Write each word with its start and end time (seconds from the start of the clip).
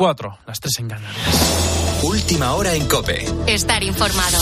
4, 0.00 0.38
las 0.46 0.58
3 0.60 0.78
en 0.78 0.88
Canarias. 0.88 2.00
Última 2.04 2.54
hora 2.54 2.74
en 2.74 2.88
Cope. 2.88 3.22
Estar 3.46 3.82
informado. 3.82 4.38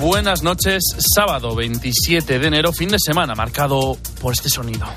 Buenas 0.00 0.42
noches, 0.42 0.82
sábado 1.14 1.54
27 1.54 2.40
de 2.40 2.46
enero, 2.48 2.72
fin 2.72 2.88
de 2.88 2.98
semana, 2.98 3.36
marcado 3.36 3.96
por 4.20 4.32
este 4.32 4.48
sonido. 4.48 4.88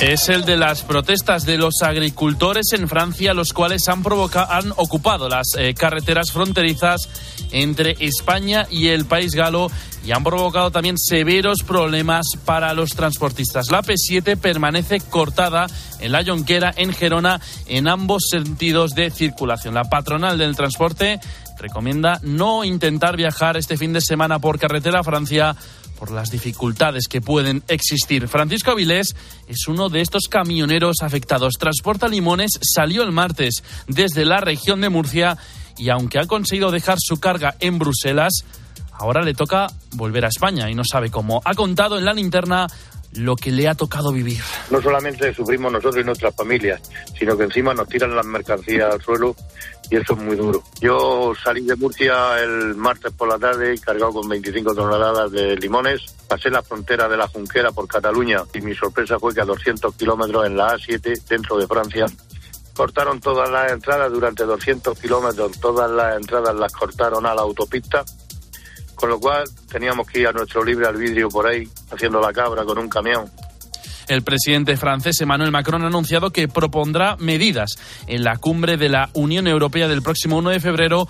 Es 0.00 0.28
el 0.30 0.44
de 0.44 0.56
las 0.56 0.82
protestas 0.82 1.44
de 1.44 1.58
los 1.58 1.82
agricultores 1.82 2.72
en 2.72 2.88
Francia, 2.88 3.34
los 3.34 3.52
cuales 3.52 3.86
han, 3.86 4.02
han 4.48 4.72
ocupado 4.78 5.28
las 5.28 5.54
eh, 5.56 5.74
carreteras 5.74 6.32
fronterizas 6.32 7.08
entre 7.52 7.96
España 8.00 8.66
y 8.70 8.88
el 8.88 9.04
país 9.04 9.34
galo 9.34 9.70
y 10.04 10.12
han 10.12 10.24
provocado 10.24 10.70
también 10.70 10.96
severos 10.98 11.62
problemas 11.62 12.26
para 12.44 12.72
los 12.74 12.90
transportistas. 12.90 13.70
La 13.70 13.82
P7 13.82 14.36
permanece 14.38 15.00
cortada 15.00 15.66
en 16.00 16.12
la 16.12 16.24
Jonquera, 16.24 16.72
en 16.76 16.92
Gerona, 16.92 17.40
en 17.66 17.88
ambos 17.88 18.22
sentidos 18.30 18.92
de 18.92 19.10
circulación. 19.10 19.74
La 19.74 19.84
patronal 19.84 20.38
del 20.38 20.56
transporte 20.56 21.20
recomienda 21.58 22.18
no 22.22 22.64
intentar 22.64 23.16
viajar 23.16 23.56
este 23.56 23.76
fin 23.76 23.92
de 23.92 24.00
semana 24.00 24.38
por 24.38 24.58
carretera 24.58 25.00
a 25.00 25.04
Francia 25.04 25.54
por 25.98 26.10
las 26.10 26.30
dificultades 26.30 27.08
que 27.08 27.20
pueden 27.20 27.62
existir. 27.68 28.26
Francisco 28.26 28.70
Avilés 28.70 29.14
es 29.46 29.68
uno 29.68 29.90
de 29.90 30.00
estos 30.00 30.28
camioneros 30.30 31.02
afectados. 31.02 31.54
Transporta 31.58 32.08
Limones 32.08 32.52
salió 32.62 33.02
el 33.02 33.12
martes 33.12 33.62
desde 33.86 34.24
la 34.24 34.40
región 34.40 34.80
de 34.80 34.88
Murcia 34.88 35.36
y 35.80 35.88
aunque 35.88 36.18
ha 36.18 36.26
conseguido 36.26 36.70
dejar 36.70 36.98
su 37.00 37.18
carga 37.18 37.56
en 37.58 37.78
Bruselas, 37.78 38.44
ahora 38.92 39.22
le 39.22 39.32
toca 39.32 39.66
volver 39.94 40.26
a 40.26 40.28
España 40.28 40.70
y 40.70 40.74
no 40.74 40.82
sabe 40.84 41.10
cómo. 41.10 41.40
Ha 41.44 41.54
contado 41.54 41.98
en 41.98 42.04
la 42.04 42.12
linterna 42.12 42.66
lo 43.14 43.34
que 43.34 43.50
le 43.50 43.66
ha 43.66 43.74
tocado 43.74 44.12
vivir. 44.12 44.40
No 44.70 44.80
solamente 44.80 45.32
sufrimos 45.34 45.72
nosotros 45.72 46.02
y 46.02 46.04
nuestras 46.04 46.36
familias, 46.36 46.80
sino 47.18 47.36
que 47.36 47.44
encima 47.44 47.74
nos 47.74 47.88
tiran 47.88 48.14
las 48.14 48.26
mercancías 48.26 48.92
al 48.92 49.00
suelo 49.00 49.34
y 49.90 49.96
eso 49.96 50.12
es 50.12 50.18
muy 50.20 50.36
duro. 50.36 50.62
Yo 50.80 51.32
salí 51.42 51.62
de 51.62 51.74
Murcia 51.76 52.38
el 52.40 52.76
martes 52.76 53.12
por 53.12 53.28
la 53.28 53.38
tarde 53.38 53.76
cargado 53.78 54.12
con 54.12 54.28
25 54.28 54.74
toneladas 54.74 55.32
de 55.32 55.56
limones. 55.56 56.02
Pasé 56.28 56.50
la 56.50 56.62
frontera 56.62 57.08
de 57.08 57.16
la 57.16 57.26
Junquera 57.26 57.72
por 57.72 57.88
Cataluña 57.88 58.42
y 58.54 58.60
mi 58.60 58.74
sorpresa 58.74 59.18
fue 59.18 59.34
que 59.34 59.40
a 59.40 59.46
200 59.46 59.94
kilómetros 59.96 60.46
en 60.46 60.56
la 60.56 60.76
A7, 60.76 61.24
dentro 61.26 61.56
de 61.56 61.66
Francia, 61.66 62.06
cortaron 62.74 63.20
todas 63.20 63.50
las 63.50 63.72
entradas 63.72 64.10
durante 64.12 64.44
200 64.44 64.98
kilómetros. 64.98 65.58
Todas 65.60 65.90
las 65.90 66.16
entradas 66.16 66.54
las 66.54 66.72
cortaron 66.72 67.26
a 67.26 67.34
la 67.34 67.42
autopista 67.42 68.04
con 69.00 69.08
lo 69.08 69.18
cual 69.18 69.44
teníamos 69.72 70.06
que 70.06 70.20
ir 70.20 70.26
a 70.26 70.32
nuestro 70.32 70.62
libre 70.62 70.86
albedrío 70.86 71.30
por 71.30 71.46
ahí, 71.46 71.66
haciendo 71.90 72.20
la 72.20 72.34
cabra 72.34 72.64
con 72.64 72.78
un 72.78 72.88
camión. 72.88 73.24
El 74.08 74.22
presidente 74.22 74.76
francés 74.76 75.18
Emmanuel 75.22 75.50
Macron 75.50 75.82
ha 75.84 75.86
anunciado 75.86 76.30
que 76.30 76.48
propondrá 76.48 77.16
medidas 77.16 77.76
en 78.06 78.24
la 78.24 78.36
cumbre 78.36 78.76
de 78.76 78.90
la 78.90 79.08
Unión 79.14 79.46
Europea 79.46 79.88
del 79.88 80.02
próximo 80.02 80.36
1 80.36 80.50
de 80.50 80.60
febrero 80.60 81.08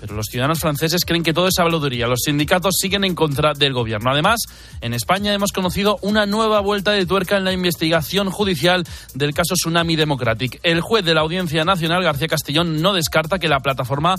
pero 0.00 0.14
los 0.14 0.26
ciudadanos 0.26 0.60
franceses 0.60 1.04
creen 1.04 1.22
que 1.22 1.34
todo 1.34 1.48
es 1.48 1.58
habladuría. 1.58 2.06
Los 2.06 2.20
sindicatos 2.24 2.76
siguen 2.80 3.04
en 3.04 3.14
contra 3.14 3.52
del 3.52 3.74
gobierno. 3.74 4.10
Además, 4.10 4.40
en 4.80 4.94
España 4.94 5.34
hemos 5.34 5.52
conocido 5.52 5.98
una 6.00 6.24
nueva 6.24 6.60
vuelta 6.60 6.92
de 6.92 7.04
tuerca 7.04 7.36
en 7.36 7.44
la 7.44 7.52
investigación 7.52 8.30
judicial 8.30 8.84
del 9.12 9.34
caso 9.34 9.54
Tsunami 9.54 9.96
Democratic. 9.96 10.58
El 10.62 10.80
juez 10.80 11.04
de 11.04 11.12
la 11.12 11.20
Audiencia 11.20 11.66
Nacional, 11.66 12.02
García 12.02 12.28
Castellón, 12.28 12.80
no 12.80 12.94
descarta 12.94 13.38
que 13.38 13.48
la 13.48 13.60
plataforma 13.60 14.14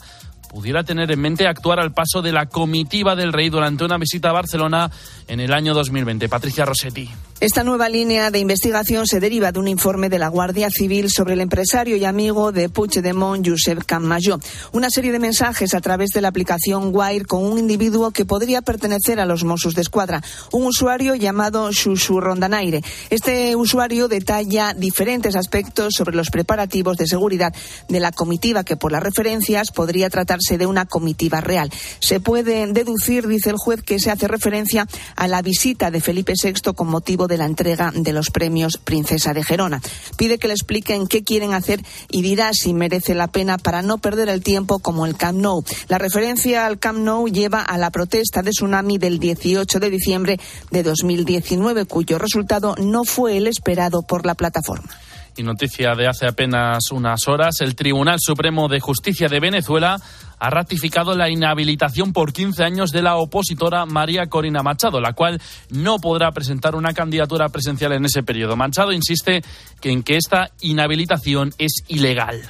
pudiera 0.51 0.83
tener 0.83 1.09
en 1.11 1.19
mente 1.19 1.47
actuar 1.47 1.79
al 1.79 1.93
paso 1.93 2.21
de 2.21 2.31
la 2.31 2.45
comitiva 2.45 3.15
del 3.15 3.33
rey 3.33 3.49
durante 3.49 3.83
una 3.83 3.97
visita 3.97 4.29
a 4.29 4.33
Barcelona 4.33 4.91
en 5.27 5.39
el 5.39 5.51
año 5.51 5.73
2020. 5.73 6.29
Patricia 6.29 6.63
Rossetti. 6.63 7.09
Esta 7.41 7.63
nueva 7.63 7.89
línea 7.89 8.29
de 8.29 8.37
investigación 8.37 9.07
se 9.07 9.19
deriva 9.19 9.51
de 9.51 9.57
un 9.57 9.67
informe 9.67 10.09
de 10.09 10.19
la 10.19 10.27
Guardia 10.27 10.69
Civil 10.69 11.09
sobre 11.09 11.33
el 11.33 11.41
empresario 11.41 11.97
y 11.97 12.05
amigo 12.05 12.51
de 12.51 12.69
Puigdemont, 12.69 13.43
Josep 13.43 13.83
Camayó. 13.83 14.37
Una 14.73 14.91
serie 14.91 15.11
de 15.11 15.17
mensajes 15.17 15.73
a 15.73 15.81
través 15.81 16.11
de 16.11 16.21
la 16.21 16.27
aplicación 16.27 16.91
Wire 16.93 17.25
con 17.25 17.43
un 17.43 17.57
individuo 17.57 18.11
que 18.11 18.25
podría 18.25 18.61
pertenecer 18.61 19.19
a 19.19 19.25
los 19.25 19.43
Mossos 19.43 19.73
de 19.73 19.81
Escuadra, 19.81 20.21
un 20.51 20.67
usuario 20.67 21.15
llamado 21.15 21.71
Xuxu 21.73 22.21
Rondanaire. 22.21 22.83
Este 23.09 23.55
usuario 23.55 24.07
detalla 24.07 24.75
diferentes 24.75 25.35
aspectos 25.35 25.95
sobre 25.97 26.15
los 26.15 26.29
preparativos 26.29 26.95
de 26.97 27.07
seguridad 27.07 27.55
de 27.89 27.99
la 27.99 28.11
comitiva 28.11 28.63
que 28.63 28.77
por 28.77 28.91
las 28.91 29.01
referencias 29.01 29.71
podría 29.71 30.11
tratarse 30.11 30.59
de 30.59 30.67
una 30.67 30.85
comitiva 30.85 31.41
real. 31.41 31.71
Se 32.01 32.19
puede 32.19 32.67
deducir, 32.67 33.27
dice 33.27 33.49
el 33.49 33.57
juez, 33.57 33.81
que 33.81 33.97
se 33.97 34.11
hace 34.11 34.27
referencia 34.27 34.85
a 35.15 35.27
la 35.27 35.41
visita 35.41 35.89
de 35.89 36.01
Felipe 36.01 36.33
VI 36.39 36.75
con 36.75 36.87
motivo 36.87 37.30
la 37.37 37.45
entrega 37.45 37.91
de 37.93 38.13
los 38.13 38.29
premios 38.29 38.77
Princesa 38.77 39.33
de 39.33 39.43
Gerona. 39.43 39.81
Pide 40.17 40.37
que 40.37 40.47
le 40.47 40.53
expliquen 40.53 41.07
qué 41.07 41.23
quieren 41.23 41.53
hacer 41.53 41.81
y 42.09 42.21
dirá 42.21 42.51
si 42.53 42.73
merece 42.73 43.15
la 43.15 43.27
pena 43.27 43.57
para 43.57 43.81
no 43.81 43.97
perder 43.97 44.29
el 44.29 44.43
tiempo 44.43 44.79
como 44.79 45.05
el 45.05 45.15
Camp 45.15 45.39
Nou. 45.39 45.63
La 45.87 45.97
referencia 45.97 46.65
al 46.65 46.79
Camp 46.79 46.99
Nou 46.99 47.27
lleva 47.27 47.61
a 47.61 47.77
la 47.77 47.91
protesta 47.91 48.41
de 48.41 48.51
tsunami 48.51 48.97
del 48.97 49.19
18 49.19 49.79
de 49.79 49.89
diciembre 49.89 50.39
de 50.71 50.83
2019, 50.83 51.85
cuyo 51.85 52.17
resultado 52.17 52.75
no 52.77 53.03
fue 53.03 53.37
el 53.37 53.47
esperado 53.47 54.01
por 54.01 54.25
la 54.25 54.35
plataforma. 54.35 54.89
Y 55.37 55.43
noticia 55.43 55.95
de 55.95 56.07
hace 56.07 56.27
apenas 56.27 56.91
unas 56.91 57.27
horas, 57.27 57.61
el 57.61 57.75
Tribunal 57.75 58.17
Supremo 58.19 58.67
de 58.67 58.81
Justicia 58.81 59.29
de 59.29 59.39
Venezuela 59.39 59.97
ha 60.41 60.49
ratificado 60.49 61.15
la 61.15 61.29
inhabilitación 61.29 62.13
por 62.13 62.33
15 62.33 62.63
años 62.63 62.91
de 62.91 63.03
la 63.03 63.15
opositora 63.15 63.85
María 63.85 64.25
Corina 64.25 64.63
Machado, 64.63 64.99
la 64.99 65.13
cual 65.13 65.39
no 65.69 65.99
podrá 65.99 66.31
presentar 66.31 66.75
una 66.75 66.93
candidatura 66.93 67.49
presencial 67.49 67.93
en 67.93 68.05
ese 68.05 68.23
periodo. 68.23 68.55
Machado 68.55 68.91
insiste 68.91 69.43
que 69.79 69.91
en 69.91 70.01
que 70.01 70.17
esta 70.17 70.49
inhabilitación 70.61 71.53
es 71.59 71.83
ilegal. 71.87 72.41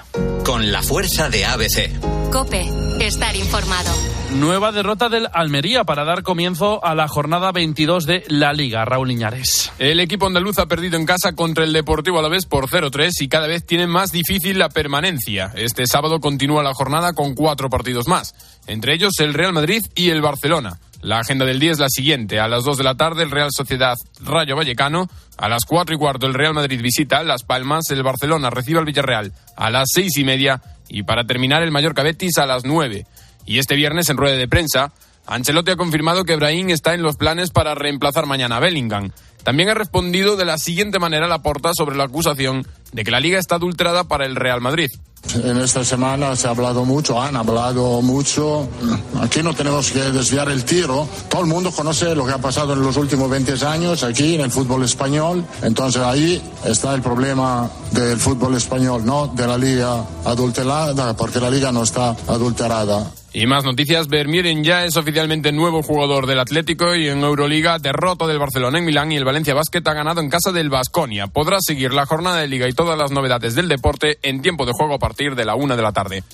Con 0.46 0.72
la 0.72 0.82
fuerza 0.82 1.30
de 1.30 1.44
ABC. 1.44 2.32
Cope, 2.32 2.66
estar 3.06 3.36
informado. 3.36 4.21
Nueva 4.36 4.72
derrota 4.72 5.10
del 5.10 5.28
Almería 5.34 5.84
para 5.84 6.06
dar 6.06 6.24
comienzo 6.24 6.84
a 6.86 6.96
la 6.96 7.10
jornada 7.10 7.52
22 7.52 8.06
de 8.06 8.24
la 8.30 8.54
Liga. 8.54 8.86
Raúl 8.86 9.10
Liñares. 9.10 9.74
El 9.78 10.00
equipo 10.00 10.26
andaluz 10.26 10.58
ha 10.60 10.68
perdido 10.68 10.98
en 10.98 11.06
casa 11.06 11.34
contra 11.34 11.66
el 11.66 11.74
Deportivo 11.74 12.18
Alavés 12.18 12.46
por 12.46 12.70
0-3 12.70 13.12
y 13.20 13.28
cada 13.28 13.48
vez 13.48 13.66
tiene 13.66 13.88
más 13.88 14.14
difícil 14.14 14.58
la 14.58 14.70
permanencia. 14.70 15.52
Este 15.56 15.86
sábado 15.86 16.22
continúa 16.22 16.64
la 16.64 16.74
jornada 16.74 17.12
con 17.12 17.36
cuatro 17.36 17.70
partidos 17.70 18.08
más, 18.08 18.34
entre 18.68 18.94
ellos 18.94 19.20
el 19.20 19.34
Real 19.34 19.52
Madrid 19.52 19.84
y 19.96 20.10
el 20.10 20.22
Barcelona. 20.22 20.80
La 21.02 21.20
agenda 21.20 21.46
del 21.46 21.60
día 21.60 21.72
es 21.72 21.80
la 21.80 21.90
siguiente. 21.90 22.40
A 22.40 22.48
las 22.48 22.64
2 22.64 22.78
de 22.78 22.84
la 22.84 22.96
tarde 22.96 23.24
el 23.24 23.32
Real 23.32 23.50
Sociedad 23.52 23.96
Rayo 24.24 24.56
Vallecano. 24.56 25.10
A 25.38 25.50
las 25.50 25.66
4 25.66 25.96
y 25.96 25.98
cuarto 25.98 26.28
el 26.28 26.36
Real 26.36 26.54
Madrid 26.54 26.80
visita 26.80 27.24
Las 27.24 27.44
Palmas. 27.44 27.90
El 27.90 28.04
Barcelona 28.04 28.52
recibe 28.52 28.80
al 28.80 28.86
Villarreal 28.86 29.34
a 29.58 29.72
las 29.72 29.90
seis 29.92 30.16
y 30.18 30.24
media. 30.24 30.62
Y 30.90 31.04
para 31.04 31.26
terminar 31.26 31.64
el 31.64 31.72
Mallorca 31.72 32.04
Betis 32.04 32.38
a 32.38 32.46
las 32.46 32.66
9. 32.66 33.06
Y 33.46 33.60
este 33.60 33.76
viernes 33.76 34.10
en 34.10 34.18
rueda 34.18 34.38
de 34.38 34.48
prensa, 34.48 34.92
Ancelotti 35.26 35.72
ha 35.72 35.76
confirmado 35.76 36.26
que 36.26 36.36
Brahim 36.36 36.70
está 36.70 36.94
en 36.94 37.04
los 37.04 37.16
planes 37.16 37.52
para 37.52 37.76
reemplazar 37.76 38.26
mañana 38.26 38.58
a 38.58 38.60
Bellingham. 38.60 39.12
También 39.44 39.70
ha 39.70 39.74
respondido 39.74 40.36
de 40.36 40.46
la 40.46 40.58
siguiente 40.58 41.00
manera 41.00 41.28
la 41.28 41.42
porta 41.42 41.72
sobre 41.74 41.96
la 41.96 42.06
acusación 42.06 42.68
de 42.92 43.04
que 43.04 43.12
la 43.12 43.20
liga 43.20 43.40
está 43.40 43.56
adulterada 43.56 44.04
para 44.04 44.26
el 44.26 44.36
Real 44.36 44.62
Madrid. 44.62 44.92
En 45.36 45.58
esta 45.60 45.86
semana 45.86 46.36
se 46.36 46.48
ha 46.48 46.50
hablado 46.50 46.84
mucho, 46.84 47.22
han 47.22 47.36
hablado 47.36 48.02
mucho. 48.02 48.68
Aquí 49.22 49.42
no 49.42 49.54
tenemos 49.54 49.92
que 49.92 50.00
desviar 50.00 50.50
el 50.50 50.66
tiro. 50.66 51.08
Todo 51.30 51.42
el 51.42 51.48
mundo 51.48 51.72
conoce 51.72 52.16
lo 52.16 52.26
que 52.26 52.34
ha 52.34 52.38
pasado 52.40 52.74
en 52.74 52.82
los 52.82 52.98
últimos 52.98 53.30
20 53.30 53.66
años 53.66 54.04
aquí 54.04 54.36
en 54.36 54.42
el 54.42 54.52
fútbol 54.52 54.84
español. 54.84 55.46
Entonces 55.62 56.02
ahí 56.02 56.42
está 56.66 56.94
el 56.96 57.02
problema 57.02 57.70
del 57.92 58.18
fútbol 58.18 58.56
español, 58.56 59.06
no 59.06 59.28
de 59.28 59.48
la 59.48 59.58
liga 59.58 60.04
adulterada, 60.26 61.16
porque 61.16 61.40
la 61.40 61.50
liga 61.50 61.72
no 61.72 61.84
está 61.84 62.16
adulterada. 62.28 63.12
Y 63.34 63.46
más 63.46 63.64
noticias, 63.64 64.10
Vermieren 64.10 64.64
ya 64.64 64.84
es 64.84 64.98
oficialmente 64.98 65.54
nuevo 65.54 65.82
jugador 65.84 66.28
del 66.28 66.40
Atlético 66.40 66.96
y 66.96 67.08
en 67.08 67.24
Euroliga 67.24 67.80
derrota 67.80 68.28
del 68.28 68.40
Barcelona 68.40 68.80
en 68.80 68.86
Milán 68.86 69.12
y 69.14 69.16
el 69.16 69.24
Valencia 69.32 69.54
Basket 69.54 69.88
ha 69.88 69.94
ganado 69.94 70.20
en 70.20 70.30
casa 70.30 70.52
del 70.52 70.70
Basconia. 70.70 71.28
Podrá 71.28 71.60
seguir 71.62 71.94
la 71.94 72.06
jornada 72.06 72.42
de 72.42 72.50
liga 72.50 72.68
y 72.68 72.74
todas 72.74 72.98
las 72.98 73.12
novedades 73.12 73.56
del 73.56 73.70
deporte 73.70 74.20
en 74.24 74.42
tiempo 74.42 74.66
de 74.66 74.74
juego 74.74 74.96
a 74.96 75.00
partir 75.00 75.36
de 75.36 75.46
la 75.46 75.56
una 75.56 75.78
de 75.78 75.82
la 75.82 75.94
tarde. 75.94 76.26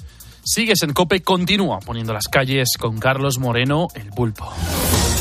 Sigues 0.44 0.82
en 0.82 0.94
Cope, 0.94 1.22
continúa 1.22 1.78
poniendo 1.80 2.12
las 2.12 2.28
calles 2.28 2.70
con 2.80 2.98
Carlos 2.98 3.38
Moreno, 3.38 3.88
el 3.94 4.10
pulpo. 4.10 4.52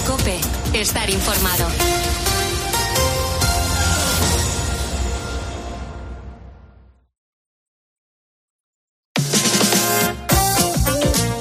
Cope, 0.06 0.40
estar 0.72 1.10
informado. 1.10 1.68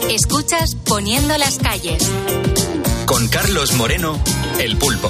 Escuchas 0.10 0.76
Poniendo 0.86 1.38
las 1.38 1.60
calles. 1.60 2.12
Con 3.06 3.26
Carlos 3.30 3.72
Moreno, 3.76 4.20
el 4.60 4.76
pulpo. 4.76 5.10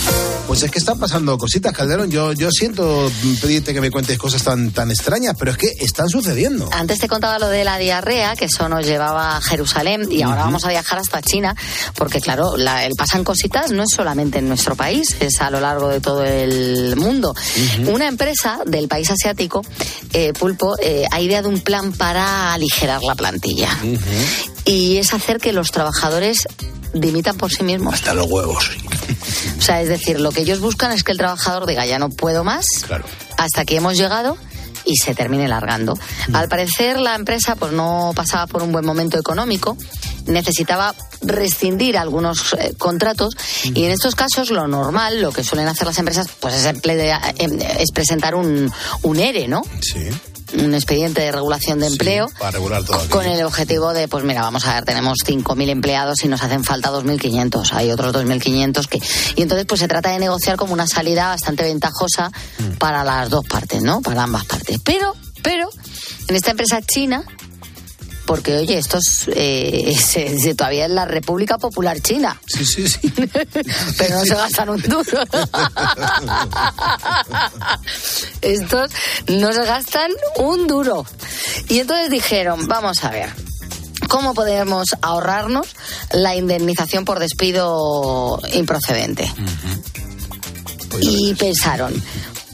Pues 0.47 0.63
es 0.63 0.71
que 0.71 0.79
están 0.79 0.99
pasando 0.99 1.37
cositas, 1.37 1.71
Calderón. 1.71 2.11
Yo, 2.11 2.33
yo 2.33 2.51
siento 2.51 3.09
pedirte 3.41 3.73
que 3.73 3.79
me 3.79 3.89
cuentes 3.89 4.17
cosas 4.17 4.43
tan, 4.43 4.71
tan 4.71 4.91
extrañas, 4.91 5.33
pero 5.39 5.51
es 5.51 5.57
que 5.57 5.67
están 5.79 6.09
sucediendo. 6.09 6.69
Antes 6.73 6.99
te 6.99 7.07
contaba 7.07 7.39
lo 7.39 7.47
de 7.47 7.63
la 7.63 7.77
diarrea, 7.77 8.35
que 8.35 8.45
eso 8.45 8.67
nos 8.67 8.85
llevaba 8.85 9.37
a 9.37 9.41
Jerusalén, 9.41 10.09
y 10.11 10.23
ahora 10.23 10.41
vamos 10.43 10.65
a 10.65 10.69
viajar 10.69 10.99
hasta 10.99 11.21
China, 11.21 11.55
porque 11.95 12.19
claro, 12.19 12.57
la- 12.57 12.85
el 12.85 12.95
pasan 12.97 13.23
cositas 13.23 13.71
no 13.71 13.83
es 13.83 13.89
solamente 13.95 14.39
en 14.39 14.49
nuestro 14.49 14.75
país, 14.75 15.15
es 15.21 15.39
a 15.39 15.49
lo 15.51 15.61
largo 15.61 15.87
de 15.87 16.01
todo 16.01 16.25
el 16.25 16.97
mundo. 16.97 17.33
Una 17.87 18.09
empresa 18.09 18.59
del 18.65 18.89
país 18.89 19.09
asiático, 19.09 19.61
eh, 20.11 20.33
Pulpo, 20.37 20.75
eh, 20.83 21.05
ha 21.11 21.21
ideado 21.21 21.47
un 21.47 21.61
plan 21.61 21.93
para 21.93 22.51
aligerar 22.53 23.01
la 23.03 23.15
plantilla. 23.15 23.69
Y 24.65 24.97
es 24.97 25.13
hacer 25.13 25.37
que 25.37 25.53
los 25.53 25.71
trabajadores 25.71 26.45
dimitan 26.93 27.37
por 27.37 27.49
sí 27.51 27.63
mismos. 27.63 27.93
Hasta 27.93 28.13
los 28.13 28.29
huevos. 28.29 28.69
O 29.57 29.61
sea, 29.63 29.81
es 29.81 29.87
decir, 29.89 30.00
lo 30.17 30.31
que 30.31 30.41
ellos 30.41 30.59
buscan 30.59 30.91
es 30.91 31.03
que 31.03 31.11
el 31.11 31.17
trabajador 31.17 31.65
diga 31.65 31.85
ya 31.85 31.99
no 31.99 32.09
puedo 32.09 32.43
más, 32.43 32.65
Claro. 32.85 33.05
hasta 33.37 33.61
aquí 33.61 33.75
hemos 33.75 33.97
llegado 33.97 34.37
y 34.83 34.95
se 34.97 35.13
termine 35.13 35.47
largando. 35.47 35.97
Al 36.33 36.49
parecer 36.49 36.99
la 36.99 37.13
empresa 37.15 37.55
pues 37.55 37.71
no 37.71 38.13
pasaba 38.15 38.47
por 38.47 38.63
un 38.63 38.71
buen 38.71 38.85
momento 38.85 39.19
económico, 39.19 39.77
necesitaba 40.25 40.95
rescindir 41.21 41.97
algunos 41.97 42.53
eh, 42.53 42.73
contratos 42.77 43.35
y 43.63 43.85
en 43.85 43.91
estos 43.91 44.15
casos 44.15 44.49
lo 44.49 44.67
normal, 44.67 45.21
lo 45.21 45.31
que 45.31 45.43
suelen 45.43 45.67
hacer 45.67 45.85
las 45.87 45.97
empresas 45.99 46.27
pues 46.39 46.55
es, 46.55 46.65
em, 46.65 47.59
es 47.61 47.91
presentar 47.91 48.33
un, 48.35 48.71
un 49.03 49.19
ERE, 49.19 49.47
¿no? 49.47 49.61
Sí. 49.81 50.09
Un 50.53 50.73
expediente 50.73 51.21
de 51.21 51.31
regulación 51.31 51.79
de 51.79 51.87
empleo 51.87 52.27
Para 52.37 52.51
regular 52.51 52.83
todo 52.83 52.99
con 53.09 53.25
el 53.25 53.43
objetivo 53.43 53.93
de, 53.93 54.07
pues 54.07 54.23
mira, 54.23 54.41
vamos 54.41 54.65
a 54.65 54.75
ver, 54.75 54.85
tenemos 54.85 55.19
5.000 55.25 55.69
empleados 55.69 56.23
y 56.23 56.27
nos 56.27 56.41
hacen 56.43 56.63
falta 56.63 56.91
2.500. 56.91 57.71
Hay 57.73 57.91
otros 57.91 58.13
2.500 58.13 58.87
que... 58.87 58.99
Y 59.35 59.41
entonces, 59.43 59.65
pues 59.65 59.79
se 59.79 59.87
trata 59.87 60.09
de 60.11 60.19
negociar 60.19 60.57
como 60.57 60.73
una 60.73 60.87
salida 60.87 61.27
bastante 61.27 61.63
ventajosa 61.63 62.31
Mm. 62.59 62.77
para 62.77 63.03
las 63.03 63.29
dos 63.29 63.45
partes, 63.45 63.81
¿no? 63.81 64.01
Para 64.01 64.23
ambas 64.23 64.45
partes. 64.45 64.79
Pero, 64.83 65.15
pero, 65.41 65.69
en 66.27 66.35
esta 66.35 66.51
empresa 66.51 66.81
china, 66.81 67.23
porque 68.31 68.55
oye, 68.59 68.77
esto 68.77 68.97
es, 68.97 69.27
eh, 69.35 69.93
se- 70.01 70.39
se- 70.39 70.55
todavía 70.55 70.85
es 70.85 70.91
la 70.91 71.03
República 71.03 71.57
Popular 71.57 71.99
China, 71.99 72.39
Sí, 72.47 72.63
sí, 72.65 72.87
sí. 72.87 73.11
pero 73.97 74.19
no 74.19 74.23
se 74.25 74.35
gastan 74.35 74.69
un 74.69 74.81
duro. 74.81 75.03
Estos 78.41 78.89
no 79.27 79.51
se 79.51 79.65
gastan 79.65 80.11
un 80.37 80.65
duro. 80.67 81.05
Y 81.67 81.79
entonces 81.79 82.09
dijeron, 82.09 82.67
vamos 82.67 83.03
a 83.03 83.09
ver, 83.09 83.29
¿cómo 84.07 84.33
podemos 84.33 84.85
ahorrarnos 85.01 85.67
la 86.13 86.33
indemnización 86.33 87.03
por 87.03 87.19
despido 87.19 88.39
improcedente? 88.53 89.29
Y 91.01 91.33
pensaron, 91.35 91.93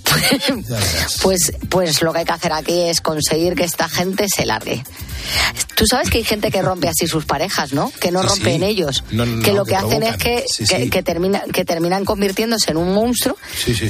pues, 1.21 1.53
pues 1.69 2.01
lo 2.01 2.13
que 2.13 2.19
hay 2.19 2.25
que 2.25 2.31
hacer 2.31 2.53
aquí 2.53 2.81
es 2.83 3.01
conseguir 3.01 3.55
que 3.55 3.63
esta 3.63 3.89
gente 3.89 4.27
se 4.33 4.45
largue. 4.45 4.83
Tú 5.75 5.85
sabes 5.85 6.09
que 6.09 6.19
hay 6.19 6.23
gente 6.23 6.51
que 6.51 6.61
rompe 6.61 6.87
así 6.87 7.05
sus 7.07 7.25
parejas, 7.25 7.73
¿no? 7.73 7.91
Que 7.99 8.11
no 8.11 8.21
Sí, 8.23 8.27
rompen 8.29 8.59
sí. 8.61 8.65
ellos. 8.65 9.03
No, 9.11 9.25
no, 9.25 9.43
que 9.43 9.51
lo 9.53 9.65
que 9.65 9.71
que, 9.71 9.75
hacen 9.75 9.89
provocan. 9.99 10.13
es 10.13 10.17
que, 10.17 10.45
Sí, 10.47 10.65
que, 10.65 10.83
sí. 10.83 10.89
que 10.89 11.03
termina- 11.03 11.43
que 11.51 11.65
terminan 11.65 12.05
convirtiéndose 12.05 12.71
en 12.71 12.77
un 12.77 12.93
monstruo 12.93 13.35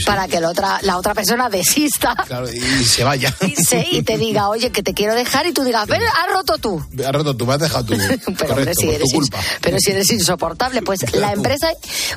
para 0.05 0.27
que 0.27 0.39
la 0.41 0.49
otra, 0.49 0.79
la 0.81 0.97
otra 0.97 1.13
persona 1.13 1.49
desista 1.49 2.15
Claro, 2.27 2.51
y 2.51 2.59
se 2.83 3.03
vaya. 3.03 3.33
y, 3.41 3.55
se- 3.55 3.87
y 3.91 4.01
te 4.01 4.17
diga, 4.17 4.49
oye, 4.49 4.71
que 4.71 4.83
te 4.83 4.93
quiero 4.93 5.13
dejar 5.15 5.45
y 5.47 5.53
tú 5.53 5.63
digas, 5.63 5.85
pero 5.87 6.05
has 6.05 6.33
roto 6.33 6.57
tú. 6.57 6.83
Has 7.05 7.11
roto 7.13 7.35
tú, 7.37 7.45
me 7.45 7.53
has 7.53 7.59
dejado 7.59 7.85
tú. 7.85 7.93
Pero, 8.37 8.47
Correcto, 8.55 8.81
si 8.81 8.89
eres 8.89 9.11
culpa. 9.13 9.39
pero 9.61 9.77
si 9.79 9.91
eres 9.91 10.11
insoportable, 10.11 10.81
pues 10.81 10.99
la 11.13 11.31
empresa 11.33 11.69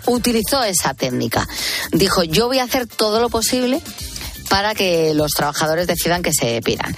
utilizó 0.07 0.63
esa 0.65 0.95
técnica. 0.95 1.47
Dijo, 1.93 2.23
yo 2.25 2.47
voy 2.49 2.59
a 2.59 2.65
hacer 2.65 2.87
todo 2.87 3.21
lo 3.21 3.29
posible 3.29 3.81
para 4.51 4.75
que 4.75 5.15
los 5.15 5.31
trabajadores 5.33 5.87
decidan 5.87 6.23
que 6.23 6.33
se 6.35 6.61
piran. 6.61 6.95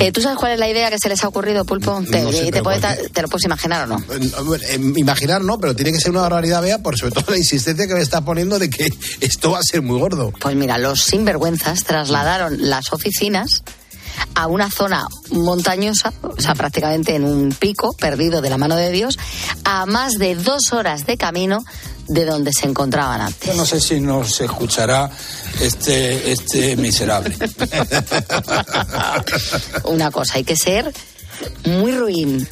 Eh, 0.00 0.12
¿Tú 0.12 0.20
sabes 0.20 0.36
cuál 0.38 0.52
es 0.52 0.58
la 0.58 0.68
idea 0.68 0.90
que 0.90 0.98
se 0.98 1.08
les 1.08 1.24
ha 1.24 1.28
ocurrido, 1.28 1.64
Pulpo? 1.64 2.02
¿Te, 2.10 2.20
No 2.22 2.32
sé, 2.32 2.46
te 2.46 2.50
pero 2.52 2.64
puedes 2.64 2.80
¿por 2.80 2.90
dar- 2.90 2.98
qué? 3.00 3.08
¿Te 3.08 3.22
lo 3.22 3.28
puedes 3.28 3.44
imaginar 3.46 3.84
o 3.84 3.86
no? 3.86 4.04
Eh, 4.12 4.60
eh, 4.70 4.80
Imaginar 4.96 5.42
no, 5.42 5.58
pero 5.58 5.74
tiene 5.74 5.92
que 5.92 5.98
ser 5.98 6.10
una 6.10 6.22
barbaridad, 6.22 6.60
vea, 6.62 6.78
por 6.82 6.98
sobre 6.98 7.12
todo 7.12 7.24
la 7.30 7.38
insistencia 7.38 7.86
que 7.86 7.94
me 7.94 8.02
estás 8.02 8.22
poniendo 8.22 8.58
de 8.58 8.68
que 8.68 8.92
esto 9.20 9.52
va 9.52 9.60
a 9.60 9.62
ser 9.62 9.80
muy 9.82 9.98
gordo. 9.98 10.32
Pues 10.40 10.54
mira, 10.56 10.76
los 10.78 11.00
sinvergüenzas 11.02 11.84
trasladaron 11.84 12.56
las 12.68 12.92
oficinas 12.92 13.62
a 14.34 14.46
una 14.46 14.70
zona 14.70 15.06
montañosa, 15.30 16.12
o 16.22 16.40
sea, 16.40 16.54
prácticamente 16.54 17.14
en 17.14 17.24
un 17.24 17.52
pico 17.52 17.92
perdido 17.94 18.40
de 18.40 18.50
la 18.50 18.58
mano 18.58 18.76
de 18.76 18.90
Dios, 18.90 19.18
a 19.64 19.86
más 19.86 20.14
de 20.14 20.34
dos 20.36 20.72
horas 20.72 21.06
de 21.06 21.16
camino 21.16 21.64
de 22.08 22.24
donde 22.24 22.52
se 22.52 22.66
encontraban 22.66 23.20
antes. 23.20 23.48
Yo 23.48 23.54
no 23.54 23.66
sé 23.66 23.80
si 23.80 24.00
nos 24.00 24.40
escuchará 24.40 25.10
este, 25.60 26.30
este 26.30 26.76
miserable. 26.76 27.36
Una 29.84 30.10
cosa, 30.10 30.34
hay 30.34 30.44
que 30.44 30.56
ser 30.56 30.92
muy 31.64 31.92
ruin, 31.92 32.48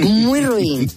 muy 0.00 0.44
ruin, 0.44 0.90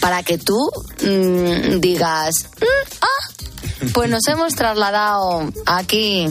para 0.00 0.22
que 0.22 0.38
tú 0.38 0.70
mm, 1.02 1.80
digas, 1.80 2.46
"Mm, 2.60 2.64
ah, 3.00 3.88
pues 3.92 4.10
nos 4.10 4.26
hemos 4.28 4.54
trasladado 4.54 5.50
aquí 5.66 6.28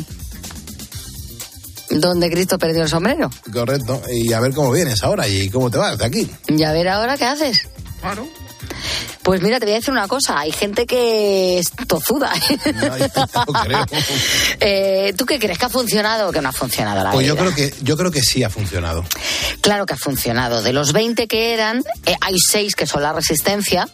donde 1.99 2.29
Cristo 2.29 2.57
perdió 2.57 2.83
el 2.83 2.89
sombrero. 2.89 3.29
Correcto. 3.51 4.01
Y 4.11 4.31
a 4.33 4.39
ver 4.39 4.53
cómo 4.53 4.71
vienes 4.71 5.03
ahora 5.03 5.27
y 5.27 5.49
cómo 5.49 5.69
te 5.71 5.77
vas 5.77 5.97
de 5.97 6.05
aquí. 6.05 6.29
Y 6.47 6.63
a 6.63 6.71
ver 6.71 6.87
ahora 6.89 7.17
qué 7.17 7.25
haces. 7.25 7.67
Claro. 8.01 8.27
Pues 9.23 9.41
mira, 9.41 9.57
te 9.59 9.65
voy 9.65 9.73
a 9.73 9.77
decir 9.77 9.91
una 9.93 10.07
cosa, 10.09 10.37
hay 10.39 10.51
gente 10.51 10.85
que 10.85 11.57
es 11.59 11.71
tozuda. 11.87 12.33
No 12.73 13.53
creo. 13.63 13.85
Eh, 14.59 15.13
¿Tú 15.17 15.25
qué 15.25 15.39
crees? 15.39 15.57
¿Que 15.57 15.65
ha 15.65 15.69
funcionado 15.69 16.27
o 16.29 16.31
que 16.33 16.41
no 16.41 16.49
ha 16.49 16.51
funcionado 16.51 17.03
la 17.03 17.11
Pues 17.11 17.25
yo 17.25 17.35
vida? 17.35 17.43
creo 17.45 17.55
que 17.55 17.73
yo 17.83 17.95
creo 17.95 18.11
que 18.11 18.21
sí 18.21 18.43
ha 18.43 18.49
funcionado. 18.49 19.05
Claro 19.61 19.85
que 19.85 19.93
ha 19.93 19.97
funcionado. 19.97 20.61
De 20.61 20.73
los 20.73 20.91
20 20.91 21.27
que 21.27 21.53
eran, 21.53 21.83
eh, 22.05 22.15
hay 22.19 22.35
6 22.37 22.75
que 22.75 22.85
son 22.85 23.01
la 23.03 23.13
resistencia, 23.13 23.87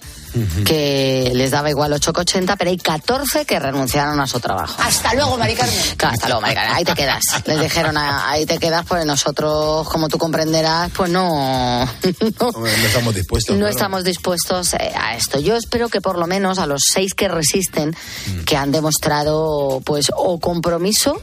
que 0.65 1.31
les 1.33 1.51
daba 1.51 1.69
igual 1.69 1.93
8 1.93 2.13
que 2.13 2.21
80, 2.21 2.55
pero 2.55 2.69
hay 2.71 2.77
14 2.77 3.45
que 3.45 3.59
renunciaron 3.59 4.19
a 4.19 4.27
su 4.27 4.39
trabajo. 4.39 4.75
Hasta 4.81 5.13
luego, 5.13 5.37
Mari 5.37 5.55
Carmen. 5.55 5.75
Claro, 5.97 6.13
hasta 6.13 6.27
luego, 6.27 6.41
Maricarmen, 6.41 6.75
ahí 6.75 6.83
te 6.83 6.93
quedas. 6.93 7.21
Les 7.45 7.59
dijeron, 7.61 7.97
"Ah, 7.97 8.29
ahí 8.29 8.45
te 8.45 8.57
quedas, 8.57 8.85
pues 8.87 9.05
nosotros, 9.05 9.87
como 9.89 10.07
tú 10.09 10.17
comprenderás, 10.17 10.91
pues 10.91 11.09
no, 11.11 11.85
no, 12.39 12.51
No 12.51 12.65
estamos 12.67 13.15
dispuestos. 13.15 13.55
no 13.55 13.59
claro. 13.61 13.71
estamos 13.71 14.03
dispuestos 14.03 14.73
eh, 14.73 14.91
a 14.95 15.15
esto. 15.15 15.39
Yo 15.39 15.55
espero 15.55 15.89
que 15.89 16.01
por 16.01 16.17
lo 16.17 16.27
menos 16.27 16.59
a 16.59 16.65
los 16.65 16.81
seis 16.91 17.13
que 17.13 17.27
resisten, 17.27 17.89
Mm. 17.89 18.43
que 18.45 18.57
han 18.57 18.71
demostrado, 18.71 19.81
pues, 19.85 20.11
o 20.15 20.39
compromiso 20.39 21.21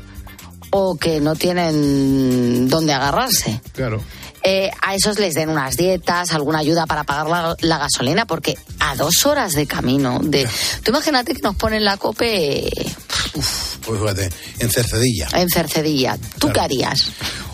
o 0.70 0.96
que 0.96 1.20
no 1.20 1.34
tienen 1.36 2.68
dónde 2.68 2.92
agarrarse. 2.92 3.60
Claro. 3.72 4.02
Eh, 4.48 4.70
a 4.80 4.94
esos 4.94 5.18
les 5.18 5.34
den 5.34 5.48
unas 5.48 5.76
dietas, 5.76 6.32
alguna 6.32 6.60
ayuda 6.60 6.86
para 6.86 7.02
pagar 7.02 7.26
la, 7.26 7.56
la 7.60 7.78
gasolina, 7.78 8.26
porque 8.26 8.56
a 8.78 8.94
dos 8.94 9.26
horas 9.26 9.54
de 9.54 9.66
camino, 9.66 10.20
de, 10.22 10.46
tú 10.84 10.92
imagínate 10.92 11.34
que 11.34 11.42
nos 11.42 11.56
ponen 11.56 11.84
la 11.84 11.96
cope 11.96 12.70
Pues 13.84 14.00
fíjate, 14.00 14.28
en 14.60 14.70
Cercedilla. 14.70 15.28
en 15.34 15.48
Cercedilla. 15.48 16.16
¿Tú 16.38 16.46
Claro. 16.48 16.52
qué 16.54 16.60
harías? 16.60 17.10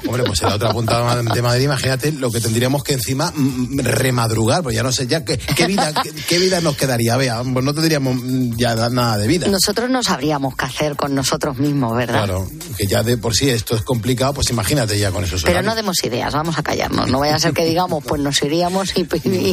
Hombre, 0.06 0.24
pues 0.24 0.42
en 0.42 0.48
la 0.48 0.56
otra 0.56 0.72
punta 0.72 1.22
de 1.22 1.42
Madrid, 1.42 1.64
imagínate 1.64 2.10
lo 2.12 2.30
que 2.30 2.40
tendríamos 2.40 2.82
que 2.82 2.94
encima 2.94 3.32
mm, 3.34 3.78
remadrugar, 3.84 4.62
pues 4.62 4.74
ya 4.74 4.82
no 4.82 4.90
sé 4.90 5.06
ya 5.06 5.24
qué, 5.24 5.38
qué 5.38 5.66
vida 5.66 5.92
qué, 6.02 6.10
qué 6.28 6.38
vida 6.38 6.60
nos 6.60 6.76
quedaría, 6.76 7.16
vea, 7.16 7.40
pues 7.44 7.64
no 7.64 7.72
tendríamos 7.72 8.16
mm, 8.16 8.56
ya 8.56 8.74
nada 8.90 9.16
de 9.16 9.28
vida. 9.28 9.46
Nosotros 9.48 9.88
no 9.90 10.02
sabríamos 10.02 10.56
qué 10.56 10.64
hacer 10.64 10.96
con 10.96 11.14
nosotros 11.14 11.56
mismos, 11.58 11.96
¿verdad? 11.96 12.24
Claro, 12.24 12.50
que 12.76 12.86
ya 12.86 13.02
de 13.04 13.16
por 13.16 13.34
sí 13.34 13.48
esto 13.48 13.76
es 13.76 13.82
complicado, 13.82 14.34
pues 14.34 14.50
imagínate 14.50 14.98
ya 14.98 15.10
con 15.12 15.22
esos 15.24 15.42
Pero 15.42 15.52
horarios. 15.58 15.72
no 15.72 15.76
demos 15.76 15.96
ideas, 16.04 16.32
vamos 16.34 16.58
a 16.58 16.62
callarnos. 16.82 17.10
No 17.10 17.20
vaya 17.20 17.36
a 17.36 17.38
ser 17.38 17.52
que 17.52 17.64
digamos, 17.64 18.04
pues 18.04 18.20
nos 18.20 18.42
iríamos 18.42 18.92
y, 18.96 19.06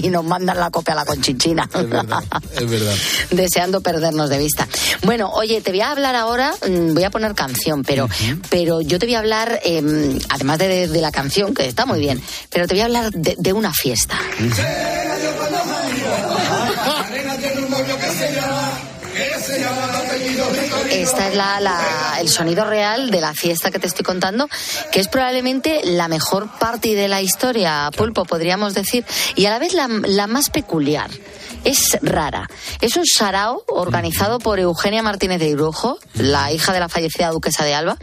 y 0.05 0.09
nos 0.09 0.23
mandan 0.23 0.59
la 0.59 0.71
copia 0.71 0.93
a 0.93 0.97
la 0.97 1.05
conchinchina. 1.05 1.69
Es 1.73 1.89
verdad, 1.89 2.23
es 2.55 2.69
verdad. 2.69 2.95
Deseando 3.31 3.81
perdernos 3.81 4.29
de 4.29 4.37
vista. 4.37 4.67
Bueno, 5.03 5.29
oye, 5.31 5.61
te 5.61 5.71
voy 5.71 5.81
a 5.81 5.91
hablar 5.91 6.15
ahora, 6.15 6.53
mm, 6.67 6.93
voy 6.93 7.03
a 7.03 7.11
poner 7.11 7.35
canción, 7.35 7.83
pero, 7.83 8.09
pero 8.49 8.81
yo 8.81 8.99
te 8.99 9.05
voy 9.05 9.15
a 9.15 9.19
hablar, 9.19 9.59
eh, 9.63 10.19
además 10.29 10.57
de, 10.59 10.87
de 10.87 11.01
la 11.01 11.11
canción, 11.11 11.53
que 11.53 11.67
está 11.67 11.85
muy 11.85 11.99
bien, 11.99 12.21
pero 12.49 12.67
te 12.67 12.73
voy 12.73 12.81
a 12.81 12.85
hablar 12.85 13.11
de, 13.11 13.35
de 13.37 13.53
una 13.53 13.73
fiesta. 13.73 14.17
Esta 20.91 21.27
es 21.29 21.35
la, 21.35 21.59
la- 21.59 22.17
el 22.19 22.29
sonido 22.29 22.65
real 22.65 23.09
de 23.11 23.21
la 23.21 23.33
fiesta 23.33 23.71
que 23.71 23.79
te 23.79 23.87
estoy 23.87 24.03
contando, 24.03 24.49
que 24.91 24.99
es 24.99 25.07
probablemente 25.07 25.81
la 25.83 26.07
mejor 26.07 26.49
parte 26.59 26.95
de 26.95 27.07
la 27.07 27.21
historia, 27.21 27.89
Pulpo, 27.95 28.25
podríamos 28.25 28.73
decir, 28.73 29.05
y 29.35 29.45
a 29.45 29.51
la 29.51 29.59
vez 29.59 29.73
la, 29.73 29.87
la 29.87 30.27
más 30.27 30.49
peculiar. 30.49 31.09
Es 31.65 31.97
rara. 32.01 32.49
Es 32.79 32.95
un 32.95 33.05
sarao 33.05 33.63
organizado 33.67 34.39
por 34.39 34.59
Eugenia 34.59 35.03
Martínez 35.03 35.39
de 35.39 35.47
Irujo, 35.49 35.99
la 36.13 36.51
hija 36.53 36.71
de 36.73 36.79
la 36.79 36.87
fallecida 36.89 37.29
duquesa 37.31 37.65
de 37.65 37.73
Alba, 37.75 37.97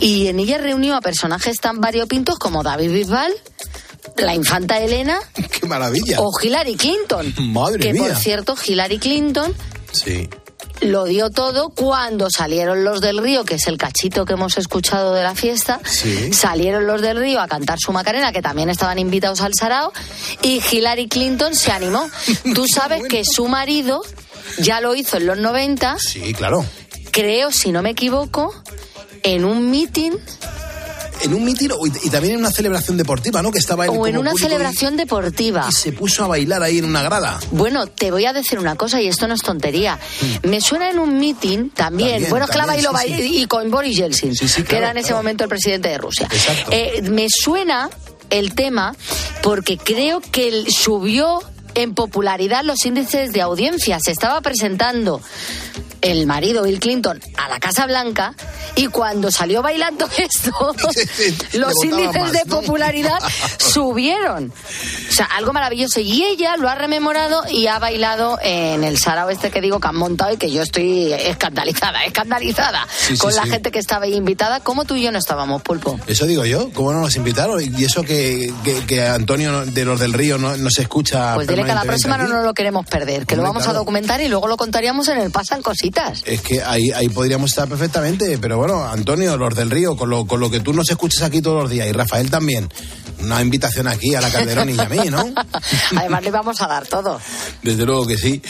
y 0.00 0.26
en 0.28 0.40
ella 0.40 0.58
reunió 0.58 0.96
a 0.96 1.00
personajes 1.00 1.58
tan 1.60 1.80
variopintos 1.80 2.38
como 2.38 2.62
David 2.62 2.90
Bisbal, 2.92 3.32
la 4.16 4.34
infanta 4.34 4.78
Elena. 4.80 5.18
¡Qué 5.60 5.66
maravilla! 5.66 6.18
O 6.20 6.30
Hillary 6.40 6.76
Clinton. 6.76 7.32
Madre 7.52 7.78
que 7.80 7.92
mía. 7.92 8.02
por 8.08 8.16
cierto, 8.16 8.56
Hillary 8.66 8.98
Clinton 8.98 9.54
Sí. 9.92 10.28
Lo 10.82 11.04
dio 11.04 11.30
todo 11.30 11.70
cuando 11.70 12.28
salieron 12.30 12.84
los 12.84 13.00
del 13.00 13.18
río, 13.18 13.44
que 13.44 13.54
es 13.56 13.66
el 13.66 13.78
cachito 13.78 14.24
que 14.24 14.34
hemos 14.34 14.58
escuchado 14.58 15.14
de 15.14 15.22
la 15.22 15.34
fiesta. 15.34 15.80
Sí. 15.84 16.32
Salieron 16.32 16.86
los 16.86 17.00
del 17.00 17.18
río 17.18 17.40
a 17.40 17.48
cantar 17.48 17.78
su 17.80 17.92
Macarena, 17.92 18.32
que 18.32 18.42
también 18.42 18.68
estaban 18.70 18.98
invitados 18.98 19.40
al 19.40 19.52
Sarao, 19.58 19.92
y 20.42 20.60
Hillary 20.70 21.08
Clinton 21.08 21.54
se 21.54 21.72
animó. 21.72 22.08
Tú 22.54 22.66
sabes 22.66 23.02
que 23.08 23.24
su 23.24 23.48
marido 23.48 24.02
ya 24.58 24.80
lo 24.80 24.94
hizo 24.94 25.16
en 25.16 25.26
los 25.26 25.38
90, 25.38 25.96
Sí, 25.98 26.32
claro. 26.34 26.64
creo, 27.10 27.50
si 27.52 27.72
no 27.72 27.82
me 27.82 27.90
equivoco, 27.90 28.54
en 29.22 29.44
un 29.44 29.70
meeting 29.70 30.12
En 31.22 31.34
un 31.34 31.44
mitin 31.44 31.72
o- 31.72 31.86
y 31.86 32.10
también 32.10 32.34
en 32.34 32.40
una 32.40 32.50
celebración 32.50 32.96
deportiva, 32.96 33.42
¿no? 33.42 33.50
Que 33.50 33.58
estaba 33.58 33.84
él 33.86 33.90
o 33.94 34.06
en 34.06 34.18
una 34.18 34.32
y- 34.34 34.38
celebración 34.38 34.96
deportiva. 34.96 35.66
Y 35.68 35.72
se 35.72 35.92
puso 35.92 36.24
a 36.24 36.26
bailar 36.28 36.62
ahí 36.62 36.78
en 36.78 36.84
una 36.84 37.02
grada. 37.02 37.38
Bueno, 37.52 37.86
te 37.86 38.10
voy 38.10 38.26
a 38.26 38.32
decir 38.32 38.58
una 38.58 38.76
cosa 38.76 39.00
y 39.00 39.08
esto 39.08 39.26
no 39.26 39.34
es 39.34 39.42
tontería. 39.42 39.98
Me 40.42 40.60
suena 40.60 40.90
en 40.90 40.98
un 40.98 41.18
meeting 41.18 41.70
también. 41.70 42.10
También, 42.10 42.30
bueno, 42.30 42.44
es 42.44 42.50
que 42.50 42.58
la 42.58 42.66
también, 42.66 42.84
bailó 42.92 42.98
sí, 43.00 43.12
bail- 43.12 43.28
sí. 43.28 43.42
y 43.42 43.46
con 43.46 43.70
Boris 43.70 43.96
Yeltsin, 43.96 44.34
Sí, 44.34 44.62
que 44.62 44.76
era 44.76 44.90
en 44.90 44.98
ese 44.98 45.08
claro. 45.08 45.18
momento 45.22 45.44
el 45.44 45.50
presidente 45.50 45.88
de 45.88 45.98
Rusia. 45.98 46.28
Exacto. 46.30 46.70
Eh, 46.72 47.02
me 47.10 47.26
suena 47.30 47.88
el 48.30 48.54
tema 48.54 48.94
porque 49.42 49.78
creo 49.78 50.20
que 50.20 50.64
subió 50.68 51.40
en 51.76 51.94
popularidad 51.94 52.64
los 52.64 52.84
índices 52.84 53.32
de 53.32 53.42
audiencia. 53.42 53.98
Se 54.04 54.10
estaba 54.10 54.40
presentando 54.40 55.20
el 56.02 56.26
marido 56.26 56.62
Bill 56.62 56.78
Clinton 56.78 57.20
a 57.36 57.48
la 57.48 57.58
Casa 57.58 57.86
Blanca 57.86 58.34
y 58.76 58.86
cuando 58.88 59.30
salió 59.30 59.62
bailando 59.62 60.08
esto, 60.16 60.52
los 61.54 61.72
índices 61.84 62.22
más, 62.22 62.32
de 62.32 62.44
popularidad 62.46 63.18
subieron. 63.58 64.52
O 65.08 65.12
sea, 65.12 65.26
algo 65.36 65.52
maravilloso. 65.52 66.00
Y 66.00 66.22
ella 66.24 66.56
lo 66.56 66.68
ha 66.68 66.74
rememorado 66.74 67.42
y 67.50 67.66
ha 67.66 67.78
bailado 67.78 68.38
en 68.42 68.84
el 68.84 68.98
Sarao 68.98 69.30
este 69.30 69.50
que 69.50 69.60
digo 69.60 69.80
que 69.80 69.88
han 69.88 69.96
montado 69.96 70.34
y 70.34 70.36
que 70.36 70.50
yo 70.50 70.62
estoy 70.62 71.12
escandalizada, 71.12 72.04
escandalizada 72.04 72.86
Sí, 72.96 73.14
sí, 73.14 73.18
con 73.18 73.34
la 73.34 73.44
sí. 73.44 73.50
gente 73.50 73.70
que 73.70 73.78
estaba 73.78 74.04
ahí 74.04 74.14
invitada. 74.14 74.60
como 74.60 74.84
tú 74.84 74.94
y 74.96 75.02
yo 75.02 75.12
no 75.12 75.18
estábamos, 75.18 75.62
Pulpo? 75.62 75.98
Eso 76.06 76.26
digo 76.26 76.44
yo, 76.44 76.70
¿cómo 76.72 76.92
no 76.92 77.00
nos 77.00 77.16
invitaron? 77.16 77.60
Y 77.76 77.84
eso 77.84 78.02
que, 78.02 78.52
que, 78.62 78.84
que 78.86 79.02
Antonio 79.06 79.64
de 79.66 79.84
los 79.84 79.98
del 79.98 80.12
Río 80.12 80.38
no, 80.38 80.56
no 80.56 80.70
se 80.70 80.82
escucha. 80.82 81.34
Pues 81.34 81.48
dile 81.48 81.65
que 81.66 81.74
la 81.74 81.82
próxima 81.82 82.16
no 82.18 82.28
nos 82.28 82.44
lo 82.44 82.54
queremos 82.54 82.86
perder, 82.86 83.26
que 83.26 83.36
lo 83.36 83.42
Hombre, 83.42 83.50
vamos 83.50 83.62
a 83.62 83.66
claro. 83.66 83.78
documentar 83.80 84.20
y 84.20 84.28
luego 84.28 84.48
lo 84.48 84.56
contaríamos 84.56 85.08
en 85.08 85.18
el 85.18 85.30
Pasan 85.30 85.62
Cositas. 85.62 86.22
Es 86.24 86.40
que 86.40 86.62
ahí, 86.62 86.90
ahí 86.92 87.08
podríamos 87.08 87.50
estar 87.50 87.68
perfectamente, 87.68 88.38
pero 88.38 88.58
bueno, 88.58 88.84
Antonio, 88.84 89.36
los 89.36 89.54
del 89.54 89.70
Río, 89.70 89.96
con 89.96 90.10
lo, 90.10 90.26
con 90.26 90.40
lo 90.40 90.50
que 90.50 90.60
tú 90.60 90.72
nos 90.72 90.88
escuchas 90.90 91.22
aquí 91.22 91.42
todos 91.42 91.62
los 91.62 91.70
días, 91.70 91.86
y 91.86 91.92
Rafael 91.92 92.30
también, 92.30 92.68
una 93.20 93.40
invitación 93.40 93.88
aquí 93.88 94.14
a 94.14 94.20
la 94.20 94.30
Calderón 94.30 94.68
y 94.70 94.78
a 94.78 94.88
mí, 94.88 95.10
¿no? 95.10 95.24
Además 95.96 96.22
le 96.22 96.30
vamos 96.30 96.60
a 96.60 96.66
dar 96.66 96.86
todo. 96.86 97.20
Desde 97.62 97.84
luego 97.84 98.06
que 98.06 98.16
sí. 98.16 98.42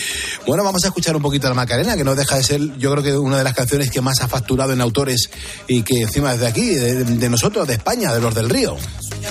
Bueno, 0.46 0.64
vamos 0.64 0.84
a 0.84 0.88
escuchar 0.88 1.16
un 1.16 1.22
poquito 1.22 1.48
la 1.48 1.54
Macarena, 1.54 1.96
que 1.96 2.04
no 2.04 2.14
deja 2.14 2.36
de 2.36 2.42
ser, 2.42 2.60
yo 2.78 2.90
creo 2.92 3.02
que 3.02 3.16
una 3.16 3.38
de 3.38 3.44
las 3.44 3.54
canciones 3.54 3.90
que 3.90 4.00
más 4.00 4.20
ha 4.22 4.28
facturado 4.28 4.72
en 4.72 4.80
autores 4.80 5.30
y 5.66 5.82
que 5.82 6.02
encima 6.02 6.34
es 6.34 6.40
de 6.40 6.46
aquí, 6.46 6.74
de, 6.74 7.04
de 7.04 7.30
nosotros, 7.30 7.66
de 7.66 7.74
España, 7.74 8.12
de 8.12 8.20
los 8.20 8.34
del 8.34 8.50
Río. 8.50 8.76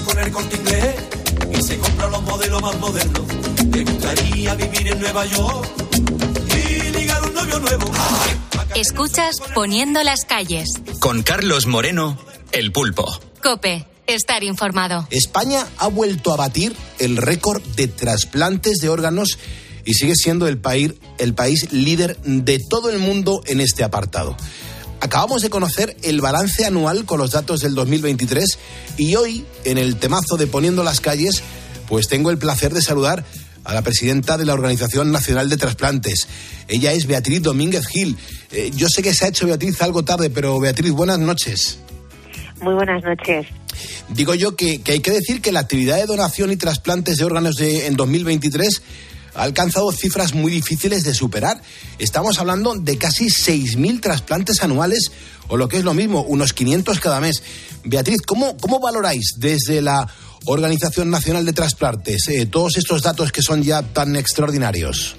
con 0.06 0.20
el 0.20 0.32
corte 0.32 0.56
inglés 0.56 0.96
y 1.54 1.62
se 1.62 1.78
compra 1.78 2.08
los 2.08 2.22
modelos 2.24 2.62
más 2.62 2.78
modernos. 2.80 3.45
Te 3.76 3.84
gustaría 3.84 4.56
vivir 4.56 4.88
en 4.88 5.00
Nueva 5.02 5.26
York 5.26 5.70
y 6.48 6.92
ligar 6.92 7.22
un 7.24 7.34
novio 7.34 7.60
nuevo. 7.60 7.92
Escuchas 8.74 9.36
Poniendo 9.54 10.02
las 10.02 10.24
calles. 10.24 10.76
Con 11.02 11.24
Carlos 11.24 11.68
Moreno, 11.68 12.18
El 12.54 12.72
Pulpo. 12.72 13.20
Cope, 13.44 13.86
estar 14.08 14.46
informado. 14.46 15.06
España 15.12 15.68
ha 15.78 15.88
vuelto 15.88 16.32
a 16.32 16.38
batir 16.38 16.74
el 17.00 17.18
récord 17.18 17.62
de 17.76 17.90
trasplantes 17.90 18.78
de 18.78 18.88
órganos 18.88 19.40
y 19.84 19.96
sigue 19.96 20.16
siendo 20.16 20.48
el 20.48 20.58
país, 20.58 20.94
el 21.18 21.34
país 21.34 21.74
líder 21.74 22.18
de 22.22 22.60
todo 22.70 22.90
el 22.90 23.00
mundo 23.00 23.42
en 23.46 23.60
este 23.60 23.84
apartado. 23.84 24.38
Acabamos 25.02 25.42
de 25.42 25.50
conocer 25.50 25.98
el 26.02 26.22
balance 26.22 26.64
anual 26.64 27.04
con 27.04 27.20
los 27.20 27.32
datos 27.32 27.60
del 27.60 27.76
2023 27.76 28.58
y 28.96 29.18
hoy, 29.18 29.46
en 29.66 29.78
el 29.78 29.98
temazo 29.98 30.38
de 30.38 30.48
Poniendo 30.48 30.82
las 30.82 31.02
calles, 31.02 31.44
pues 31.90 32.08
tengo 32.08 32.32
el 32.32 32.38
placer 32.38 32.74
de 32.74 32.82
saludar 32.82 33.26
a 33.66 33.74
la 33.74 33.82
presidenta 33.82 34.38
de 34.38 34.46
la 34.46 34.54
Organización 34.54 35.12
Nacional 35.12 35.50
de 35.50 35.58
Trasplantes. 35.58 36.28
Ella 36.68 36.94
es 36.94 37.08
Beatriz 37.08 37.42
Domínguez 37.42 37.88
Gil. 37.88 38.16
Eh, 38.52 38.72
yo 38.76 38.88
sé 38.88 39.02
que 39.02 39.14
se 39.14 39.26
ha 39.26 39.28
hecho 39.30 39.48
Beatriz 39.48 39.82
algo 39.82 40.06
tarde, 40.06 40.30
pero 40.30 40.60
Beatriz, 40.60 40.92
buenas 40.92 41.20
noches. 41.20 41.80
Muy 42.62 42.76
buenas 42.76 43.04
noches. 43.04 43.48
Digo 44.10 44.36
yo 44.36 44.56
que, 44.56 44.82
que 44.82 44.94
hay 44.94 45.00
que 45.00 45.12
decir 45.12 45.42
que 45.42 45.52
la 45.52 45.62
actividad 45.62 45.98
de 45.98 46.06
donación 46.06 46.52
y 46.52 46.56
trasplantes 46.56 47.18
de 47.18 47.26
órganos 47.26 47.56
de, 47.58 47.88
en 47.88 47.96
2023 47.96 48.82
ha 49.36 49.44
alcanzado 49.44 49.92
cifras 49.92 50.34
muy 50.34 50.52
difíciles 50.52 51.04
de 51.04 51.14
superar. 51.14 51.62
Estamos 52.00 52.40
hablando 52.40 52.76
de 52.76 52.98
casi 52.98 53.26
6.000 53.26 54.00
trasplantes 54.02 54.64
anuales, 54.64 55.12
o 55.48 55.58
lo 55.58 55.68
que 55.68 55.78
es 55.78 55.84
lo 55.84 55.94
mismo, 55.94 56.22
unos 56.24 56.54
500 56.54 57.00
cada 57.00 57.20
mes. 57.20 57.44
Beatriz, 57.84 58.22
¿cómo, 58.26 58.58
cómo 58.58 58.80
valoráis 58.80 59.34
desde 59.38 59.82
la 59.82 60.08
Organización 60.46 61.10
Nacional 61.10 61.46
de 61.46 61.54
Trasplantes 61.54 62.28
eh, 62.28 62.46
todos 62.46 62.78
estos 62.78 63.02
datos 63.02 63.32
que 63.32 63.42
son 63.42 63.64
ya 63.64 63.82
tan 63.82 64.16
extraordinarios? 64.16 65.16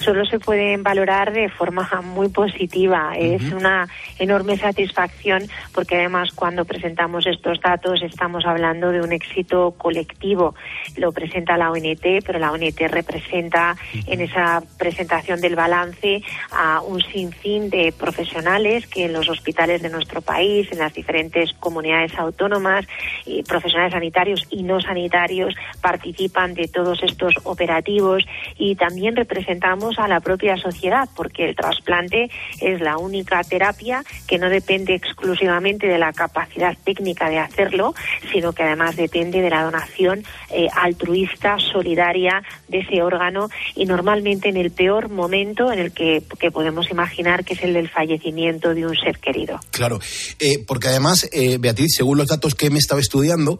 Solo 0.00 0.24
se 0.24 0.38
pueden 0.38 0.82
valorar 0.82 1.32
de 1.32 1.48
forma 1.50 1.88
muy 2.02 2.28
positiva. 2.28 3.12
Es 3.16 3.42
una 3.52 3.86
enorme 4.18 4.56
satisfacción 4.56 5.42
porque 5.74 5.96
además 5.96 6.32
cuando 6.32 6.64
presentamos 6.64 7.26
estos 7.26 7.60
datos 7.60 8.02
estamos 8.02 8.46
hablando 8.46 8.92
de 8.92 9.02
un 9.02 9.12
éxito 9.12 9.74
colectivo. 9.76 10.54
Lo 10.96 11.12
presenta 11.12 11.58
la 11.58 11.70
ONT, 11.70 12.24
pero 12.24 12.38
la 12.38 12.50
ONT 12.50 12.80
representa 12.88 13.76
en 14.06 14.22
esa 14.22 14.62
presentación 14.78 15.40
del 15.42 15.54
balance 15.54 16.22
a 16.50 16.80
un 16.80 17.02
sinfín 17.02 17.68
de 17.68 17.92
profesionales 17.92 18.86
que 18.86 19.04
en 19.04 19.12
los 19.12 19.28
hospitales 19.28 19.82
de 19.82 19.90
nuestro 19.90 20.22
país, 20.22 20.72
en 20.72 20.78
las 20.78 20.94
diferentes 20.94 21.52
comunidades 21.54 22.14
autónomas, 22.18 22.86
y 23.26 23.42
profesionales 23.42 23.92
sanitarios 23.92 24.46
y 24.50 24.62
no 24.62 24.80
sanitarios 24.80 25.54
participan 25.82 26.54
de 26.54 26.68
todos 26.68 27.02
estos 27.02 27.34
operativos 27.44 28.24
y 28.56 28.74
también 28.76 29.14
representamos 29.14 29.89
a 29.98 30.08
la 30.08 30.20
propia 30.20 30.56
sociedad 30.56 31.08
porque 31.14 31.48
el 31.48 31.56
trasplante 31.56 32.30
es 32.60 32.80
la 32.80 32.96
única 32.98 33.42
terapia 33.42 34.04
que 34.26 34.38
no 34.38 34.48
depende 34.48 34.94
exclusivamente 34.94 35.86
de 35.86 35.98
la 35.98 36.12
capacidad 36.12 36.76
técnica 36.84 37.28
de 37.28 37.38
hacerlo, 37.38 37.94
sino 38.32 38.52
que 38.52 38.62
además 38.62 38.96
depende 38.96 39.40
de 39.40 39.50
la 39.50 39.64
donación 39.64 40.24
eh, 40.50 40.68
altruista, 40.74 41.56
solidaria 41.58 42.42
de 42.68 42.80
ese 42.80 43.02
órgano 43.02 43.48
y 43.74 43.86
normalmente 43.86 44.48
en 44.48 44.56
el 44.56 44.70
peor 44.70 45.08
momento 45.08 45.72
en 45.72 45.78
el 45.78 45.92
que, 45.92 46.22
que 46.38 46.50
podemos 46.50 46.90
imaginar 46.90 47.44
que 47.44 47.54
es 47.54 47.62
el 47.62 47.74
del 47.74 47.88
fallecimiento 47.88 48.74
de 48.74 48.86
un 48.86 48.96
ser 48.96 49.18
querido. 49.18 49.60
Claro, 49.70 50.00
eh, 50.38 50.64
porque 50.66 50.88
además, 50.88 51.28
eh, 51.32 51.58
Beatriz, 51.58 51.94
según 51.96 52.18
los 52.18 52.28
datos 52.28 52.54
que 52.54 52.70
me 52.70 52.78
estaba 52.78 53.00
estudiando, 53.00 53.58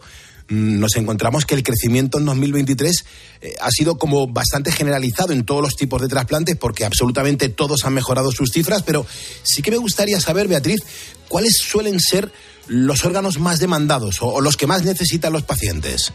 nos 0.51 0.97
encontramos 0.97 1.45
que 1.45 1.55
el 1.55 1.63
crecimiento 1.63 2.19
en 2.19 2.25
2023 2.25 3.05
eh, 3.41 3.55
ha 3.61 3.71
sido 3.71 3.97
como 3.97 4.27
bastante 4.27 4.71
generalizado 4.71 5.31
en 5.33 5.45
todos 5.45 5.61
los 5.61 5.75
tipos 5.75 6.01
de 6.01 6.09
trasplantes 6.09 6.57
porque 6.57 6.85
absolutamente 6.85 7.49
todos 7.49 7.85
han 7.85 7.93
mejorado 7.93 8.31
sus 8.31 8.51
cifras, 8.51 8.83
pero 8.83 9.05
sí 9.43 9.61
que 9.61 9.71
me 9.71 9.77
gustaría 9.77 10.19
saber, 10.19 10.47
Beatriz, 10.47 10.81
cuáles 11.27 11.55
suelen 11.57 11.99
ser 11.99 12.31
los 12.67 13.05
órganos 13.05 13.39
más 13.39 13.59
demandados 13.59 14.21
o, 14.21 14.27
o 14.27 14.41
los 14.41 14.57
que 14.57 14.67
más 14.67 14.83
necesitan 14.83 15.33
los 15.33 15.43
pacientes. 15.43 16.13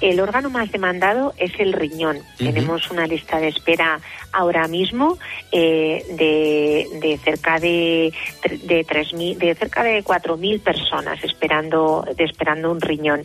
El 0.00 0.20
órgano 0.20 0.50
más 0.50 0.70
demandado 0.72 1.32
es 1.38 1.52
el 1.58 1.72
riñón. 1.72 2.18
Tenemos 2.36 2.90
una 2.90 3.06
lista 3.06 3.38
de 3.38 3.48
espera 3.48 3.98
ahora 4.32 4.68
mismo 4.68 5.18
eh, 5.52 6.04
de, 6.16 6.86
de 7.00 7.18
cerca 7.18 7.58
de, 7.58 8.12
de, 8.64 8.84
3.000 8.86 9.36
de 9.36 9.54
cerca 9.54 9.82
de 9.82 10.02
4.000 10.04 10.60
personas 10.60 11.22
esperando, 11.24 12.04
de 12.16 12.24
esperando 12.24 12.70
un 12.70 12.80
riñón. 12.80 13.22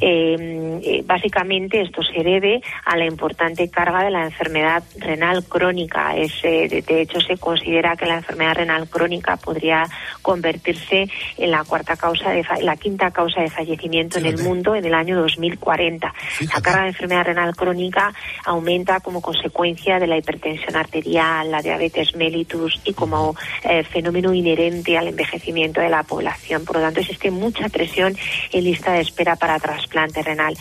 Eh, 0.00 0.80
eh, 0.82 1.02
básicamente 1.06 1.80
esto 1.80 2.02
se 2.02 2.22
debe 2.22 2.60
a 2.84 2.96
la 2.96 3.06
importante 3.06 3.68
carga 3.70 4.02
de 4.04 4.10
la 4.10 4.24
enfermedad 4.24 4.82
renal 4.98 5.44
crónica. 5.44 6.16
Es, 6.16 6.32
eh, 6.42 6.68
de, 6.68 6.82
de 6.82 7.00
hecho, 7.02 7.20
se 7.20 7.36
considera 7.38 7.96
que 7.96 8.06
la 8.06 8.16
enfermedad 8.16 8.54
renal 8.56 8.88
crónica 8.88 9.36
podría 9.36 9.84
convertirse 10.22 11.08
en 11.36 11.50
la 11.50 11.64
cuarta 11.64 11.96
causa 11.96 12.30
de 12.30 12.44
fa- 12.44 12.58
la 12.60 12.76
quinta 12.76 13.10
causa 13.10 13.40
de 13.40 13.50
fallecimiento 13.50 14.18
en 14.18 14.26
el 14.26 14.38
mundo 14.38 14.74
en 14.74 14.84
el 14.84 14.94
año 14.94 15.16
2040. 15.20 16.12
La 16.54 16.60
carga 16.60 16.82
de 16.82 16.88
enfermedad 16.88 17.24
renal 17.24 17.54
crónica 17.56 18.12
aumenta 18.44 19.00
como 19.00 19.20
consecuencia 19.22 19.98
de 19.98 20.06
la 20.06 20.16
hipertensión 20.16 20.47
arterial, 20.74 21.50
la 21.50 21.62
diabetes 21.62 22.14
mellitus 22.14 22.80
y 22.84 22.92
como 22.92 23.34
eh, 23.64 23.84
fenómeno 23.84 24.32
inherente 24.32 24.96
al 24.96 25.08
envejecimiento 25.08 25.80
de 25.80 25.88
la 25.88 26.02
población. 26.02 26.64
Por 26.64 26.76
lo 26.76 26.82
tanto, 26.82 27.00
existe 27.00 27.30
mucha 27.30 27.68
presión 27.68 28.16
en 28.52 28.64
lista 28.64 28.92
de 28.92 29.00
espera 29.00 29.36
para 29.36 29.58
trasplante 29.58 30.22
renal. 30.22 30.56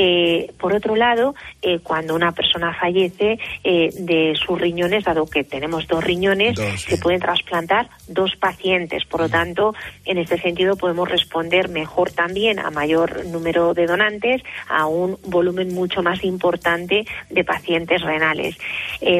Eh, 0.00 0.52
por 0.60 0.72
otro 0.74 0.94
lado, 0.94 1.34
eh, 1.60 1.80
cuando 1.80 2.14
una 2.14 2.30
persona 2.30 2.72
fallece 2.72 3.36
eh, 3.64 3.90
de 3.98 4.32
sus 4.36 4.56
riñones, 4.56 5.02
dado 5.02 5.26
que 5.26 5.42
tenemos 5.42 5.88
dos 5.88 6.04
riñones, 6.04 6.56
se 6.76 6.98
pueden 6.98 7.18
trasplantar 7.18 7.88
dos 8.06 8.36
pacientes. 8.36 9.04
Por 9.06 9.22
lo 9.22 9.28
tanto, 9.28 9.74
en 10.04 10.18
este 10.18 10.38
sentido 10.38 10.76
podemos 10.76 11.08
responder 11.08 11.68
mejor 11.68 12.12
también 12.12 12.60
a 12.60 12.70
mayor 12.70 13.26
número 13.26 13.74
de 13.74 13.86
donantes, 13.86 14.40
a 14.68 14.86
un 14.86 15.18
volumen 15.26 15.74
mucho 15.74 16.00
más 16.00 16.22
importante 16.22 17.04
de 17.28 17.44
pacientes 17.44 18.00
renales. 18.02 18.56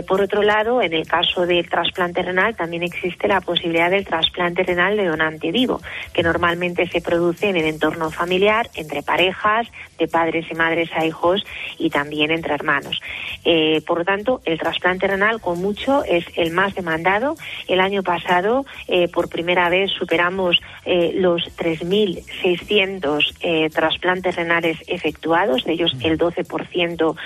por 0.07 0.21
otro 0.21 0.43
lado, 0.43 0.81
en 0.81 0.93
el 0.93 1.09
caso 1.09 1.45
del 1.45 1.69
trasplante 1.69 2.23
renal 2.23 2.55
también 2.55 2.85
existe 2.85 3.27
la 3.27 3.41
posibilidad 3.41 3.91
del 3.91 4.07
trasplante 4.07 4.63
renal 4.63 4.97
de 4.97 5.07
donante 5.07 5.51
vivo, 5.51 5.81
que 6.13 6.23
normalmente 6.23 6.87
se 6.87 7.01
produce 7.01 7.49
en 7.49 7.57
el 7.57 7.65
entorno 7.65 8.11
familiar, 8.11 8.71
entre 8.75 9.03
parejas, 9.03 9.67
de 9.99 10.09
padres 10.09 10.47
y 10.51 10.55
madres 10.55 10.91
a 10.95 11.05
hijos 11.05 11.45
y 11.79 11.91
también 11.91 12.31
entre 12.31 12.55
hermanos. 12.55 13.01
Eh, 13.45 13.83
por 13.87 13.99
lo 13.99 14.05
tanto, 14.05 14.41
el 14.45 14.59
trasplante 14.59 15.07
renal 15.07 15.41
con 15.41 15.61
mucho 15.61 16.05
es 16.05 16.25
el 16.37 16.53
más 16.53 16.75
demandado. 16.75 17.37
El 17.67 17.81
año 17.81 18.03
pasado, 18.03 18.65
eh, 18.89 19.09
por 19.09 19.29
primera 19.29 19.69
vez, 19.69 19.91
superamos 19.91 20.61
eh, 20.85 21.13
los 21.15 21.43
3.600 21.57 23.71
trasplantes 23.73 24.37
renales 24.37 24.79
efectuados, 24.87 25.65
de 25.65 25.73
ellos 25.73 25.95
el 26.03 26.19
12% 26.19 27.17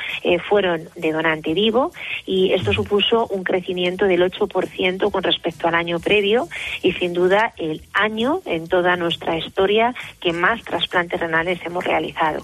fueron 0.49 0.88
de 0.97 1.12
donante 1.12 1.55
vivo 1.55 1.93
y 2.26 2.52
esto 2.52 2.73
supuso 2.73 3.26
un 3.29 3.45
crecimiento 3.45 4.07
del 4.07 4.23
8% 4.23 5.11
con 5.11 5.23
respecto 5.23 5.69
al 5.69 5.75
año 5.75 6.00
previo 6.00 6.49
y 6.83 6.93
sin 6.93 7.12
duda 7.12 7.52
el 7.57 7.83
año 7.93 8.41
en 8.45 8.69
toda 8.69 8.97
nuestra 8.97 9.37
historia 9.37 9.95
que 10.21 10.33
más 10.33 10.62
trasplantes 10.62 11.21
renales 11.21 11.61
hemos 11.64 11.85
realizado. 11.85 12.43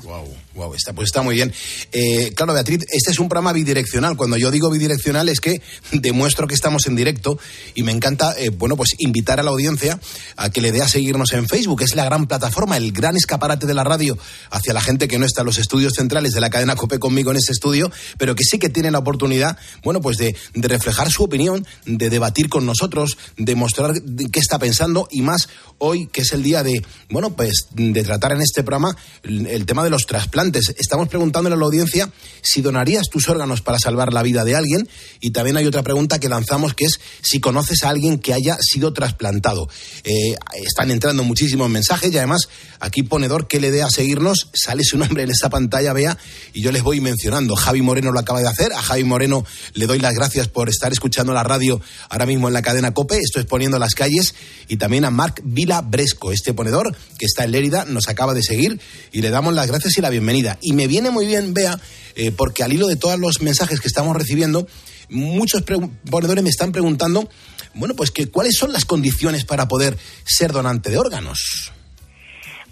Está, 0.76 0.92
pues 0.92 1.06
está 1.06 1.22
muy 1.22 1.34
bien. 1.34 1.52
Eh, 1.92 2.32
claro, 2.34 2.52
Beatriz, 2.52 2.80
este 2.90 3.10
es 3.10 3.18
un 3.18 3.28
programa 3.28 3.52
bidireccional. 3.52 4.16
Cuando 4.16 4.36
yo 4.36 4.50
digo 4.50 4.70
bidireccional 4.70 5.28
es 5.28 5.40
que 5.40 5.60
demuestro 5.92 6.46
que 6.46 6.54
estamos 6.54 6.86
en 6.86 6.96
directo 6.96 7.38
y 7.74 7.82
me 7.82 7.92
encanta, 7.92 8.34
eh, 8.38 8.50
bueno, 8.50 8.76
pues 8.76 8.90
invitar 8.98 9.40
a 9.40 9.42
la 9.42 9.50
audiencia 9.50 10.00
a 10.36 10.50
que 10.50 10.60
le 10.60 10.72
dé 10.72 10.82
a 10.82 10.88
seguirnos 10.88 11.32
en 11.32 11.48
Facebook. 11.48 11.82
Es 11.82 11.94
la 11.94 12.04
gran 12.04 12.26
plataforma, 12.26 12.76
el 12.76 12.92
gran 12.92 13.16
escaparate 13.16 13.66
de 13.66 13.74
la 13.74 13.84
radio 13.84 14.18
hacia 14.50 14.72
la 14.72 14.80
gente 14.80 15.08
que 15.08 15.18
no 15.18 15.26
está 15.26 15.42
en 15.42 15.46
los 15.46 15.58
estudios 15.58 15.92
centrales 15.96 16.32
de 16.32 16.40
la 16.40 16.50
cadena 16.50 16.76
COPE 16.76 16.98
conmigo 16.98 17.30
en 17.30 17.36
ese 17.36 17.52
estudio, 17.52 17.90
pero 18.18 18.34
que 18.34 18.44
sí 18.44 18.58
que 18.58 18.68
tiene 18.68 18.90
la 18.90 18.98
oportunidad, 18.98 19.58
bueno, 19.82 20.00
pues 20.00 20.16
de, 20.18 20.36
de 20.54 20.68
reflejar 20.68 21.10
su 21.10 21.24
opinión, 21.24 21.66
de 21.86 22.10
debatir 22.10 22.48
con 22.48 22.66
nosotros, 22.66 23.18
de 23.36 23.54
mostrar 23.54 23.94
qué 24.32 24.40
está 24.40 24.58
pensando 24.58 25.08
y 25.10 25.22
más 25.22 25.48
hoy, 25.78 26.08
que 26.08 26.22
es 26.22 26.32
el 26.32 26.42
día 26.42 26.62
de, 26.62 26.82
bueno, 27.10 27.34
pues 27.34 27.68
de 27.72 28.02
tratar 28.02 28.32
en 28.32 28.40
este 28.40 28.62
programa 28.62 28.96
el 29.22 29.66
tema 29.66 29.84
de 29.84 29.90
los 29.90 30.06
trasplantes. 30.08 30.74
Estamos 30.78 31.08
preguntándole 31.08 31.54
a 31.54 31.58
la 31.58 31.66
audiencia 31.66 32.10
si 32.40 32.62
donarías 32.62 33.10
tus 33.10 33.28
órganos 33.28 33.60
para 33.60 33.78
salvar 33.78 34.14
la 34.14 34.22
vida 34.22 34.42
de 34.44 34.56
alguien. 34.56 34.88
Y 35.20 35.30
también 35.30 35.58
hay 35.58 35.66
otra 35.66 35.82
pregunta 35.82 36.18
que 36.18 36.30
lanzamos 36.30 36.72
que 36.72 36.86
es 36.86 36.98
si 37.20 37.40
conoces 37.40 37.84
a 37.84 37.90
alguien 37.90 38.18
que 38.18 38.32
haya 38.32 38.56
sido 38.58 38.94
trasplantado. 38.94 39.68
Eh, 40.04 40.34
están 40.64 40.90
entrando 40.90 41.24
muchísimos 41.24 41.68
mensajes 41.68 42.10
y 42.10 42.16
además 42.16 42.48
aquí 42.80 43.02
ponedor 43.02 43.48
que 43.48 43.60
le 43.60 43.70
dé 43.70 43.82
a 43.82 43.90
seguirnos, 43.90 44.48
sale 44.54 44.82
su 44.82 44.96
nombre 44.96 45.24
en 45.24 45.30
esa 45.30 45.50
pantalla, 45.50 45.92
vea, 45.92 46.16
y 46.54 46.62
yo 46.62 46.72
les 46.72 46.82
voy 46.82 47.00
mencionando. 47.00 47.54
Javi 47.54 47.82
Moreno 47.82 48.10
lo 48.10 48.20
acaba 48.20 48.40
de 48.40 48.48
hacer, 48.48 48.72
a 48.72 48.80
Javi 48.80 49.04
Moreno 49.04 49.44
le 49.74 49.86
doy 49.86 49.98
las 49.98 50.14
gracias 50.14 50.48
por 50.48 50.70
estar 50.70 50.90
escuchando 50.90 51.34
la 51.34 51.42
radio 51.42 51.80
ahora 52.08 52.24
mismo 52.24 52.48
en 52.48 52.54
la 52.54 52.62
cadena 52.62 52.94
COPE, 52.94 53.18
esto 53.18 53.40
es 53.40 53.46
poniendo 53.46 53.78
las 53.78 53.94
calles, 53.94 54.34
y 54.68 54.78
también 54.78 55.04
a 55.04 55.10
Marc 55.10 55.42
Vila 55.44 55.82
Bresco, 55.82 56.32
este 56.32 56.54
ponedor 56.54 56.96
que 57.18 57.26
está 57.26 57.44
en 57.44 57.52
Lérida, 57.52 57.84
nos 57.84 58.08
acaba 58.08 58.32
de 58.32 58.42
seguir 58.42 58.80
y 59.12 59.20
le 59.20 59.28
damos 59.28 59.52
las 59.52 59.66
gracias 59.66 59.97
y 59.98 60.02
la 60.02 60.10
bienvenida. 60.10 60.58
Y 60.60 60.72
me 60.72 60.86
viene 60.86 61.10
muy 61.10 61.26
bien, 61.26 61.54
vea, 61.54 61.78
eh, 62.14 62.32
porque 62.32 62.62
al 62.62 62.72
hilo 62.72 62.86
de 62.86 62.96
todos 62.96 63.18
los 63.18 63.40
mensajes 63.42 63.80
que 63.80 63.88
estamos 63.88 64.16
recibiendo, 64.16 64.66
muchos 65.08 65.62
ponedores 65.62 66.42
me 66.42 66.50
están 66.50 66.72
preguntando, 66.72 67.28
bueno, 67.74 67.94
pues 67.94 68.10
que 68.10 68.30
cuáles 68.30 68.56
son 68.56 68.72
las 68.72 68.84
condiciones 68.84 69.44
para 69.44 69.68
poder 69.68 69.96
ser 70.24 70.52
donante 70.52 70.90
de 70.90 70.98
órganos. 70.98 71.72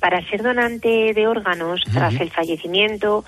Para 0.00 0.26
ser 0.28 0.42
donante 0.42 1.12
de 1.14 1.26
órganos 1.26 1.80
tras 1.92 2.14
el 2.14 2.30
fallecimiento 2.30 3.24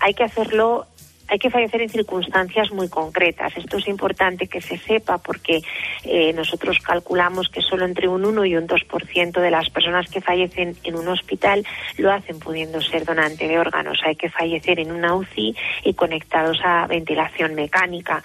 hay 0.00 0.14
que 0.14 0.24
hacerlo 0.24 0.86
hay 1.30 1.38
que 1.38 1.48
fallecer 1.48 1.80
en 1.80 1.88
circunstancias 1.88 2.72
muy 2.72 2.88
concretas. 2.88 3.56
Esto 3.56 3.78
es 3.78 3.86
importante 3.86 4.48
que 4.48 4.60
se 4.60 4.76
sepa 4.78 5.18
porque 5.18 5.60
eh, 6.04 6.32
nosotros 6.32 6.78
calculamos 6.80 7.48
que 7.48 7.62
solo 7.62 7.84
entre 7.84 8.08
un 8.08 8.24
1 8.24 8.44
y 8.46 8.56
un 8.56 8.66
2% 8.66 9.40
de 9.40 9.50
las 9.50 9.70
personas 9.70 10.10
que 10.10 10.20
fallecen 10.20 10.76
en 10.82 10.96
un 10.96 11.06
hospital 11.06 11.64
lo 11.98 12.10
hacen 12.10 12.40
pudiendo 12.40 12.80
ser 12.80 13.04
donante 13.04 13.46
de 13.46 13.60
órganos. 13.60 14.00
Hay 14.04 14.16
que 14.16 14.28
fallecer 14.28 14.80
en 14.80 14.90
una 14.90 15.14
UCI 15.14 15.54
y 15.84 15.94
conectados 15.94 16.58
a 16.64 16.86
ventilación 16.88 17.54
mecánica. 17.54 18.24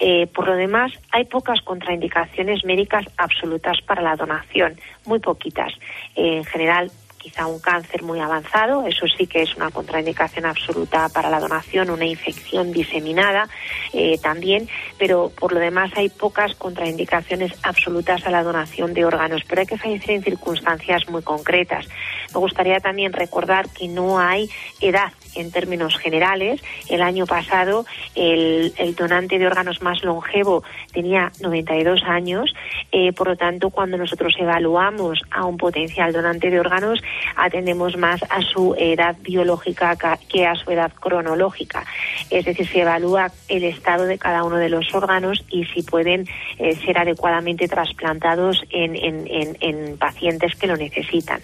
Eh, 0.00 0.26
por 0.26 0.48
lo 0.48 0.56
demás, 0.56 0.92
hay 1.12 1.26
pocas 1.26 1.60
contraindicaciones 1.60 2.64
médicas 2.64 3.04
absolutas 3.18 3.82
para 3.82 4.00
la 4.00 4.16
donación, 4.16 4.76
muy 5.04 5.18
poquitas. 5.18 5.74
en 6.14 6.44
general, 6.44 6.90
quizá 7.26 7.48
un 7.48 7.58
cáncer 7.58 8.04
muy 8.04 8.20
avanzado, 8.20 8.86
eso 8.86 9.04
sí 9.08 9.26
que 9.26 9.42
es 9.42 9.56
una 9.56 9.72
contraindicación 9.72 10.46
absoluta 10.46 11.08
para 11.08 11.28
la 11.28 11.40
donación, 11.40 11.90
una 11.90 12.04
infección 12.04 12.70
diseminada 12.70 13.48
eh, 13.92 14.16
también, 14.18 14.68
pero 14.96 15.32
por 15.36 15.52
lo 15.52 15.58
demás 15.58 15.90
hay 15.96 16.08
pocas 16.08 16.54
contraindicaciones 16.54 17.52
absolutas 17.64 18.24
a 18.26 18.30
la 18.30 18.44
donación 18.44 18.94
de 18.94 19.04
órganos, 19.04 19.42
pero 19.48 19.62
hay 19.62 19.66
que 19.66 19.76
fallecer 19.76 20.10
en 20.10 20.22
circunstancias 20.22 21.08
muy 21.08 21.22
concretas. 21.22 21.88
Me 22.32 22.38
gustaría 22.38 22.78
también 22.78 23.12
recordar 23.12 23.68
que 23.70 23.88
no 23.88 24.20
hay 24.20 24.48
edad 24.80 25.12
en 25.36 25.50
términos 25.50 25.96
generales. 25.98 26.60
El 26.88 27.02
año 27.02 27.26
pasado 27.26 27.86
el, 28.14 28.72
donante 28.96 29.38
de 29.38 29.46
órganos 29.46 29.82
más 29.82 30.02
longevo 30.02 30.62
tenía 30.92 31.30
92 31.40 32.02
años, 32.04 32.54
eh, 32.92 33.12
por 33.12 33.28
lo 33.28 33.36
tanto 33.36 33.70
cuando 33.70 33.96
nosotros 33.96 34.34
evaluamos 34.38 35.20
a 35.30 35.44
un 35.44 35.56
potencial 35.56 36.12
donante 36.12 36.50
de 36.50 36.60
órganos 36.60 37.00
atendemos 37.36 37.96
más 37.96 38.22
a 38.30 38.40
su 38.42 38.74
edad 38.78 39.16
biológica 39.20 39.96
que 40.28 40.46
a 40.46 40.54
su 40.54 40.70
edad 40.70 40.92
cronológica. 40.92 41.84
Es 42.30 42.44
decir, 42.44 42.66
se 42.66 42.80
evalúa 42.80 43.30
el 43.48 43.64
estado 43.64 44.04
de 44.04 44.18
cada 44.18 44.44
uno 44.44 44.56
de 44.56 44.68
los 44.68 44.94
órganos 44.94 45.44
y 45.50 45.64
si 45.66 45.82
pueden 45.82 46.26
eh, 46.58 46.76
ser 46.76 46.98
adecuadamente 46.98 47.68
trasplantados 47.68 48.62
en, 48.70 49.96
pacientes 49.98 50.54
que 50.56 50.66
lo 50.66 50.76
necesitan. 50.76 51.40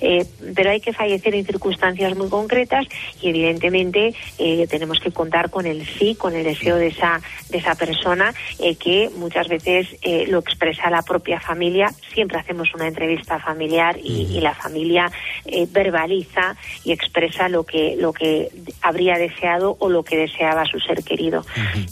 Eh, 0.00 0.24
pero 0.54 0.70
hay 0.70 0.80
que 0.80 0.92
fallecer 0.92 1.34
en 1.34 1.44
circunstancias 1.44 2.16
muy 2.16 2.28
concretas 2.28 2.86
y 3.20 3.32
evidentemente 3.34 4.14
eh, 4.38 4.66
tenemos 4.68 5.00
que 5.00 5.10
contar 5.10 5.50
con 5.50 5.66
el 5.66 5.86
sí, 5.86 6.14
con 6.14 6.34
el 6.34 6.44
deseo 6.44 6.76
de 6.76 6.88
esa, 6.88 7.20
de 7.50 7.58
esa 7.58 7.74
persona 7.74 8.34
que 8.78 9.10
muchas 9.16 9.48
veces 9.48 9.88
lo 10.28 10.38
expresa 10.38 10.90
la 10.90 11.02
propia 11.02 11.40
familia. 11.40 11.90
Siempre 12.12 12.38
hacemos 12.38 12.72
una 12.74 12.88
entrevista 12.88 13.38
familiar 13.38 13.96
y, 14.02 14.36
y 14.36 14.40
la 14.40 14.54
familia 14.54 15.10
eh, 15.44 15.66
verbaliza 15.70 16.56
y 16.84 16.92
expresa 16.92 17.48
lo 17.48 17.64
que, 17.64 17.96
lo 17.98 18.12
que 18.12 18.48
habría 18.80 19.18
deseado 19.18 19.76
o 19.78 19.88
lo 19.88 20.02
que 20.02 20.16
deseaba 20.16 20.64
su 20.64 20.78
ser 20.80 21.02
querido. 21.04 21.44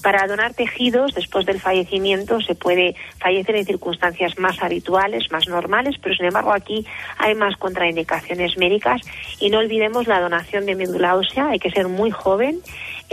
Para 0.02 0.26
donar 0.26 0.55
tejidos, 0.55 1.14
después 1.14 1.46
del 1.46 1.61
fallecimiento, 1.61 2.40
se 2.40 2.55
puede 2.55 2.94
fallecer 3.18 3.57
en 3.57 3.66
circunstancias 3.66 4.38
más 4.38 4.62
habituales, 4.62 5.31
más 5.31 5.48
normales, 5.48 5.96
pero 6.02 6.14
sin 6.14 6.26
embargo 6.26 6.52
aquí 6.52 6.87
hay 7.18 7.35
más 7.35 7.57
contraindicaciones 7.57 8.57
médicas 8.57 9.00
y 9.38 9.50
no 9.50 9.59
olvidemos 9.59 10.07
la 10.07 10.20
donación 10.20 10.66
de 10.66 10.74
médula 10.74 11.14
hay 11.40 11.58
que 11.58 11.70
ser 11.70 11.88
muy 11.88 12.10
joven 12.10 12.60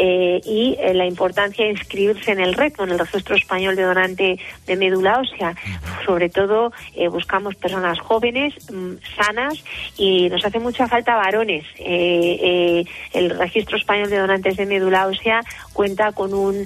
eh, 0.02 0.40
y 0.46 0.78
eh, 0.80 0.94
la 0.94 1.06
importancia 1.06 1.66
de 1.66 1.72
inscribirse 1.72 2.32
en 2.32 2.40
el 2.40 2.54
RECO, 2.54 2.86
en 2.86 2.92
el 2.92 3.00
Registro 3.00 3.36
Español 3.36 3.76
de 3.76 3.84
Donante 3.84 4.40
de 4.66 4.76
Médula 4.78 5.20
Ósea. 5.20 5.54
Sobre 6.06 6.30
todo 6.30 6.72
eh, 6.96 7.10
buscamos 7.10 7.56
personas 7.56 8.00
jóvenes, 8.00 8.54
mm, 8.72 8.94
sanas 9.18 9.62
y 9.98 10.30
nos 10.30 10.46
hace 10.46 10.58
mucha 10.58 10.88
falta 10.88 11.18
varones. 11.18 11.66
el 11.78 13.30
Registro 13.38 13.76
Español 13.76 14.10
de 14.10 14.20
Donantes 14.20 14.56
de 14.56 14.66
Médula 14.66 15.06
Ósea 15.06 15.42
cuenta 15.74 16.14
con 16.14 16.34
un, 16.34 16.66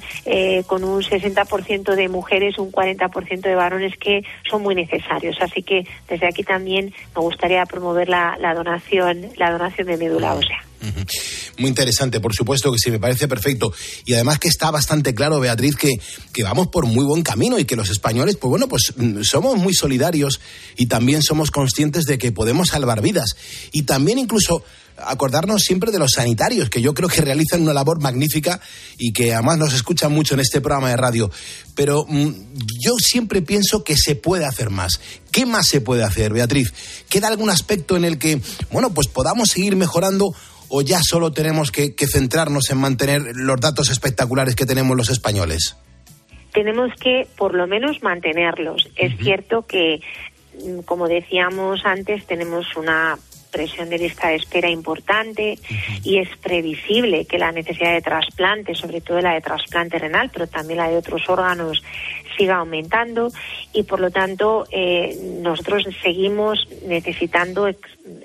con 0.67 0.83
un 0.83 1.01
60% 1.01 1.95
de 1.95 2.09
mujeres, 2.09 2.59
un 2.59 2.71
40% 2.71 3.41
de 3.41 3.55
varones 3.55 3.97
que 3.97 4.23
son 4.47 4.61
muy 4.61 4.75
necesarios. 4.75 5.37
Así 5.41 5.63
que 5.63 5.87
desde 6.07 6.27
aquí 6.27 6.43
también 6.43 6.93
me 7.15 7.21
gustaría 7.21 7.65
promover 7.65 8.09
la, 8.09 8.37
la 8.39 8.53
donación, 8.53 9.29
la 9.37 9.51
donación 9.51 9.87
de 9.87 9.97
médula 9.97 10.35
ósea. 10.35 10.72
Muy 11.57 11.69
interesante, 11.69 12.19
por 12.19 12.33
supuesto 12.33 12.71
que 12.71 12.79
sí, 12.79 12.91
me 12.91 12.99
parece 12.99 13.27
perfecto. 13.27 13.73
Y 14.05 14.13
además 14.13 14.39
que 14.39 14.47
está 14.47 14.71
bastante 14.71 15.13
claro, 15.13 15.39
Beatriz, 15.39 15.75
que, 15.75 15.91
que 16.31 16.43
vamos 16.43 16.67
por 16.67 16.85
muy 16.85 17.05
buen 17.05 17.23
camino 17.23 17.59
y 17.59 17.65
que 17.65 17.75
los 17.75 17.89
españoles, 17.89 18.37
pues 18.37 18.49
bueno, 18.49 18.67
pues 18.67 18.93
mm, 18.95 19.21
somos 19.23 19.57
muy 19.57 19.73
solidarios 19.73 20.39
y 20.77 20.87
también 20.87 21.21
somos 21.21 21.51
conscientes 21.51 22.05
de 22.05 22.17
que 22.17 22.31
podemos 22.31 22.69
salvar 22.69 23.01
vidas. 23.01 23.35
Y 23.71 23.83
también 23.83 24.19
incluso 24.19 24.63
acordarnos 24.97 25.61
siempre 25.63 25.91
de 25.91 25.99
los 25.99 26.13
sanitarios, 26.13 26.69
que 26.69 26.81
yo 26.81 26.93
creo 26.93 27.09
que 27.09 27.21
realizan 27.21 27.61
una 27.61 27.73
labor 27.73 28.01
magnífica 28.01 28.59
y 28.97 29.11
que 29.11 29.33
además 29.33 29.57
nos 29.57 29.73
escuchan 29.73 30.11
mucho 30.11 30.33
en 30.33 30.41
este 30.41 30.61
programa 30.61 30.89
de 30.89 30.97
radio. 30.97 31.31
Pero 31.75 32.05
mm, 32.07 32.29
yo 32.79 32.93
siempre 32.99 33.41
pienso 33.41 33.83
que 33.83 33.95
se 33.97 34.15
puede 34.15 34.45
hacer 34.45 34.69
más. 34.69 34.99
¿Qué 35.31 35.45
más 35.45 35.67
se 35.67 35.81
puede 35.81 36.03
hacer, 36.03 36.33
Beatriz? 36.33 36.73
¿Queda 37.09 37.27
algún 37.27 37.49
aspecto 37.49 37.97
en 37.97 38.05
el 38.05 38.19
que, 38.19 38.41
bueno, 38.71 38.93
pues 38.93 39.07
podamos 39.07 39.49
seguir 39.49 39.75
mejorando 39.75 40.35
o 40.75 40.81
ya 40.81 41.01
solo 41.03 41.31
tenemos 41.31 41.69
que, 41.69 41.93
que 41.93 42.07
centrarnos 42.07 42.71
en 42.71 42.79
mantener 42.79 43.21
los 43.35 43.61
datos 43.61 43.91
espectaculares 43.91 44.55
que 44.55 44.65
tenemos 44.65 44.97
los 44.97 45.11
españoles? 45.11 45.77
Tenemos 46.51 46.91
que, 46.99 47.27
por 47.37 47.53
lo 47.53 47.67
menos, 47.67 48.01
mantenerlos. 48.01 48.89
Es 48.95 49.15
cierto 49.19 49.67
que, 49.67 50.01
mm, 50.65 50.79
como 50.79 51.07
decíamos 51.07 51.85
antes, 51.85 52.25
tenemos 52.25 52.75
una 52.75 53.19
presión 53.51 53.87
de 53.89 53.99
lista 53.99 54.29
de 54.29 54.37
espera 54.37 54.67
importante 54.67 55.59
y 56.03 56.17
es 56.17 56.27
previsible 56.37 57.25
que 57.25 57.37
la 57.37 57.51
necesidad 57.51 57.93
de 57.93 58.01
trasplante, 58.01 58.73
sobre 58.73 58.99
todo 58.99 59.21
la 59.21 59.35
de 59.35 59.41
trasplante 59.41 59.99
renal, 59.99 60.31
pero 60.33 60.47
también 60.47 60.79
la 60.79 60.89
de 60.89 60.97
otros 60.97 61.29
órganos, 61.29 61.83
siga 62.35 62.55
aumentando 62.55 63.31
y 63.71 63.83
por 63.83 63.99
lo 63.99 64.09
tanto 64.09 64.65
eh, 64.71 65.15
nosotros 65.41 65.85
seguimos 66.01 66.67
necesitando 66.87 67.67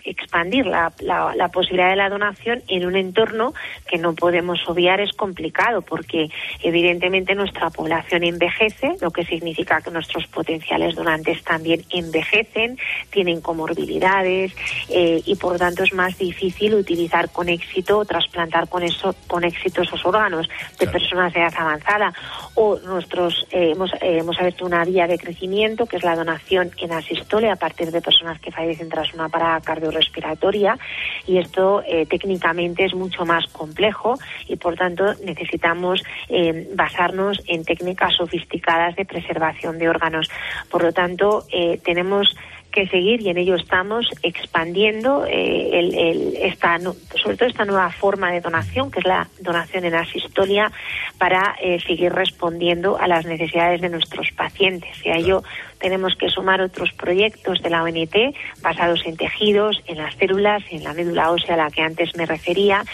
expandir 0.04 0.66
la, 0.66 0.92
la- 1.00 1.34
la 1.36 1.48
posibilidad 1.48 1.90
de 1.90 1.96
la 1.96 2.08
donación 2.08 2.62
en 2.68 2.84
un 2.86 2.96
entorno 2.96 3.54
que 3.86 3.96
no 3.98 4.14
podemos 4.14 4.58
obviar 4.68 5.00
es 5.00 5.12
complicado 5.12 5.82
porque 5.82 6.28
evidentemente 6.62 7.34
nuestra 7.34 7.70
población 7.70 8.24
envejece, 8.24 8.96
lo 9.00 9.10
que 9.10 9.24
significa 9.24 9.80
que 9.80 9.90
nuestros 9.90 10.26
potenciales 10.26 10.94
donantes 10.96 11.42
también 11.44 11.82
envejecen, 11.90 12.78
tienen 13.10 13.40
comorbilidades 13.40 14.52
eh, 14.88 15.22
y 15.24 15.36
por 15.36 15.52
lo 15.52 15.58
tanto 15.58 15.84
es 15.84 15.92
más 15.92 16.18
difícil 16.18 16.74
utilizar 16.74 17.30
con 17.30 17.48
éxito 17.48 17.98
o 17.98 18.04
trasplantar 18.04 18.68
con 18.68 18.82
eso 18.82 19.14
con 19.28 19.44
éxito 19.44 19.82
esos 19.82 20.04
órganos 20.04 20.48
de 20.78 20.86
personas 20.88 21.32
de 21.32 21.40
edad 21.40 21.54
avanzada. 21.56 22.12
O 22.54 22.78
nuestros 22.80 23.46
eh, 23.52 23.72
hemos 23.72 23.92
eh, 23.94 24.18
hemos 24.18 24.38
abierto 24.38 24.66
una 24.66 24.84
vía 24.84 25.06
de 25.06 25.18
crecimiento 25.18 25.86
que 25.86 25.96
es 25.98 26.04
la 26.04 26.16
donación 26.16 26.70
en 26.78 26.92
asistole 26.92 27.50
a 27.50 27.56
partir 27.56 27.90
de 27.92 28.00
personas 28.00 28.40
que 28.40 28.50
fallecen 28.50 28.88
tras 28.88 29.12
una 29.14 29.28
parada 29.28 29.60
cardiorrespiratoria 29.68 30.78
y 31.26 31.36
esto 31.36 31.82
eh, 31.86 32.06
técnicamente 32.06 32.86
es 32.86 32.94
mucho 32.94 33.26
más 33.26 33.46
complejo 33.48 34.14
y 34.46 34.56
por 34.56 34.76
tanto 34.76 35.04
necesitamos 35.24 36.02
eh, 36.30 36.68
basarnos 36.74 37.42
en 37.46 37.64
técnicas 37.64 38.14
sofisticadas 38.14 38.96
de 38.96 39.04
preservación 39.04 39.78
de 39.78 39.90
órganos. 39.90 40.30
Por 40.70 40.82
lo 40.82 40.92
tanto, 40.92 41.44
eh, 41.52 41.78
tenemos 41.84 42.34
que 42.72 42.86
seguir 42.86 43.20
y 43.22 43.30
en 43.30 43.38
ello 43.38 43.56
estamos 43.56 44.06
expandiendo 44.22 45.24
esta, 45.24 46.78
sobre 46.78 47.36
todo 47.38 47.48
esta 47.48 47.64
nueva 47.64 47.90
forma 47.90 48.30
de 48.30 48.42
donación 48.42 48.90
que 48.90 49.00
es 49.00 49.06
la 49.06 49.26
donación 49.40 49.86
en 49.86 49.94
asistolia 49.94 50.70
para 51.16 51.56
seguir 51.86 52.12
respondiendo 52.12 52.98
a 52.98 53.08
las 53.08 53.24
necesidades 53.24 53.80
de 53.80 53.88
nuestros 53.88 54.30
pacientes 54.32 54.94
y 55.02 55.08
a 55.08 55.16
ello 55.16 55.42
tenemos 55.78 56.14
que 56.16 56.28
sumar 56.28 56.60
otros 56.60 56.92
proyectos 56.92 57.62
de 57.62 57.70
la 57.70 57.82
ONT 57.82 58.16
basados 58.60 59.02
en 59.06 59.16
tejidos, 59.16 59.82
en 59.86 59.98
las 59.98 60.14
células, 60.16 60.62
en 60.70 60.84
la 60.84 60.92
médula 60.92 61.30
ósea 61.30 61.54
a 61.54 61.58
la 61.58 61.70
que 61.70 61.82
antes 61.82 62.16
me 62.16 62.26
refería 62.26 62.84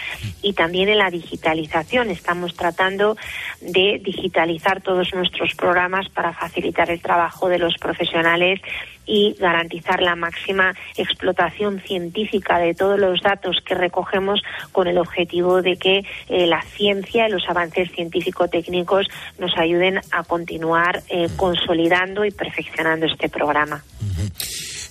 y 0.41 0.53
también 0.53 0.89
en 0.89 0.99
la 0.99 1.09
digitalización. 1.09 2.09
Estamos 2.09 2.55
tratando 2.55 3.17
de 3.61 3.99
digitalizar 4.03 4.81
todos 4.81 5.13
nuestros 5.13 5.55
programas 5.55 6.09
para 6.09 6.33
facilitar 6.33 6.89
el 6.89 7.01
trabajo 7.01 7.49
de 7.49 7.59
los 7.59 7.75
profesionales 7.75 8.61
y 9.07 9.35
garantizar 9.39 10.01
la 10.01 10.15
máxima 10.15 10.73
explotación 10.97 11.79
científica 11.79 12.57
de 12.57 12.73
todos 12.73 12.99
los 12.99 13.21
datos 13.21 13.57
que 13.63 13.75
recogemos 13.75 14.41
con 14.71 14.87
el 14.87 14.97
objetivo 14.97 15.61
de 15.61 15.77
que 15.77 16.03
eh, 16.27 16.47
la 16.47 16.63
ciencia 16.63 17.27
y 17.27 17.31
los 17.31 17.47
avances 17.47 17.91
científico-técnicos 17.91 19.07
nos 19.37 19.55
ayuden 19.57 20.01
a 20.11 20.23
continuar 20.23 21.03
eh, 21.09 21.27
consolidando 21.37 22.25
y 22.25 22.31
perfeccionando 22.31 22.74
este 23.03 23.29
programa. 23.29 23.83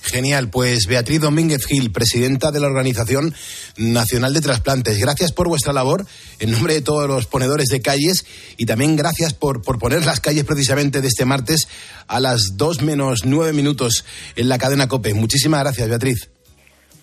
Genial, 0.01 0.49
pues 0.49 0.85
Beatriz 0.87 1.19
Domínguez 1.19 1.65
Gil, 1.65 1.91
presidenta 1.91 2.51
de 2.51 2.59
la 2.59 2.67
Organización 2.67 3.33
Nacional 3.75 4.33
de 4.33 4.41
Trasplantes, 4.41 4.99
gracias 4.99 5.31
por 5.31 5.47
vuestra 5.47 5.73
labor 5.73 6.05
en 6.39 6.51
nombre 6.51 6.75
de 6.75 6.81
todos 6.81 7.07
los 7.07 7.25
ponedores 7.25 7.67
de 7.67 7.81
calles 7.81 8.25
y 8.57 8.65
también 8.65 8.95
gracias 8.95 9.33
por, 9.33 9.63
por 9.63 9.79
poner 9.79 10.05
las 10.05 10.19
calles 10.19 10.43
precisamente 10.43 11.01
de 11.01 11.07
este 11.07 11.25
martes 11.25 11.67
a 12.07 12.19
las 12.19 12.55
2 12.55 12.83
menos 12.83 13.25
9 13.25 13.51
minutos 13.53 14.05
en 14.35 14.47
la 14.47 14.57
cadena 14.57 14.87
COPE. 14.87 15.15
Muchísimas 15.15 15.61
gracias, 15.61 15.89
Beatriz. 15.89 16.29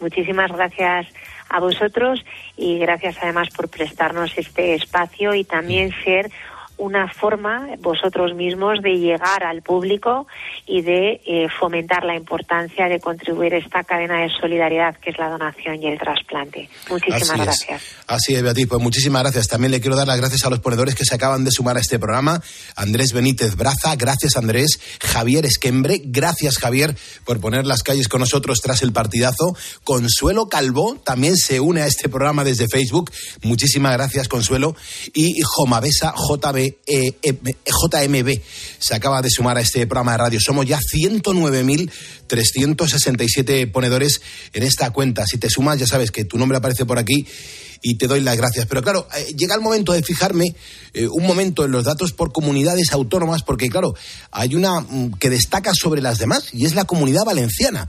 Muchísimas 0.01 0.51
gracias 0.53 1.07
a 1.49 1.61
vosotros 1.61 2.25
y 2.57 2.79
gracias 2.79 3.17
además 3.21 3.49
por 3.55 3.69
prestarnos 3.69 4.33
este 4.37 4.75
espacio 4.75 5.35
y 5.35 5.45
también 5.45 5.93
ser 6.05 6.31
una 6.83 7.09
forma 7.09 7.69
vosotros 7.79 8.35
mismos 8.35 8.83
de 8.83 8.99
llegar 8.99 9.45
al 9.45 9.63
público 9.63 10.27
y 10.67 10.83
de 10.83 11.21
eh, 11.25 11.47
fomentar 11.61 12.03
la 12.05 12.17
importancia 12.17 12.89
de 12.89 12.99
contribuir 12.99 13.55
a 13.55 13.59
esta 13.59 13.85
cadena 13.85 14.21
de 14.21 14.29
solidaridad 14.31 14.97
que 14.97 15.11
es 15.11 15.19
la 15.19 15.29
donación 15.29 15.81
y 15.81 15.87
el 15.87 15.99
trasplante. 15.99 16.69
Muchísimas 16.91 17.23
Así 17.23 17.33
es. 17.33 17.45
gracias. 17.45 17.83
Así 18.09 18.35
es, 18.35 18.43
Beatriz. 18.43 18.67
Pues 18.67 18.83
muchísimas 18.83 19.23
gracias. 19.23 19.47
También 19.47 19.71
le 19.71 19.81
quiero 19.81 19.95
dar 19.95 20.09
las 20.09 20.17
gracias 20.17 20.45
a 20.45 20.51
los 20.51 20.59
ponedores 20.59 20.97
que 20.97 21.05
se 21.05 21.15
acaban 21.15 21.45
de 21.45 21.53
sumar 21.53 21.77
a 21.77 21.81
este 21.81 22.01
programa. 22.01 22.43
Andrés 22.75 23.13
Benítez 23.13 23.55
Braza, 23.55 23.95
gracias 23.95 24.37
Andrés. 24.37 24.81
Javier 25.01 25.47
Esquembre, 25.47 26.01
gracias 26.05 26.59
Javier 26.59 26.97
por 27.25 27.41
poner 27.41 27.65
las 27.65 27.85
calles 27.85 28.09
con 28.09 28.21
nosotros 28.21 28.61
tras 28.61 28.83
el 28.83 28.93
partidazo. 28.93 29.57
Consuelo 29.85 30.49
Calvo 30.49 30.97
también 31.05 31.37
se 31.37 31.61
une 31.61 31.83
a 31.83 31.87
este 31.87 32.09
programa 32.09 32.43
desde 32.43 32.67
Facebook. 32.67 33.13
Muchísimas 33.43 33.93
gracias, 33.93 34.27
Consuelo. 34.27 34.75
Y 35.15 35.41
Jomabesa 35.45 36.13
JB, 36.17 36.72
JMB 36.87 38.41
se 38.79 38.95
acaba 38.95 39.21
de 39.23 39.31
sumar 39.31 39.57
a 39.59 39.61
este 39.61 39.87
programa 39.87 40.13
de 40.13 40.19
radio. 40.19 40.39
Somos 40.41 40.67
ya 40.67 40.79
109.367 40.79 43.71
ponedores 43.71 44.23
en 44.53 44.63
esta 44.63 44.91
cuenta. 44.91 45.27
Si 45.27 45.39
te 45.39 45.51
sumas, 45.51 45.79
ya 45.79 45.87
sabes 45.87 46.11
que 46.11 46.25
tu 46.25 46.39
nombre 46.39 46.59
aparece 46.59 46.85
por 46.85 46.99
aquí 46.99 47.27
y 47.83 47.97
te 47.97 48.07
doy 48.07 48.21
las 48.21 48.37
gracias. 48.37 48.67
Pero 48.67 48.83
claro, 48.83 49.09
eh, 49.17 49.35
llega 49.37 49.55
el 49.55 49.61
momento 49.61 49.93
de 49.93 50.03
fijarme 50.03 50.55
eh, 50.95 51.09
un 51.09 51.27
momento 51.27 51.65
en 51.65 51.73
los 51.73 51.85
datos 51.85 52.13
por 52.13 52.33
comunidades 52.33 52.93
autónomas, 52.93 53.43
porque 53.43 53.69
claro, 53.69 53.95
hay 54.31 54.55
una 54.55 54.81
mm, 54.81 55.19
que 55.19 55.29
destaca 55.29 55.73
sobre 55.75 56.01
las 56.01 56.19
demás 56.19 56.49
y 56.53 56.65
es 56.65 56.75
la 56.75 56.85
comunidad 56.85 57.25
valenciana. 57.25 57.89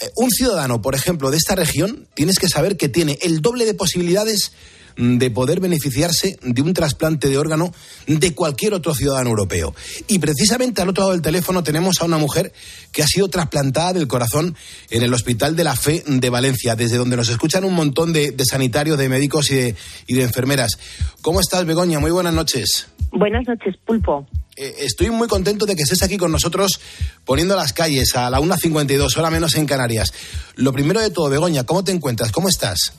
Eh, 0.00 0.10
un 0.16 0.30
ciudadano, 0.30 0.82
por 0.82 0.94
ejemplo, 0.94 1.30
de 1.30 1.38
esta 1.38 1.54
región, 1.54 2.06
tienes 2.14 2.38
que 2.38 2.48
saber 2.48 2.76
que 2.76 2.88
tiene 2.88 3.18
el 3.22 3.40
doble 3.40 3.64
de 3.64 3.74
posibilidades 3.74 4.52
de 4.96 5.30
poder 5.30 5.60
beneficiarse 5.60 6.38
de 6.42 6.62
un 6.62 6.74
trasplante 6.74 7.28
de 7.28 7.38
órgano 7.38 7.72
de 8.06 8.34
cualquier 8.34 8.74
otro 8.74 8.94
ciudadano 8.94 9.30
europeo. 9.30 9.74
Y 10.08 10.18
precisamente 10.18 10.82
al 10.82 10.88
otro 10.88 11.04
lado 11.04 11.12
del 11.12 11.22
teléfono 11.22 11.62
tenemos 11.62 12.00
a 12.00 12.04
una 12.04 12.18
mujer 12.18 12.52
que 12.92 13.02
ha 13.02 13.06
sido 13.06 13.28
trasplantada 13.28 13.92
del 13.92 14.08
corazón 14.08 14.56
en 14.90 15.02
el 15.02 15.14
Hospital 15.14 15.56
de 15.56 15.64
la 15.64 15.76
Fe 15.76 16.02
de 16.06 16.30
Valencia, 16.30 16.76
desde 16.76 16.96
donde 16.96 17.16
nos 17.16 17.28
escuchan 17.28 17.64
un 17.64 17.74
montón 17.74 18.12
de, 18.12 18.32
de 18.32 18.44
sanitarios, 18.44 18.98
de 18.98 19.08
médicos 19.08 19.50
y 19.50 19.54
de, 19.56 19.76
y 20.06 20.14
de 20.14 20.22
enfermeras. 20.22 20.78
¿Cómo 21.22 21.40
estás, 21.40 21.64
Begoña? 21.64 21.98
Muy 21.98 22.10
buenas 22.10 22.34
noches. 22.34 22.86
Buenas 23.12 23.46
noches, 23.46 23.76
Pulpo. 23.84 24.26
Eh, 24.56 24.74
estoy 24.80 25.10
muy 25.10 25.28
contento 25.28 25.64
de 25.64 25.74
que 25.74 25.82
estés 25.82 26.02
aquí 26.02 26.18
con 26.18 26.30
nosotros 26.30 26.80
poniendo 27.24 27.56
las 27.56 27.72
calles 27.72 28.14
a 28.16 28.28
la 28.28 28.40
1.52, 28.40 29.16
hora 29.16 29.30
menos 29.30 29.54
en 29.56 29.66
Canarias. 29.66 30.12
Lo 30.56 30.72
primero 30.72 31.00
de 31.00 31.10
todo, 31.10 31.30
Begoña, 31.30 31.64
¿cómo 31.64 31.84
te 31.84 31.92
encuentras? 31.92 32.32
¿Cómo 32.32 32.48
estás? 32.48 32.92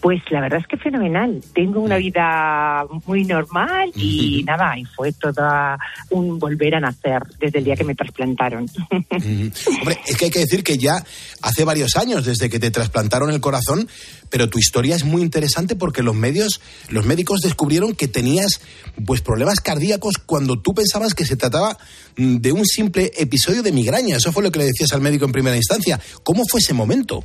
Pues 0.00 0.20
la 0.30 0.40
verdad 0.40 0.60
es 0.60 0.66
que 0.66 0.76
fenomenal. 0.76 1.42
Tengo 1.54 1.80
una 1.80 1.96
vida 1.96 2.84
muy 3.06 3.24
normal 3.24 3.90
y 3.94 4.42
nada, 4.46 4.78
y 4.78 4.84
fue 4.84 5.12
toda 5.12 5.78
un 6.10 6.38
volver 6.38 6.74
a 6.74 6.80
nacer 6.80 7.22
desde 7.38 7.58
el 7.58 7.64
día 7.64 7.76
que 7.76 7.84
me 7.84 7.94
trasplantaron. 7.94 8.66
Hombre, 9.10 9.98
es 10.06 10.16
que 10.16 10.26
hay 10.26 10.30
que 10.30 10.40
decir 10.40 10.64
que 10.64 10.78
ya 10.78 11.04
hace 11.42 11.64
varios 11.64 11.96
años 11.96 12.24
desde 12.24 12.50
que 12.50 12.58
te 12.58 12.70
trasplantaron 12.70 13.30
el 13.30 13.40
corazón, 13.40 13.88
pero 14.30 14.48
tu 14.48 14.58
historia 14.58 14.96
es 14.96 15.04
muy 15.04 15.22
interesante 15.22 15.76
porque 15.76 16.02
los 16.02 16.14
medios, 16.14 16.60
los 16.88 17.04
médicos 17.04 17.40
descubrieron 17.40 17.94
que 17.94 18.08
tenías 18.08 18.60
pues 19.04 19.20
problemas 19.20 19.60
cardíacos 19.60 20.18
cuando 20.18 20.60
tú 20.60 20.74
pensabas 20.74 21.14
que 21.14 21.24
se 21.24 21.36
trataba 21.36 21.76
mm, 22.16 22.36
de 22.36 22.52
un 22.52 22.64
simple 22.64 23.12
episodio 23.16 23.62
de 23.62 23.72
migraña. 23.72 24.16
Eso 24.16 24.32
fue 24.32 24.42
lo 24.42 24.50
que 24.50 24.58
le 24.58 24.66
decías 24.66 24.92
al 24.92 25.00
médico 25.00 25.24
en 25.24 25.32
primera 25.32 25.56
instancia. 25.56 26.00
¿Cómo 26.22 26.44
fue 26.48 26.60
ese 26.60 26.74
momento? 26.74 27.24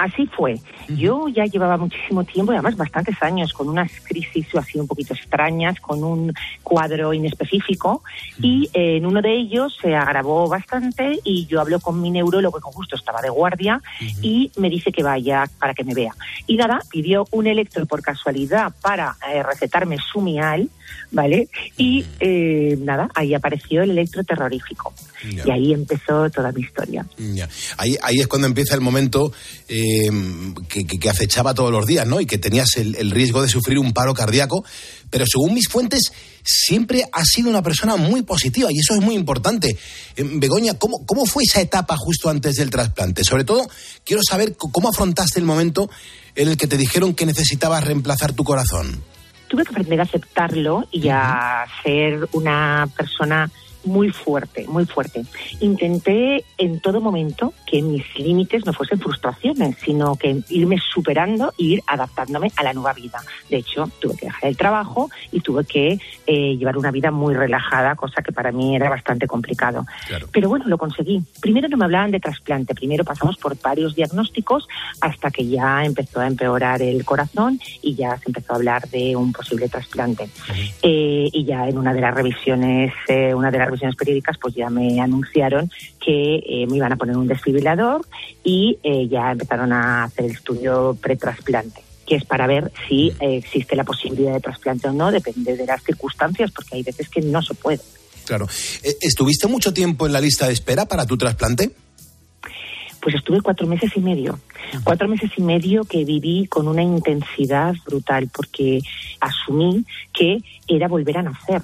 Así 0.00 0.26
fue. 0.28 0.58
Yo 0.88 1.28
ya 1.28 1.44
llevaba 1.44 1.76
muchísimo 1.76 2.24
tiempo, 2.24 2.52
y 2.52 2.54
además 2.54 2.74
bastantes 2.74 3.22
años, 3.22 3.52
con 3.52 3.68
unas 3.68 3.92
crisis 4.00 4.46
así 4.56 4.78
un 4.78 4.86
poquito 4.86 5.12
extrañas, 5.12 5.78
con 5.78 6.02
un 6.02 6.32
cuadro 6.62 7.12
inespecífico, 7.12 8.02
y 8.40 8.70
eh, 8.72 8.96
en 8.96 9.04
uno 9.04 9.20
de 9.20 9.30
ellos 9.36 9.76
se 9.78 9.94
agravó 9.94 10.48
bastante 10.48 11.18
y 11.22 11.44
yo 11.44 11.60
hablo 11.60 11.80
con 11.80 12.00
mi 12.00 12.10
neurólogo, 12.10 12.58
que 12.58 12.72
justo 12.72 12.96
estaba 12.96 13.20
de 13.20 13.28
guardia, 13.28 13.82
y 14.22 14.50
me 14.56 14.70
dice 14.70 14.90
que 14.90 15.02
vaya 15.02 15.44
para 15.58 15.74
que 15.74 15.84
me 15.84 15.92
vea. 15.92 16.14
Y 16.46 16.56
nada, 16.56 16.80
pidió 16.90 17.26
un 17.30 17.46
electro 17.46 17.84
por 17.84 18.00
casualidad 18.00 18.72
para 18.80 19.16
eh, 19.30 19.42
recetarme 19.42 19.98
Sumial, 19.98 20.70
¿vale? 21.10 21.48
Y 21.76 22.04
eh, 22.20 22.76
nada, 22.80 23.08
ahí 23.14 23.34
apareció 23.34 23.82
el 23.82 23.90
electro 23.90 24.22
terrorífico. 24.24 24.92
Ya. 25.34 25.42
Y 25.46 25.50
ahí 25.50 25.72
empezó 25.72 26.30
toda 26.30 26.50
mi 26.52 26.62
historia. 26.62 27.04
Ya. 27.18 27.48
Ahí, 27.76 27.96
ahí 28.02 28.16
es 28.20 28.26
cuando 28.26 28.46
empieza 28.46 28.74
el 28.74 28.80
momento 28.80 29.32
eh, 29.68 30.08
que, 30.68 30.86
que- 30.86 30.98
que 30.98 31.10
acechaba 31.10 31.52
todos 31.54 31.70
los 31.72 31.86
días, 31.86 32.06
¿no? 32.06 32.20
Y 32.20 32.26
que 32.26 32.38
tenías 32.38 32.76
el, 32.76 32.94
el 32.96 33.10
riesgo 33.10 33.42
de 33.42 33.48
sufrir 33.48 33.78
un 33.78 33.92
paro 33.92 34.14
cardíaco. 34.14 34.64
Pero 35.10 35.24
según 35.26 35.54
mis 35.54 35.68
fuentes, 35.68 36.12
siempre 36.44 37.04
has 37.12 37.26
sido 37.28 37.50
una 37.50 37.62
persona 37.62 37.96
muy 37.96 38.22
positiva 38.22 38.70
y 38.72 38.78
eso 38.78 38.94
es 38.94 39.00
muy 39.00 39.14
importante. 39.16 39.76
Eh, 40.16 40.24
Begoña, 40.34 40.74
¿cómo, 40.74 41.04
¿cómo 41.04 41.26
fue 41.26 41.42
esa 41.42 41.60
etapa 41.60 41.96
justo 41.98 42.30
antes 42.30 42.54
del 42.56 42.70
trasplante? 42.70 43.24
Sobre 43.24 43.44
todo, 43.44 43.68
quiero 44.04 44.22
saber 44.22 44.56
cómo 44.56 44.88
afrontaste 44.88 45.40
el 45.40 45.44
momento 45.44 45.90
en 46.36 46.48
el 46.48 46.56
que 46.56 46.68
te 46.68 46.76
dijeron 46.76 47.14
que 47.14 47.26
necesitabas 47.26 47.84
reemplazar 47.84 48.32
tu 48.32 48.44
corazón. 48.44 49.02
Tuve 49.50 49.64
que 49.64 49.70
aprender 49.70 49.98
a 49.98 50.04
aceptarlo 50.04 50.86
y 50.92 51.08
a 51.08 51.66
ser 51.82 52.28
una 52.32 52.88
persona 52.96 53.50
muy 53.84 54.10
fuerte, 54.10 54.66
muy 54.66 54.86
fuerte. 54.86 55.24
Intenté 55.60 56.44
en 56.58 56.80
todo 56.80 57.00
momento 57.00 57.52
que 57.66 57.82
mis 57.82 58.04
límites 58.18 58.66
no 58.66 58.72
fuesen 58.72 59.00
frustraciones, 59.00 59.76
sino 59.84 60.16
que 60.16 60.42
irme 60.48 60.78
superando 60.78 61.52
e 61.58 61.64
ir 61.64 61.82
adaptándome 61.86 62.50
a 62.56 62.62
la 62.62 62.72
nueva 62.72 62.92
vida. 62.92 63.20
De 63.48 63.58
hecho, 63.58 63.90
tuve 64.00 64.16
que 64.16 64.26
dejar 64.26 64.50
el 64.50 64.56
trabajo 64.56 65.10
y 65.32 65.40
tuve 65.40 65.64
que 65.64 65.98
eh, 66.26 66.56
llevar 66.56 66.76
una 66.76 66.90
vida 66.90 67.10
muy 67.10 67.34
relajada, 67.34 67.94
cosa 67.96 68.22
que 68.22 68.32
para 68.32 68.52
mí 68.52 68.76
era 68.76 68.88
bastante 68.88 69.26
complicado. 69.26 69.86
Pero 70.32 70.48
bueno, 70.48 70.66
lo 70.68 70.78
conseguí. 70.78 71.22
Primero 71.40 71.68
no 71.68 71.76
me 71.76 71.84
hablaban 71.84 72.10
de 72.10 72.20
trasplante, 72.20 72.74
primero 72.74 73.04
pasamos 73.04 73.36
por 73.36 73.60
varios 73.60 73.94
diagnósticos 73.94 74.68
hasta 75.00 75.30
que 75.30 75.46
ya 75.46 75.84
empezó 75.84 76.20
a 76.20 76.26
empeorar 76.26 76.82
el 76.82 77.04
corazón 77.04 77.60
y 77.82 77.94
ya 77.94 78.16
se 78.18 78.24
empezó 78.28 78.52
a 78.52 78.56
hablar 78.56 78.88
de 78.88 79.16
un 79.16 79.32
posible 79.32 79.68
trasplante. 79.68 80.28
Eh, 80.82 81.28
y 81.32 81.44
ya 81.44 81.68
en 81.68 81.78
una 81.78 81.94
de 81.94 82.00
las 82.00 82.14
revisiones, 82.14 82.92
eh, 83.08 83.34
una 83.34 83.50
de 83.50 83.58
las 83.58 83.69
revisiones 83.70 83.96
periódicas, 83.96 84.36
pues 84.38 84.54
ya 84.54 84.70
me 84.70 85.00
anunciaron 85.00 85.70
que 86.04 86.36
eh, 86.36 86.66
me 86.68 86.76
iban 86.76 86.92
a 86.92 86.96
poner 86.96 87.16
un 87.16 87.26
desfibrilador 87.26 88.06
y 88.44 88.78
eh, 88.82 89.08
ya 89.08 89.32
empezaron 89.32 89.72
a 89.72 90.04
hacer 90.04 90.26
el 90.26 90.32
estudio 90.32 90.96
pretrasplante 91.00 91.82
que 92.06 92.16
es 92.16 92.24
para 92.24 92.48
ver 92.48 92.72
si 92.88 93.12
eh, 93.20 93.36
existe 93.36 93.76
la 93.76 93.84
posibilidad 93.84 94.32
de 94.32 94.40
trasplante 94.40 94.88
o 94.88 94.92
no, 94.92 95.12
depende 95.12 95.56
de 95.56 95.64
las 95.64 95.80
circunstancias, 95.84 96.50
porque 96.50 96.74
hay 96.74 96.82
veces 96.82 97.08
que 97.08 97.20
no 97.20 97.40
se 97.40 97.54
puede. 97.54 97.78
Claro. 98.26 98.48
¿Estuviste 99.00 99.46
mucho 99.46 99.72
tiempo 99.72 100.08
en 100.08 100.12
la 100.12 100.20
lista 100.20 100.48
de 100.48 100.52
espera 100.52 100.86
para 100.86 101.06
tu 101.06 101.16
trasplante? 101.16 101.70
Pues 103.00 103.14
estuve 103.14 103.40
cuatro 103.40 103.66
meses 103.66 103.90
y 103.94 104.00
medio. 104.00 104.40
Cuatro 104.84 105.08
meses 105.08 105.30
y 105.36 105.42
medio 105.42 105.84
que 105.84 106.04
viví 106.04 106.46
con 106.46 106.68
una 106.68 106.82
intensidad 106.82 107.74
brutal 107.86 108.28
porque 108.32 108.80
asumí 109.20 109.84
que 110.12 110.38
era 110.68 110.88
volver 110.88 111.18
a 111.18 111.22
nacer. 111.22 111.62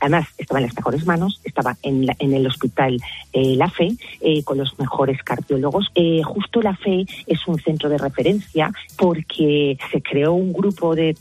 Además, 0.00 0.28
estaba 0.38 0.60
en 0.60 0.66
las 0.66 0.76
mejores 0.76 1.04
manos, 1.04 1.40
estaba 1.44 1.76
en, 1.82 2.06
la- 2.06 2.16
en 2.18 2.32
el 2.32 2.46
hospital 2.46 3.00
eh, 3.32 3.56
La 3.56 3.68
Fe, 3.68 3.88
eh, 4.20 4.42
con 4.44 4.58
los 4.58 4.78
mejores 4.78 5.22
cardiólogos. 5.22 5.90
Eh, 5.94 6.22
justo 6.22 6.62
La 6.62 6.76
Fe 6.76 7.04
es 7.26 7.46
un 7.46 7.58
centro 7.58 7.88
de 7.88 7.98
referencia 7.98 8.70
porque 8.96 9.76
se 9.90 10.00
creó 10.00 10.32
un 10.32 10.52
grupo 10.52 10.94
de, 10.94 11.14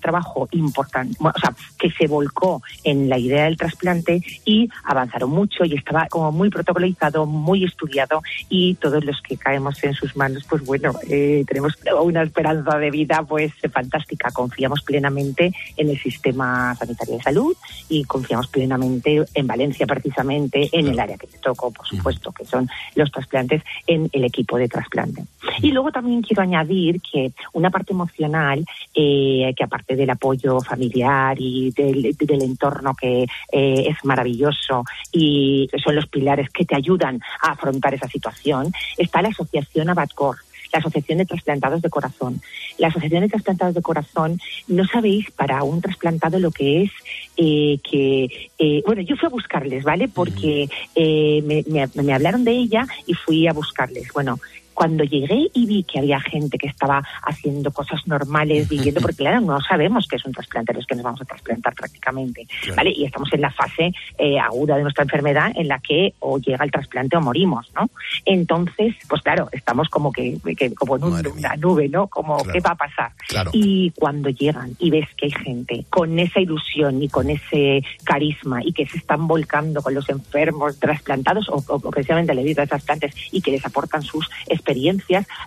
trabajo 0.00 0.48
importante, 0.52 1.16
o 1.20 1.38
sea, 1.40 1.54
que 1.78 1.90
se 1.90 2.06
volcó 2.06 2.62
en 2.84 3.08
la 3.08 3.18
idea 3.18 3.44
del 3.44 3.56
trasplante 3.56 4.22
y 4.44 4.68
avanzaron 4.84 5.30
mucho 5.30 5.64
y 5.64 5.74
estaba 5.74 6.06
como 6.08 6.32
muy 6.32 6.48
protocolizado, 6.48 7.26
muy 7.26 7.64
estudiado 7.64 8.22
y 8.48 8.74
todos 8.74 9.04
los 9.04 9.20
que 9.20 9.36
caemos 9.36 9.82
en 9.84 9.94
sus 9.94 10.16
manos, 10.16 10.44
pues 10.48 10.64
bueno, 10.64 10.92
eh, 11.08 11.44
tenemos 11.46 11.74
una 12.02 12.22
esperanza 12.22 12.78
de 12.78 12.90
vida 12.90 13.24
pues 13.28 13.52
fantástica. 13.72 14.30
Confiamos 14.30 14.82
plenamente 14.82 15.52
en 15.76 15.90
el 15.90 15.98
sistema 15.98 16.74
sanitario 16.76 17.16
de 17.16 17.22
salud 17.22 17.56
y 17.88 18.04
confiamos 18.04 18.48
plenamente 18.48 19.24
en 19.34 19.46
Valencia 19.46 19.86
precisamente, 19.86 20.68
en 20.72 20.88
el 20.88 20.98
área 20.98 21.16
que 21.16 21.26
te 21.26 21.38
tocó, 21.38 21.70
por 21.70 21.86
supuesto, 21.86 22.32
que 22.32 22.44
son 22.44 22.68
los 22.94 23.10
trasplantes, 23.10 23.62
en 23.86 24.08
el 24.12 24.24
equipo 24.24 24.56
de 24.56 24.68
trasplante. 24.68 25.24
Y 25.62 25.72
luego 25.72 25.90
también 25.90 26.22
quiero 26.22 26.42
añadir 26.42 27.00
que 27.00 27.32
una 27.52 27.70
parte 27.70 27.92
emocional, 27.92 28.64
eh, 28.94 29.52
que 29.56 29.64
aparte 29.64 29.96
del 29.96 30.10
apoyo 30.10 30.60
familiar 30.60 31.36
y 31.38 31.70
del, 31.72 32.14
entorno 32.42 32.94
que 32.94 33.22
eh, 33.52 33.84
es 33.88 34.04
maravilloso 34.04 34.84
y 35.12 35.68
son 35.82 35.96
los 35.96 36.06
pilares 36.06 36.50
que 36.50 36.64
te 36.64 36.76
ayudan 36.76 37.20
a 37.42 37.52
afrontar 37.52 37.94
esa 37.94 38.08
situación, 38.08 38.72
está 38.96 39.22
la 39.22 39.28
asociación 39.28 39.90
Abadcor 39.90 40.36
la 40.72 40.78
Asociación 40.78 41.18
de 41.18 41.26
Trasplantados 41.26 41.82
de 41.82 41.90
Corazón. 41.90 42.40
La 42.78 42.88
Asociación 42.88 43.22
de 43.22 43.28
Trasplantados 43.28 43.74
de 43.74 43.82
Corazón, 43.82 44.40
no 44.68 44.86
sabéis 44.86 45.30
para 45.32 45.62
un 45.62 45.80
trasplantado 45.80 46.38
lo 46.38 46.50
que 46.50 46.82
es 46.82 46.90
eh, 47.36 47.78
que, 47.82 48.50
eh, 48.58 48.82
bueno, 48.86 49.02
yo 49.02 49.16
fui 49.16 49.26
a 49.26 49.30
buscarles, 49.30 49.84
¿vale? 49.84 50.08
Porque 50.08 50.68
eh, 50.94 51.42
me, 51.44 51.64
me- 51.68 52.02
me 52.02 52.12
hablaron 52.12 52.44
de 52.44 52.52
ella 52.52 52.86
y 53.06 53.14
fui 53.14 53.46
a 53.48 53.52
buscarles. 53.52 54.08
Bueno, 54.12 54.38
cuando 54.80 55.04
llegué 55.04 55.50
y 55.52 55.66
vi 55.66 55.82
que 55.82 55.98
había 55.98 56.18
gente 56.20 56.56
que 56.56 56.66
estaba 56.66 57.02
haciendo 57.24 57.70
cosas 57.70 58.00
normales, 58.06 58.66
viviendo, 58.66 59.02
porque 59.02 59.18
claro, 59.18 59.42
no 59.42 59.60
sabemos 59.60 60.06
qué 60.08 60.16
es 60.16 60.24
un 60.24 60.32
trasplante, 60.32 60.72
los 60.72 60.86
que 60.86 60.94
nos 60.94 61.04
vamos 61.04 61.20
a 61.20 61.26
trasplantar 61.26 61.74
prácticamente, 61.74 62.46
¿vale? 62.74 62.90
Y 62.96 63.04
estamos 63.04 63.30
en 63.34 63.42
la 63.42 63.50
fase 63.50 63.92
eh, 64.16 64.38
aguda 64.38 64.76
de 64.78 64.82
nuestra 64.84 65.04
enfermedad 65.04 65.52
en 65.54 65.68
la 65.68 65.80
que 65.80 66.14
o 66.20 66.38
llega 66.38 66.64
el 66.64 66.70
trasplante 66.70 67.18
o 67.18 67.20
morimos, 67.20 67.70
¿no? 67.74 67.90
Entonces, 68.24 68.94
pues 69.06 69.20
claro, 69.20 69.48
estamos 69.52 69.90
como 69.90 70.12
que, 70.12 70.38
que- 70.56 70.74
como 70.74 70.96
en 70.96 71.04
un- 71.04 71.26
una 71.26 71.56
nube, 71.56 71.88
¿no? 71.90 72.06
Como, 72.06 72.36
Claro. 72.38 72.52
¿qué 72.52 72.60
va 72.60 72.70
a 72.70 72.76
pasar? 72.76 73.12
Claro. 73.28 73.50
Y 73.52 73.90
cuando 73.98 74.30
llegan 74.30 74.70
y 74.78 74.88
ves 74.90 75.08
que 75.16 75.26
hay 75.26 75.32
gente 75.32 75.84
con 75.90 76.18
esa 76.18 76.40
ilusión 76.40 77.02
y 77.02 77.08
con 77.10 77.28
ese 77.28 77.82
carisma 78.04 78.60
y 78.64 78.72
que 78.72 78.86
se 78.86 78.96
están 78.96 79.26
volcando 79.26 79.82
con 79.82 79.92
los 79.94 80.08
enfermos 80.08 80.78
trasplantados 80.78 81.50
o, 81.50 81.62
o- 81.68 81.90
precisamente 81.90 82.34
le 82.34 82.44
de 82.44 82.66
trasplantes 82.66 83.14
y 83.30 83.42
que 83.42 83.50
les 83.50 83.66
aportan 83.66 84.00
sus 84.02 84.26
experiencias, 84.46 84.69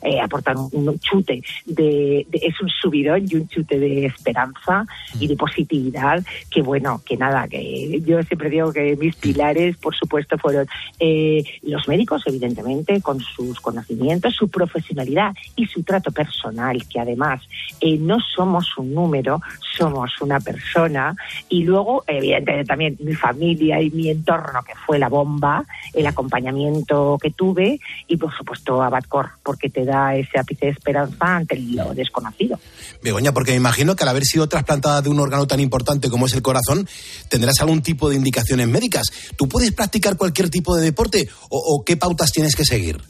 eh, 0.02 0.20
aportan 0.22 0.58
un, 0.58 0.88
un 0.90 1.00
chute 1.00 1.42
de, 1.66 2.26
de- 2.30 2.40
es 2.44 2.60
un 2.62 2.70
subidón 2.70 3.26
y 3.30 3.36
un 3.36 3.48
chute 3.48 3.80
de 3.80 4.06
esperanza 4.06 4.86
y 5.20 5.28
de 5.28 5.36
positividad 5.36 6.24
que 6.50 6.62
bueno, 6.62 7.02
que 7.06 7.18
nada, 7.18 7.48
que 7.48 8.02
yo 8.06 8.22
siempre 8.24 8.50
digo 8.50 8.72
que 8.72 8.96
mis 8.96 9.16
pilares, 9.16 9.78
por 9.78 9.96
supuesto, 9.96 10.38
fueron 10.38 10.68
eh, 11.00 11.44
los 11.64 11.88
médicos, 11.88 12.24
evidentemente, 12.26 13.02
con 13.02 13.20
sus 13.20 13.60
conocimientos, 13.60 14.36
su 14.36 14.50
profesionalidad 14.50 15.34
y 15.56 15.66
su 15.68 15.84
trato 15.84 16.12
personal, 16.12 16.82
que 16.88 17.00
además 17.00 17.42
eh, 17.82 17.98
no 17.98 18.18
somos 18.36 18.78
un 18.78 18.94
número, 18.94 19.42
somos 19.78 20.22
una 20.22 20.40
persona, 20.40 21.16
y 21.50 21.64
luego, 21.64 22.04
evidentemente, 22.08 22.66
también 22.66 22.98
mi 23.00 23.14
familia 23.14 23.82
y 23.82 23.90
mi 23.92 24.10
entorno, 24.10 24.62
que 24.64 24.74
fue 24.86 25.00
la 25.00 25.10
bomba, 25.10 25.66
el 25.94 26.06
acompañamiento 26.06 27.18
que 27.22 27.32
tuve, 27.32 27.80
y 28.08 28.18
por 28.18 28.34
supuesto 28.36 28.82
Porque 29.44 29.70
te 29.70 29.86
da 29.86 30.16
ese 30.16 30.40
ápice 30.40 30.68
de 30.68 30.72
esperanza 30.72 31.36
ante 31.36 31.58
lo 31.58 31.94
desconocido. 31.94 32.60
Begoña, 33.02 33.32
porque 33.34 33.52
me 33.52 33.58
imagino 33.58 33.96
que 33.96 34.04
al 34.04 34.10
haber 34.10 34.24
sido 34.24 34.48
trasplantada 34.48 35.02
de 35.02 35.10
un 35.10 35.20
órgano 35.20 35.48
tan 35.48 35.60
importante 35.60 36.10
como 36.10 36.26
es 36.26 36.34
el 36.34 36.42
corazón, 36.42 36.88
tendrás 37.30 37.60
algún 37.60 37.82
tipo 37.82 38.10
de 38.10 38.16
indicaciones 38.16 38.68
médicas. 38.68 39.08
¿Tú 39.36 39.48
puedes 39.48 39.72
practicar 39.72 40.18
cualquier 40.18 40.50
tipo 40.50 40.76
de 40.76 40.84
deporte 40.84 41.30
o, 41.50 41.58
o 41.58 41.84
qué 41.84 41.98
pautas 41.98 42.32
tienes 42.32 42.56
que 42.56 42.66
seguir? 42.66 43.02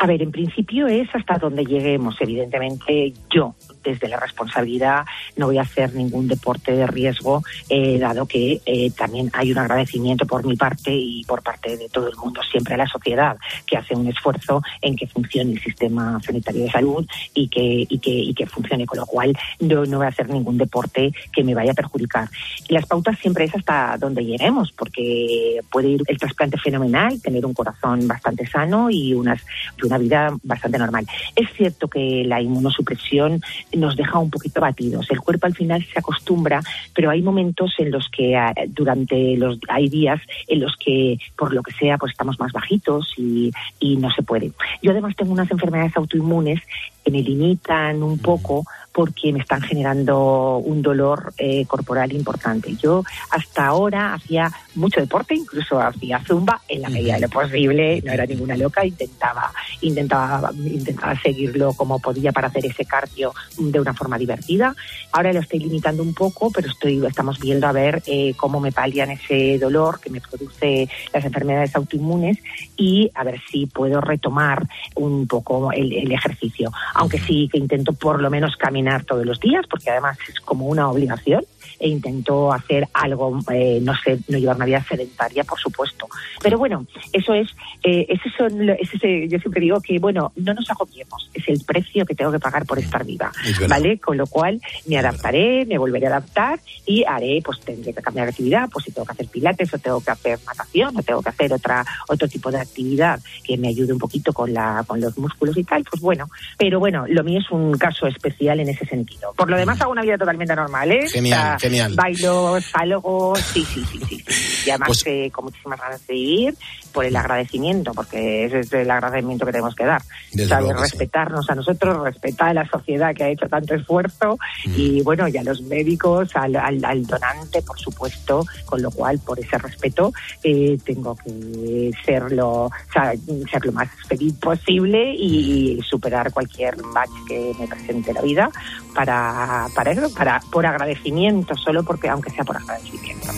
A 0.00 0.06
ver, 0.06 0.22
en 0.22 0.30
principio 0.30 0.86
es 0.86 1.08
hasta 1.12 1.38
donde 1.38 1.64
lleguemos. 1.64 2.16
Evidentemente, 2.20 3.12
yo, 3.28 3.56
desde 3.82 4.06
la 4.06 4.20
responsabilidad, 4.20 5.04
no 5.36 5.46
voy 5.46 5.58
a 5.58 5.62
hacer 5.62 5.92
ningún 5.92 6.28
deporte 6.28 6.70
de 6.70 6.86
riesgo, 6.86 7.42
eh, 7.68 7.98
dado 7.98 8.24
que 8.26 8.60
eh, 8.64 8.92
también 8.96 9.28
hay 9.32 9.50
un 9.50 9.58
agradecimiento 9.58 10.24
por 10.24 10.46
mi 10.46 10.54
parte 10.54 10.94
y 10.94 11.24
por 11.24 11.42
parte 11.42 11.76
de 11.76 11.88
todo 11.88 12.08
el 12.08 12.16
mundo, 12.16 12.40
siempre 12.48 12.74
a 12.74 12.76
la 12.76 12.86
sociedad, 12.86 13.36
que 13.66 13.76
hace 13.76 13.96
un 13.96 14.06
esfuerzo 14.06 14.62
en 14.80 14.94
que 14.94 15.08
funcione 15.08 15.54
el 15.54 15.60
sistema 15.60 16.20
sanitario 16.22 16.62
de 16.62 16.70
salud 16.70 17.04
y 17.34 17.48
que, 17.48 17.84
y 17.88 17.98
que, 17.98 18.10
y 18.10 18.34
que 18.34 18.46
funcione, 18.46 18.86
con 18.86 19.00
lo 19.00 19.06
cual 19.06 19.36
no, 19.58 19.84
no 19.84 19.96
voy 19.96 20.06
a 20.06 20.10
hacer 20.10 20.30
ningún 20.30 20.58
deporte 20.58 21.12
que 21.32 21.42
me 21.42 21.56
vaya 21.56 21.72
a 21.72 21.74
perjudicar. 21.74 22.28
Y 22.68 22.74
las 22.74 22.86
pautas 22.86 23.18
siempre 23.18 23.46
es 23.46 23.54
hasta 23.56 23.96
donde 23.98 24.24
lleguemos, 24.24 24.70
porque 24.70 25.58
puede 25.72 25.88
ir 25.88 26.02
el 26.06 26.18
trasplante 26.18 26.56
fenomenal, 26.56 27.20
tener 27.20 27.44
un 27.44 27.54
corazón 27.54 28.06
bastante 28.06 28.46
sano 28.46 28.90
y 28.90 29.12
unas, 29.12 29.42
una 29.88 29.98
vida 29.98 30.32
bastante 30.42 30.78
normal. 30.78 31.06
Es 31.34 31.48
cierto 31.56 31.88
que 31.88 32.24
la 32.24 32.40
inmunosupresión 32.40 33.40
nos 33.74 33.96
deja 33.96 34.18
un 34.18 34.30
poquito 34.30 34.60
batidos. 34.60 35.10
El 35.10 35.20
cuerpo 35.20 35.46
al 35.46 35.54
final 35.54 35.84
se 35.84 35.98
acostumbra, 35.98 36.62
pero 36.94 37.10
hay 37.10 37.22
momentos 37.22 37.74
en 37.78 37.90
los 37.90 38.08
que 38.08 38.36
ah, 38.36 38.54
durante 38.68 39.36
los 39.36 39.58
hay 39.68 39.88
días 39.88 40.20
en 40.46 40.60
los 40.60 40.76
que 40.76 41.18
por 41.36 41.52
lo 41.52 41.62
que 41.62 41.72
sea 41.72 41.98
pues 41.98 42.12
estamos 42.12 42.38
más 42.38 42.52
bajitos 42.52 43.12
y, 43.16 43.50
y 43.80 43.96
no 43.96 44.10
se 44.10 44.22
puede. 44.22 44.52
Yo 44.82 44.92
además 44.92 45.16
tengo 45.16 45.32
unas 45.32 45.50
enfermedades 45.50 45.96
autoinmunes 45.96 46.60
que 47.04 47.10
me 47.10 47.22
limitan 47.22 48.02
un 48.02 48.18
poco 48.18 48.64
porque 48.98 49.32
me 49.32 49.38
están 49.38 49.62
generando 49.62 50.56
un 50.56 50.82
dolor 50.82 51.32
eh, 51.38 51.64
corporal 51.66 52.12
importante. 52.12 52.74
Yo 52.74 53.04
hasta 53.30 53.66
ahora 53.66 54.14
hacía 54.14 54.50
mucho 54.74 55.00
deporte, 55.00 55.36
incluso 55.36 55.80
hacía 55.80 56.20
zumba 56.26 56.60
en 56.66 56.82
la 56.82 56.88
medida 56.88 57.14
de 57.14 57.20
lo 57.20 57.28
posible, 57.28 58.02
no 58.04 58.12
era 58.12 58.26
ninguna 58.26 58.56
loca, 58.56 58.84
intentaba, 58.84 59.52
intentaba, 59.82 60.50
intentaba 60.52 61.14
seguirlo 61.20 61.74
como 61.74 62.00
podía 62.00 62.32
para 62.32 62.48
hacer 62.48 62.66
ese 62.66 62.84
cardio 62.86 63.32
de 63.56 63.78
una 63.78 63.94
forma 63.94 64.18
divertida. 64.18 64.74
Ahora 65.12 65.32
lo 65.32 65.38
estoy 65.38 65.60
limitando 65.60 66.02
un 66.02 66.12
poco, 66.12 66.50
pero 66.50 66.68
estoy, 66.68 67.00
estamos 67.06 67.38
viendo 67.38 67.68
a 67.68 67.72
ver 67.72 68.02
eh, 68.04 68.34
cómo 68.36 68.58
me 68.58 68.72
palian 68.72 69.12
ese 69.12 69.58
dolor 69.60 70.00
que 70.00 70.10
me 70.10 70.20
produce 70.20 70.88
las 71.14 71.24
enfermedades 71.24 71.76
autoinmunes 71.76 72.38
y 72.76 73.12
a 73.14 73.22
ver 73.22 73.40
si 73.48 73.66
puedo 73.66 74.00
retomar 74.00 74.66
un 74.96 75.28
poco 75.28 75.70
el, 75.70 75.92
el 75.92 76.10
ejercicio. 76.10 76.72
Aunque 76.94 77.20
sí 77.20 77.48
que 77.52 77.58
intento 77.58 77.92
por 77.92 78.20
lo 78.20 78.28
menos 78.28 78.56
caminar 78.56 78.87
todos 79.06 79.24
los 79.26 79.40
días, 79.40 79.64
porque 79.70 79.90
además 79.90 80.18
es 80.28 80.40
como 80.40 80.66
una 80.66 80.88
obligación 80.88 81.44
e 81.78 81.88
intento 81.88 82.52
hacer 82.52 82.88
algo, 82.92 83.38
eh, 83.52 83.78
no 83.82 83.94
sé, 84.04 84.18
no 84.28 84.38
llevar 84.38 84.56
una 84.56 84.64
vida 84.66 84.84
sedentaria, 84.88 85.44
por 85.44 85.58
supuesto. 85.58 86.06
Pero 86.42 86.58
bueno, 86.58 86.86
eso 87.12 87.34
es, 87.34 87.48
eh, 87.82 88.06
ese 88.08 88.30
son, 88.36 88.68
ese, 88.70 88.96
ese- 88.96 89.28
yo 89.28 89.38
siempre 89.38 89.60
digo 89.60 89.80
que, 89.80 89.98
bueno, 89.98 90.32
no 90.36 90.54
nos 90.54 90.70
agobiemos, 90.70 91.30
es 91.34 91.48
el 91.48 91.60
precio 91.64 92.04
que 92.04 92.14
tengo 92.14 92.32
que 92.32 92.38
pagar 92.40 92.66
por 92.66 92.78
estar 92.78 93.04
viva, 93.04 93.30
Es. 93.46 93.66
¿vale? 93.68 93.98
Con 93.98 94.16
lo 94.16 94.26
cual 94.26 94.60
me 94.86 94.98
adaptaré, 94.98 95.64
me 95.66 95.78
volveré 95.78 96.06
a 96.06 96.10
adaptar 96.10 96.58
y 96.86 97.04
haré, 97.04 97.40
pues 97.44 97.60
tendré 97.60 97.92
que 97.92 98.02
cambiar 98.02 98.26
de 98.26 98.30
actividad, 98.30 98.68
pues 98.72 98.84
si 98.86 98.92
tengo 98.92 99.06
que 99.06 99.12
hacer 99.12 99.26
pilates 99.28 99.72
o 99.74 99.78
tengo 99.78 100.00
que 100.00 100.10
hacer 100.10 100.38
natación 100.46 100.96
o 100.96 101.02
tengo 101.02 101.22
que 101.22 101.28
hacer 101.28 101.52
otra 101.52 101.84
otro 102.08 102.26
tipo 102.28 102.50
de 102.50 102.58
actividad 102.60 103.20
que 103.44 103.56
me 103.56 103.68
ayude 103.68 103.92
un 103.92 103.98
poquito 103.98 104.32
con 104.32 104.52
la 104.52 104.84
con 104.86 105.00
los 105.00 105.16
músculos 105.18 105.56
y 105.56 105.64
tal, 105.64 105.84
pues 105.90 106.00
bueno, 106.02 106.28
pero 106.56 106.78
bueno, 106.78 107.04
lo 107.08 107.22
mío 107.24 107.40
es 107.40 107.50
un 107.50 107.76
caso 107.76 108.06
especial 108.06 108.60
en 108.60 108.68
ese 108.68 108.86
sentido. 108.86 109.32
Por 109.36 109.48
lo 109.50 109.56
demás 109.56 109.80
hago 109.80 109.92
una 109.92 110.02
vida 110.02 110.16
totalmente 110.18 110.54
normal, 110.54 110.90
¿eh? 110.92 111.08
Genial, 111.08 111.58
genial. 111.68 111.94
Bailo, 111.94 112.58
salgo, 112.60 113.34
sí, 113.52 113.64
sí, 113.64 113.82
sí, 113.92 114.00
sí. 114.08 114.24
Y 114.68 114.70
además 114.70 115.02
Pues- 115.04 115.32
con 115.32 115.44
muchísimas 115.46 115.80
ganas 115.80 116.06
de 116.06 116.14
ir 116.14 116.54
por 116.92 117.04
el 117.04 117.16
agradecimiento, 117.16 117.92
porque 117.94 118.44
ese 118.46 118.60
es 118.60 118.72
el 118.72 118.90
agradecimiento 118.90 119.44
que 119.46 119.52
tenemos 119.52 119.74
que 119.74 119.84
dar. 119.84 120.02
Sí. 120.30 120.44
Respetarnos 120.46 121.48
a 121.50 121.54
nosotros, 121.54 122.02
respetar 122.02 122.48
a 122.50 122.54
la 122.54 122.68
sociedad 122.68 123.14
que 123.14 123.24
ha 123.24 123.28
hecho 123.28 123.48
tanto 123.48 123.74
esfuerzo 123.74 124.38
Mm. 124.66 124.74
y 124.76 125.02
bueno, 125.02 125.28
y 125.28 125.36
a 125.36 125.42
los 125.42 125.62
médicos, 125.62 126.34
al, 126.34 126.56
al- 126.56 126.84
al 126.84 127.06
donante, 127.06 127.62
por 127.62 127.78
supuesto, 127.78 128.44
con 128.66 128.82
lo 128.82 128.90
cual, 128.90 129.18
por 129.18 129.38
ese 129.38 129.58
respeto, 129.58 130.12
eh, 130.42 130.78
tengo 130.84 131.16
que 131.16 131.90
ser 132.04 132.30
lo, 132.32 132.64
o 132.64 132.70
sea, 132.92 133.12
ser 133.50 133.64
lo 133.66 133.72
más 133.72 133.88
feliz 134.08 134.34
posible 134.34 135.14
y 135.14 135.80
superar 135.82 136.32
cualquier 136.32 136.76
match 136.84 137.10
que 137.26 137.52
me 137.58 137.66
presente 137.68 138.12
la 138.12 138.22
vida 138.22 138.50
para, 138.94 139.66
para 139.74 139.92
eso, 139.92 140.12
para, 140.14 140.40
por 140.52 140.66
agradecimiento, 140.66 141.56
solo 141.56 141.82
porque, 141.84 142.08
aunque 142.08 142.30
sea 142.30 142.44
por 142.44 142.56
agradecimiento. 142.56 143.28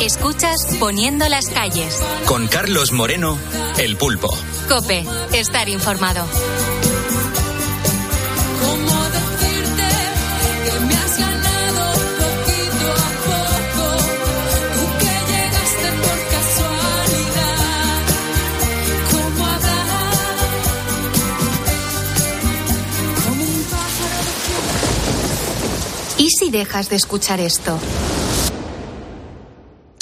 Escuchas 0.00 0.56
Poniendo 0.78 1.28
las 1.28 1.46
calles. 1.50 2.02
Con 2.26 2.46
Carlos 2.48 2.90
Moreno, 2.92 3.38
El 3.78 3.96
Pulpo. 3.98 4.28
Cope, 4.66 5.04
estar 5.34 5.68
informado. 5.68 6.24
¿Cómo 8.60 9.04
decirte 9.04 9.88
que 10.64 10.80
me 10.86 10.94
has 10.94 11.18
ganado 11.18 11.92
poquito 12.16 12.86
a 12.96 13.10
poco? 13.26 13.84
Tú 14.72 14.84
que 15.00 15.12
llegaste 15.32 15.88
por 16.00 16.18
casualidad. 16.32 17.60
¿Cómo 19.10 19.44
hablar? 19.44 20.08
Como 23.28 23.44
un 23.44 23.62
pájaro 23.64 24.30
¿Y 26.16 26.30
si 26.30 26.50
dejas 26.50 26.88
de 26.88 26.96
escuchar 26.96 27.38
esto? 27.40 27.78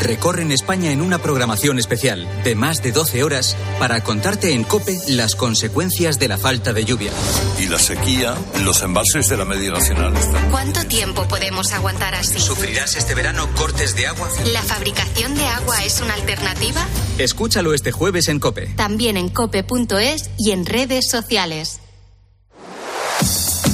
recorren 0.00 0.52
España 0.52 0.92
en 0.92 1.00
una 1.00 1.18
programación 1.18 1.78
especial 1.78 2.28
de 2.44 2.54
más 2.54 2.82
de 2.82 2.92
12 2.92 3.22
horas 3.22 3.56
para 3.78 4.02
contarte 4.02 4.52
en 4.52 4.64
COPE 4.64 4.98
las 5.08 5.34
consecuencias 5.34 6.18
de 6.18 6.28
la 6.28 6.38
falta 6.38 6.72
de 6.72 6.84
lluvia. 6.84 7.12
Y 7.58 7.66
la 7.66 7.78
sequía, 7.78 8.34
los 8.64 8.82
embalses 8.82 9.28
de 9.28 9.36
la 9.36 9.44
media 9.44 9.70
nacional 9.70 10.16
están. 10.16 10.50
¿Cuánto 10.50 10.84
tiempo 10.86 11.26
podemos 11.28 11.72
aguantar 11.72 12.14
así? 12.14 12.38
¿Sufrirás 12.38 12.96
este 12.96 13.14
verano 13.14 13.48
cortes 13.54 13.94
de 13.96 14.06
agua? 14.06 14.28
¿La 14.52 14.62
fabricación 14.62 15.34
de 15.34 15.46
agua 15.46 15.84
es 15.84 16.00
una 16.00 16.14
alternativa? 16.14 16.86
Escúchalo 17.18 17.74
este 17.74 17.92
jueves 17.92 18.28
en 18.28 18.40
COPE. 18.40 18.68
También 18.76 19.16
en 19.16 19.28
cope.es 19.28 20.30
y 20.38 20.50
en 20.52 20.66
redes 20.66 21.08
sociales. 21.08 21.80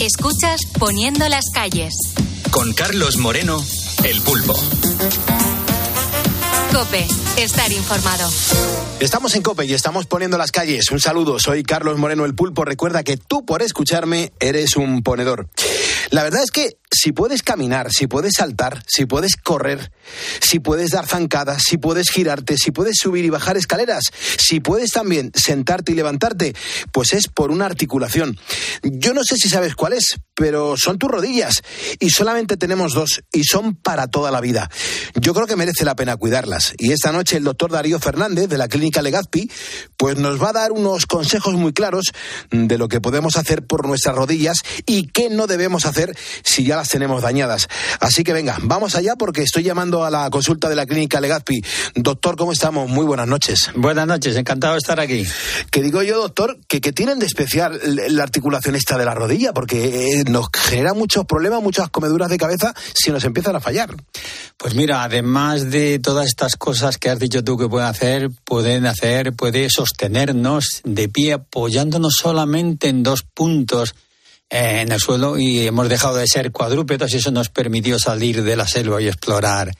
Escuchas 0.00 0.60
Poniendo 0.78 1.28
las 1.28 1.44
calles. 1.52 1.94
Con 2.50 2.72
Carlos 2.72 3.16
Moreno, 3.16 3.62
El 4.04 4.20
Pulpo. 4.22 4.54
Cope, 6.70 7.27
estar 7.42 7.70
informado. 7.70 8.28
Estamos 9.00 9.36
en 9.36 9.42
Cope 9.42 9.64
y 9.64 9.72
estamos 9.72 10.06
poniendo 10.06 10.36
las 10.38 10.50
calles. 10.50 10.90
Un 10.90 10.98
saludo, 10.98 11.38
soy 11.38 11.62
Carlos 11.62 11.96
Moreno 11.96 12.24
el 12.24 12.34
Pulpo. 12.34 12.64
Recuerda 12.64 13.04
que 13.04 13.16
tú 13.16 13.46
por 13.46 13.62
escucharme 13.62 14.32
eres 14.40 14.76
un 14.76 15.02
ponedor. 15.04 15.48
La 16.10 16.22
verdad 16.22 16.42
es 16.42 16.50
que 16.50 16.78
si 16.90 17.12
puedes 17.12 17.42
caminar, 17.42 17.92
si 17.92 18.06
puedes 18.06 18.32
saltar, 18.38 18.82
si 18.86 19.04
puedes 19.04 19.36
correr, 19.36 19.92
si 20.40 20.58
puedes 20.58 20.90
dar 20.90 21.06
zancadas, 21.06 21.62
si 21.68 21.76
puedes 21.76 22.10
girarte, 22.10 22.56
si 22.56 22.70
puedes 22.70 22.96
subir 22.96 23.24
y 23.26 23.30
bajar 23.30 23.56
escaleras, 23.56 24.04
si 24.38 24.60
puedes 24.60 24.90
también 24.90 25.30
sentarte 25.34 25.92
y 25.92 25.94
levantarte, 25.94 26.54
pues 26.92 27.12
es 27.12 27.28
por 27.28 27.50
una 27.50 27.66
articulación. 27.66 28.38
Yo 28.82 29.12
no 29.12 29.22
sé 29.22 29.36
si 29.36 29.50
sabes 29.50 29.74
cuál 29.74 29.92
es, 29.92 30.16
pero 30.34 30.76
son 30.76 30.98
tus 30.98 31.10
rodillas 31.10 31.62
y 32.00 32.10
solamente 32.10 32.56
tenemos 32.56 32.94
dos 32.94 33.20
y 33.32 33.44
son 33.44 33.76
para 33.76 34.08
toda 34.08 34.30
la 34.30 34.40
vida. 34.40 34.70
Yo 35.14 35.34
creo 35.34 35.46
que 35.46 35.56
merece 35.56 35.84
la 35.84 35.94
pena 35.94 36.16
cuidarlas. 36.16 36.72
Y 36.78 36.92
esta 36.92 37.12
noche 37.12 37.27
el 37.36 37.44
doctor 37.44 37.70
Darío 37.70 37.98
Fernández 37.98 38.48
de 38.48 38.58
la 38.58 38.68
clínica 38.68 39.02
Legazpi 39.02 39.50
pues 39.96 40.16
nos 40.16 40.42
va 40.42 40.50
a 40.50 40.52
dar 40.52 40.72
unos 40.72 41.06
consejos 41.06 41.54
muy 41.54 41.72
claros 41.72 42.12
de 42.50 42.78
lo 42.78 42.88
que 42.88 43.00
podemos 43.00 43.36
hacer 43.36 43.66
por 43.66 43.86
nuestras 43.86 44.14
rodillas 44.14 44.58
y 44.86 45.08
qué 45.08 45.28
no 45.30 45.46
debemos 45.46 45.86
hacer 45.86 46.16
si 46.42 46.64
ya 46.64 46.76
las 46.76 46.88
tenemos 46.88 47.22
dañadas. 47.22 47.68
Así 48.00 48.24
que 48.24 48.32
venga, 48.32 48.56
vamos 48.62 48.94
allá 48.94 49.16
porque 49.16 49.42
estoy 49.42 49.62
llamando 49.62 50.04
a 50.04 50.10
la 50.10 50.30
consulta 50.30 50.68
de 50.68 50.76
la 50.76 50.86
clínica 50.86 51.20
Legazpi. 51.20 51.62
Doctor, 51.94 52.36
¿cómo 52.36 52.52
estamos? 52.52 52.88
Muy 52.88 53.04
buenas 53.04 53.26
noches. 53.26 53.70
Buenas 53.74 54.06
noches, 54.06 54.36
encantado 54.36 54.74
de 54.74 54.78
estar 54.78 55.00
aquí. 55.00 55.26
Que 55.70 55.82
digo 55.82 56.02
yo, 56.02 56.20
doctor, 56.20 56.58
que, 56.68 56.80
que 56.80 56.92
tienen 56.92 57.18
de 57.18 57.26
especial 57.26 57.80
la 57.84 58.22
articulación 58.22 58.74
esta 58.74 58.96
de 58.98 59.04
la 59.04 59.14
rodilla, 59.14 59.52
porque 59.52 60.20
eh, 60.20 60.24
nos 60.24 60.48
genera 60.52 60.94
muchos 60.94 61.24
problemas, 61.26 61.62
muchas 61.62 61.88
comeduras 61.90 62.28
de 62.28 62.38
cabeza 62.38 62.74
si 62.94 63.10
nos 63.10 63.24
empiezan 63.24 63.56
a 63.56 63.60
fallar. 63.60 63.94
Pues 64.56 64.74
mira, 64.74 65.02
además 65.02 65.70
de 65.70 65.98
todas 65.98 66.26
estas 66.26 66.56
cosas 66.56 66.98
que 66.98 67.10
has 67.10 67.17
dicho 67.18 67.44
tú 67.44 67.56
que 67.56 67.68
pueden 67.68 67.88
hacer, 67.88 68.30
pueden 68.44 68.86
hacer, 68.86 69.32
puede 69.32 69.68
sostenernos 69.70 70.82
de 70.84 71.08
pie 71.08 71.34
apoyándonos 71.34 72.14
solamente 72.20 72.88
en 72.88 73.02
dos 73.02 73.22
puntos 73.22 73.94
eh, 74.50 74.80
en 74.80 74.92
el 74.92 75.00
suelo 75.00 75.38
y 75.38 75.66
hemos 75.66 75.88
dejado 75.88 76.16
de 76.16 76.26
ser 76.26 76.52
cuadrúpedos 76.52 77.12
y 77.12 77.18
eso 77.18 77.30
nos 77.30 77.48
permitió 77.48 77.98
salir 77.98 78.42
de 78.42 78.56
la 78.56 78.66
selva 78.66 79.00
y 79.02 79.08
explorar 79.08 79.72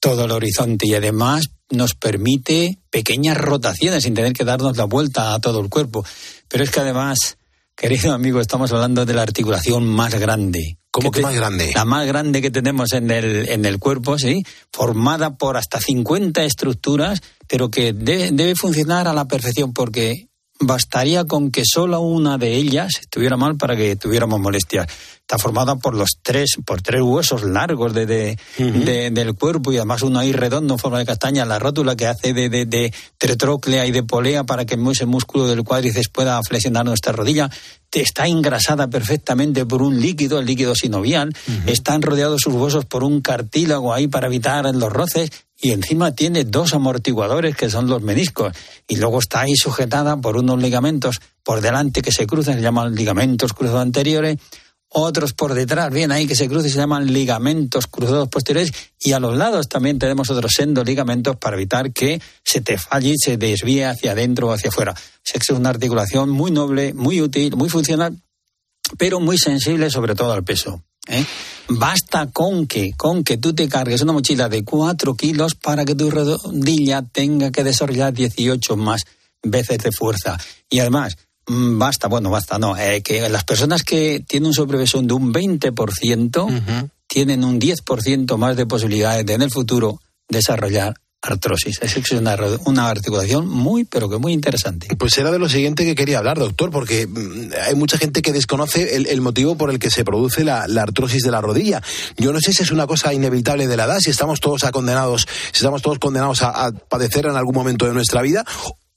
todo 0.00 0.24
el 0.24 0.32
horizonte 0.32 0.86
y 0.88 0.94
además 0.94 1.50
nos 1.70 1.94
permite 1.94 2.78
pequeñas 2.90 3.36
rotaciones 3.36 4.04
sin 4.04 4.14
tener 4.14 4.32
que 4.32 4.44
darnos 4.44 4.76
la 4.76 4.84
vuelta 4.84 5.34
a 5.34 5.40
todo 5.40 5.60
el 5.60 5.68
cuerpo. 5.68 6.04
Pero 6.48 6.64
es 6.64 6.70
que 6.70 6.80
además, 6.80 7.36
querido 7.76 8.12
amigo, 8.12 8.40
estamos 8.40 8.72
hablando 8.72 9.04
de 9.04 9.14
la 9.14 9.22
articulación 9.22 9.86
más 9.86 10.14
grande. 10.14 10.78
¿Cómo 11.00 11.10
que 11.10 11.20
más 11.22 11.34
grande? 11.34 11.72
La 11.74 11.84
más 11.84 12.06
grande 12.06 12.42
que 12.42 12.50
tenemos 12.50 12.92
en 12.92 13.10
el, 13.10 13.48
en 13.48 13.64
el 13.64 13.78
cuerpo, 13.78 14.18
sí, 14.18 14.42
formada 14.72 15.36
por 15.36 15.56
hasta 15.56 15.80
50 15.80 16.44
estructuras, 16.44 17.20
pero 17.46 17.70
que 17.70 17.92
de- 17.92 18.30
debe 18.32 18.54
funcionar 18.54 19.08
a 19.08 19.12
la 19.12 19.26
perfección 19.26 19.72
porque 19.72 20.26
bastaría 20.60 21.24
con 21.24 21.52
que 21.52 21.62
solo 21.64 22.00
una 22.00 22.36
de 22.36 22.54
ellas 22.56 22.90
estuviera 23.00 23.36
mal 23.36 23.56
para 23.56 23.76
que 23.76 23.94
tuviéramos 23.94 24.40
molestias. 24.40 24.88
Está 25.20 25.38
formada 25.38 25.76
por 25.76 25.94
los 25.94 26.18
tres, 26.22 26.56
por 26.64 26.82
tres 26.82 27.00
huesos 27.02 27.44
largos 27.44 27.92
de, 27.94 28.06
de- 28.06 28.38
de- 28.58 29.10
del 29.10 29.34
cuerpo 29.34 29.70
y 29.72 29.76
además 29.76 30.02
uno 30.02 30.18
ahí 30.18 30.32
redondo 30.32 30.74
en 30.74 30.78
forma 30.80 30.98
de 30.98 31.06
castaña, 31.06 31.44
la 31.44 31.58
rótula 31.60 31.94
que 31.96 32.06
hace 32.08 32.32
de, 32.32 32.48
de, 32.48 32.64
de 32.66 32.92
tetróclea 33.18 33.86
y 33.86 33.92
de 33.92 34.02
polea 34.02 34.44
para 34.44 34.64
que 34.64 34.76
ese 34.90 35.06
músculo 35.06 35.46
del 35.46 35.62
cuádriceps 35.62 36.08
pueda 36.08 36.42
flexionar 36.42 36.84
nuestra 36.86 37.12
rodilla. 37.12 37.50
Está 37.92 38.26
engrasada 38.26 38.88
perfectamente 38.88 39.64
por 39.64 39.82
un 39.82 40.00
líquido, 40.00 40.38
el 40.38 40.46
líquido 40.46 40.74
sinovial. 40.74 41.34
Están 41.66 42.02
rodeados 42.02 42.42
sus 42.42 42.54
huesos 42.54 42.84
por 42.84 43.02
un 43.02 43.20
cartílago 43.20 43.92
ahí 43.92 44.06
para 44.06 44.26
evitar 44.26 44.64
los 44.74 44.92
roces 44.92 45.30
y 45.60 45.72
encima 45.72 46.12
tiene 46.12 46.44
dos 46.44 46.74
amortiguadores 46.74 47.56
que 47.56 47.68
son 47.68 47.88
los 47.88 48.02
meniscos 48.02 48.52
y 48.86 48.96
luego 48.96 49.18
está 49.18 49.40
ahí 49.40 49.56
sujetada 49.56 50.16
por 50.16 50.36
unos 50.36 50.60
ligamentos 50.60 51.20
por 51.42 51.60
delante 51.60 52.02
que 52.02 52.12
se 52.12 52.26
cruzan, 52.26 52.54
se 52.54 52.60
llaman 52.60 52.94
ligamentos 52.94 53.52
cruzados 53.52 53.82
anteriores, 53.82 54.36
otros 54.90 55.34
por 55.34 55.54
detrás, 55.54 55.92
bien 55.92 56.12
ahí 56.12 56.26
que 56.26 56.34
se 56.34 56.48
cruzan, 56.48 56.70
se 56.70 56.78
llaman 56.78 57.12
ligamentos 57.12 57.86
cruzados 57.86 58.28
posteriores 58.28 58.72
y 59.00 59.12
a 59.12 59.20
los 59.20 59.36
lados 59.36 59.68
también 59.68 59.98
tenemos 59.98 60.30
otros 60.30 60.52
sendos 60.54 60.86
ligamentos 60.86 61.36
para 61.36 61.56
evitar 61.56 61.92
que 61.92 62.20
se 62.42 62.60
te 62.60 62.78
falle 62.78 63.10
y 63.10 63.18
se 63.18 63.36
desvíe 63.36 63.84
hacia 63.84 64.12
adentro 64.12 64.48
o 64.48 64.52
hacia 64.52 64.70
afuera. 64.70 64.94
Es 65.24 65.50
una 65.50 65.68
articulación 65.68 66.30
muy 66.30 66.50
noble, 66.50 66.94
muy 66.94 67.20
útil, 67.20 67.54
muy 67.54 67.68
funcional, 67.68 68.16
pero 68.96 69.20
muy 69.20 69.36
sensible 69.36 69.90
sobre 69.90 70.14
todo 70.14 70.32
al 70.32 70.44
peso. 70.44 70.82
¿eh? 71.06 71.24
Basta 71.68 72.30
con 72.32 72.66
que, 72.66 72.92
con 72.96 73.24
que 73.24 73.36
tú 73.36 73.54
te 73.54 73.68
cargues 73.68 74.00
una 74.00 74.14
mochila 74.14 74.48
de 74.48 74.64
4 74.64 75.14
kilos 75.14 75.54
para 75.54 75.84
que 75.84 75.94
tu 75.94 76.10
rodilla 76.10 77.02
tenga 77.02 77.50
que 77.50 77.62
desarrollar 77.62 78.14
18 78.14 78.76
más 78.76 79.02
veces 79.42 79.78
de 79.78 79.92
fuerza. 79.92 80.38
Y 80.70 80.78
además, 80.80 81.16
basta, 81.48 82.08
bueno, 82.08 82.30
basta, 82.30 82.58
no, 82.58 82.76
eh, 82.76 83.02
que 83.02 83.28
las 83.28 83.44
personas 83.44 83.82
que 83.82 84.24
tienen 84.26 84.48
un 84.48 84.54
sobrepeso 84.54 85.00
de 85.02 85.12
un 85.12 85.32
20% 85.32 86.90
tienen 87.06 87.44
un 87.44 87.60
10% 87.60 88.36
más 88.36 88.56
de 88.56 88.66
posibilidades 88.66 89.24
de 89.24 89.34
en 89.34 89.42
el 89.42 89.50
futuro 89.50 90.00
desarrollar 90.28 90.94
artrosis. 91.20 91.80
Es 91.82 92.12
una, 92.12 92.36
una, 92.64 92.88
articulación 92.88 93.48
muy, 93.48 93.84
pero 93.84 94.08
que 94.08 94.18
muy 94.18 94.32
interesante. 94.32 94.94
Pues 94.96 95.18
era 95.18 95.30
de 95.30 95.38
lo 95.38 95.48
siguiente 95.48 95.84
que 95.84 95.94
quería 95.94 96.18
hablar, 96.18 96.38
doctor, 96.38 96.70
porque 96.70 97.06
mm, 97.06 97.50
hay 97.66 97.74
mucha 97.74 97.98
gente 97.98 98.22
que 98.22 98.32
desconoce 98.32 98.96
el, 98.96 99.20
motivo 99.20 99.56
por 99.56 99.70
el 99.70 99.78
que 99.78 99.90
se 99.90 100.04
produce 100.04 100.44
la, 100.44 100.62
artrosis 100.80 101.22
de 101.22 101.30
la 101.30 101.40
rodilla. 101.40 101.82
Yo 102.16 102.32
no 102.32 102.40
sé 102.40 102.52
si 102.52 102.62
es 102.62 102.70
una 102.70 102.86
cosa 102.86 103.12
inevitable 103.12 103.66
de 103.66 103.76
la 103.76 103.84
edad, 103.84 103.98
si 103.98 104.10
estamos 104.10 104.40
todos 104.40 104.62
condenados, 104.70 105.26
si 105.52 105.56
estamos 105.58 105.82
todos 105.82 105.98
condenados 105.98 106.42
a, 106.42 106.66
a 106.66 106.72
padecer 106.72 107.26
en 107.26 107.36
algún 107.36 107.54
momento 107.54 107.86
de 107.86 107.94
nuestra 107.94 108.22
vida, 108.22 108.44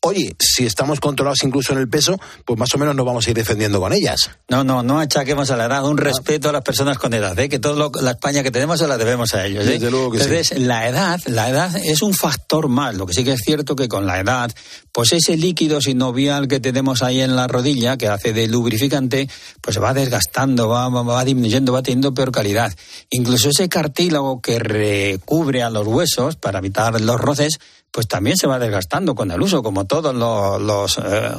oye, 0.03 0.35
si 0.39 0.65
estamos 0.65 0.99
controlados 0.99 1.43
incluso 1.43 1.73
en 1.73 1.79
el 1.79 1.87
peso, 1.87 2.19
pues 2.45 2.57
más 2.57 2.73
o 2.73 2.77
menos 2.77 2.95
nos 2.95 3.05
vamos 3.05 3.25
a 3.25 3.29
ir 3.29 3.35
defendiendo 3.35 3.79
con 3.79 3.93
ellas. 3.93 4.31
No, 4.49 4.63
no, 4.63 4.81
no 4.81 4.99
achaquemos 4.99 5.51
a 5.51 5.57
la 5.57 5.65
edad, 5.65 5.85
un 5.85 5.97
respeto 5.97 6.49
a 6.49 6.51
las 6.51 6.63
personas 6.63 6.97
con 6.97 7.13
edad, 7.13 7.37
¿eh? 7.37 7.49
que 7.49 7.59
toda 7.59 7.89
la 8.01 8.11
España 8.11 8.41
que 8.41 8.51
tenemos 8.51 8.79
se 8.79 8.87
la 8.87 8.97
debemos 8.97 9.33
a 9.35 9.45
ellos. 9.45 9.65
¿eh? 9.65 9.71
Desde 9.71 9.91
luego 9.91 10.11
que 10.11 10.17
Entonces, 10.17 10.57
la 10.57 10.87
edad, 10.87 11.21
la 11.27 11.49
edad 11.49 11.75
es 11.77 12.01
un 12.01 12.13
factor 12.13 12.67
más, 12.67 12.95
lo 12.95 13.05
que 13.05 13.13
sí 13.13 13.23
que 13.23 13.33
es 13.33 13.41
cierto 13.41 13.75
que 13.75 13.87
con 13.87 14.07
la 14.07 14.19
edad, 14.19 14.51
pues 14.91 15.13
ese 15.13 15.37
líquido 15.37 15.81
sinovial 15.81 16.47
que 16.47 16.59
tenemos 16.59 17.03
ahí 17.03 17.21
en 17.21 17.35
la 17.35 17.47
rodilla, 17.47 17.97
que 17.97 18.07
hace 18.07 18.33
de 18.33 18.47
lubrificante, 18.47 19.29
pues 19.61 19.79
va 19.81 19.93
desgastando, 19.93 20.67
va, 20.67 20.89
va 20.89 21.23
disminuyendo, 21.23 21.73
va 21.73 21.83
teniendo 21.83 22.13
peor 22.13 22.31
calidad. 22.31 22.73
Incluso 23.11 23.49
ese 23.49 23.69
cartílago 23.69 24.41
que 24.41 24.57
recubre 24.57 25.61
a 25.61 25.69
los 25.69 25.85
huesos 25.85 26.37
para 26.37 26.59
evitar 26.59 26.99
los 26.99 27.21
roces, 27.21 27.59
pues 27.91 28.07
también 28.07 28.37
se 28.37 28.47
va 28.47 28.57
desgastando 28.57 29.13
con 29.13 29.31
el 29.31 29.41
uso, 29.41 29.61
como 29.61 29.85
todos 29.85 30.15
los, 30.15 30.61
los, 30.61 30.97
eh, 30.97 31.31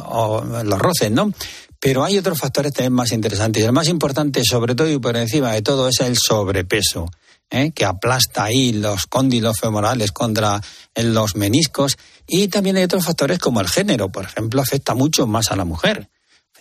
los 0.65 0.79
roces, 0.79 1.11
¿no? 1.11 1.33
Pero 1.81 2.05
hay 2.05 2.19
otros 2.19 2.39
factores 2.39 2.73
también 2.73 2.93
más 2.93 3.11
interesantes. 3.11 3.65
El 3.65 3.73
más 3.73 3.89
importante, 3.89 4.43
sobre 4.45 4.75
todo 4.75 4.89
y 4.89 4.99
por 4.99 5.17
encima 5.17 5.53
de 5.53 5.63
todo, 5.63 5.89
es 5.89 6.01
el 6.01 6.17
sobrepeso, 6.17 7.11
¿eh? 7.51 7.73
que 7.73 7.85
aplasta 7.85 8.45
ahí 8.45 8.73
los 8.73 9.07
cóndilos 9.07 9.57
femorales 9.59 10.13
contra 10.13 10.61
los 10.95 11.35
meniscos. 11.35 11.97
Y 12.29 12.49
también 12.49 12.77
hay 12.77 12.85
otros 12.85 13.05
factores 13.05 13.39
como 13.41 13.61
el 13.61 13.69
género, 13.69 14.11
por 14.11 14.25
ejemplo, 14.25 14.61
afecta 14.61 14.95
mucho 14.95 15.27
más 15.27 15.51
a 15.51 15.57
la 15.57 15.65
mujer 15.65 16.12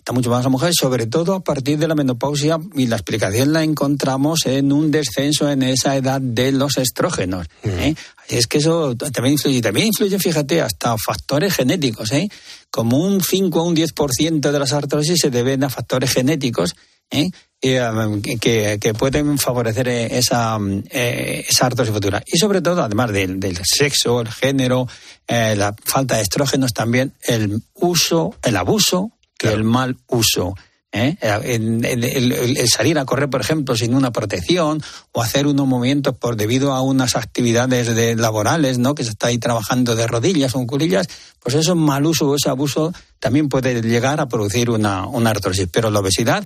afecta 0.01 0.13
mucho 0.13 0.31
más 0.31 0.43
la 0.43 0.49
mujer, 0.49 0.73
sobre 0.73 1.05
todo 1.05 1.35
a 1.35 1.43
partir 1.43 1.77
de 1.77 1.87
la 1.87 1.93
menopausia, 1.93 2.57
y 2.75 2.87
la 2.87 2.95
explicación 2.95 3.53
la 3.53 3.63
encontramos 3.63 4.47
en 4.47 4.71
un 4.71 4.89
descenso 4.89 5.49
en 5.49 5.61
esa 5.61 5.95
edad 5.95 6.19
de 6.19 6.51
los 6.51 6.77
estrógenos. 6.77 7.47
¿eh? 7.63 7.93
Es 8.27 8.47
que 8.47 8.57
eso 8.57 8.95
también 8.95 9.33
influye. 9.33 9.61
También 9.61 9.87
influye, 9.87 10.17
fíjate, 10.17 10.61
hasta 10.61 10.95
factores 10.97 11.53
genéticos. 11.53 12.11
¿eh? 12.13 12.29
Como 12.71 12.97
un 12.97 13.21
5 13.21 13.61
o 13.61 13.67
un 13.67 13.75
10% 13.75 14.51
de 14.51 14.59
las 14.59 14.73
artrosis 14.73 15.19
se 15.21 15.29
deben 15.29 15.63
a 15.63 15.69
factores 15.69 16.11
genéticos 16.11 16.75
¿eh? 17.11 17.29
Um, 17.63 18.23
que, 18.23 18.79
que, 18.81 18.93
pueden 18.95 19.37
favorecer 19.37 19.87
esa, 19.87 20.57
eh, 20.89 21.45
esa 21.47 21.67
artrosis 21.67 21.93
futura. 21.93 22.23
Y 22.25 22.39
sobre 22.39 22.59
todo, 22.59 22.81
además 22.81 23.11
del, 23.11 23.39
del 23.39 23.59
sexo, 23.63 24.21
el 24.21 24.29
género, 24.29 24.87
eh, 25.27 25.55
la 25.55 25.75
falta 25.83 26.15
de 26.15 26.23
estrógenos, 26.23 26.73
también 26.73 27.13
el 27.21 27.61
uso, 27.75 28.33
el 28.41 28.57
abuso, 28.57 29.11
el 29.49 29.63
mal 29.63 29.97
uso 30.07 30.55
¿eh? 30.91 31.17
El, 31.43 32.67
salir 32.67 32.99
a 32.99 33.05
correr, 33.05 33.29
por 33.29 33.41
ejemplo, 33.41 33.75
sin 33.75 33.95
una 33.95 34.11
protección 34.11 34.81
o 35.11 35.21
hacer 35.21 35.47
unos 35.47 35.67
movimientos 35.67 36.15
por 36.15 36.35
debido 36.35 36.73
a 36.73 36.81
unas 36.81 37.15
actividades 37.15 37.95
de, 37.95 38.15
laborales, 38.15 38.77
¿no? 38.77 38.95
Que 38.95 39.03
se 39.03 39.11
está 39.11 39.27
ahí 39.27 39.37
trabajando 39.37 39.95
de 39.95 40.07
rodillas 40.07 40.55
o 40.55 40.59
en 40.59 40.67
curillas, 40.67 41.07
pues 41.39 41.55
eso 41.55 41.75
mal 41.75 42.05
uso 42.05 42.29
o 42.29 42.35
ese 42.35 42.49
abuso 42.49 42.93
también 43.19 43.49
puede 43.49 43.81
llegar 43.81 44.19
a 44.19 44.27
producir 44.27 44.69
una, 44.69 45.05
una 45.07 45.29
artrosis. 45.29 45.67
Pero 45.71 45.89
la 45.89 45.99
obesidad 45.99 46.45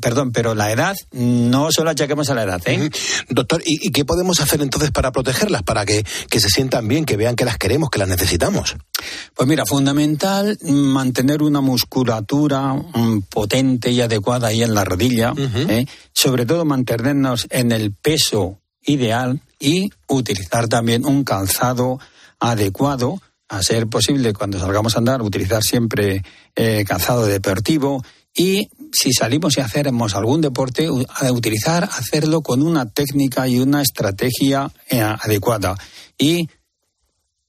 Perdón, 0.00 0.32
pero 0.32 0.54
la 0.54 0.72
edad 0.72 0.96
no 1.12 1.70
solo 1.70 1.90
achaquemos 1.90 2.30
a 2.30 2.34
la 2.34 2.44
edad, 2.44 2.62
¿eh? 2.66 2.88
Doctor, 3.28 3.62
¿y, 3.66 3.90
qué 3.90 4.04
podemos 4.06 4.40
hacer 4.40 4.62
entonces 4.62 4.90
para 4.90 5.12
protegerlas, 5.12 5.62
para 5.62 5.84
que, 5.84 6.04
que, 6.30 6.40
se 6.40 6.48
sientan 6.48 6.88
bien, 6.88 7.04
que 7.04 7.18
vean 7.18 7.36
que 7.36 7.44
las 7.44 7.58
queremos, 7.58 7.90
que 7.90 7.98
las 7.98 8.08
necesitamos? 8.08 8.76
Pues 9.34 9.46
mira, 9.46 9.66
fundamental 9.66 10.58
mantener 10.62 11.42
una 11.42 11.60
musculatura 11.60 12.72
mm, 12.72 13.22
potente 13.28 13.90
y 13.90 14.00
adecuada 14.00 14.48
ahí 14.48 14.62
en 14.62 14.74
la 14.74 14.84
rodilla, 14.84 15.34
¿eh? 15.36 15.84
sobre 16.14 16.46
todo 16.46 16.64
mantenernos 16.64 17.46
en 17.50 17.70
el 17.70 17.92
peso 17.92 18.60
ideal 18.86 19.40
y 19.58 19.90
utilizar 20.08 20.68
también 20.68 21.04
un 21.06 21.24
calzado 21.24 21.98
adecuado 22.38 23.20
a 23.48 23.62
ser 23.62 23.86
posible 23.86 24.32
cuando 24.32 24.58
salgamos 24.58 24.94
a 24.94 24.98
andar, 24.98 25.22
utilizar 25.22 25.62
siempre 25.62 26.22
eh, 26.56 26.84
calzado 26.86 27.26
deportivo 27.26 28.02
y 28.34 28.68
si 28.94 29.12
salimos 29.12 29.58
y 29.58 29.60
hacemos 29.60 30.14
algún 30.14 30.40
deporte, 30.40 30.86
a 30.86 31.32
utilizar, 31.32 31.84
hacerlo 31.84 32.42
con 32.42 32.62
una 32.62 32.88
técnica 32.88 33.48
y 33.48 33.58
una 33.58 33.82
estrategia 33.82 34.70
eh, 34.88 35.00
adecuada. 35.00 35.76
Y 36.16 36.48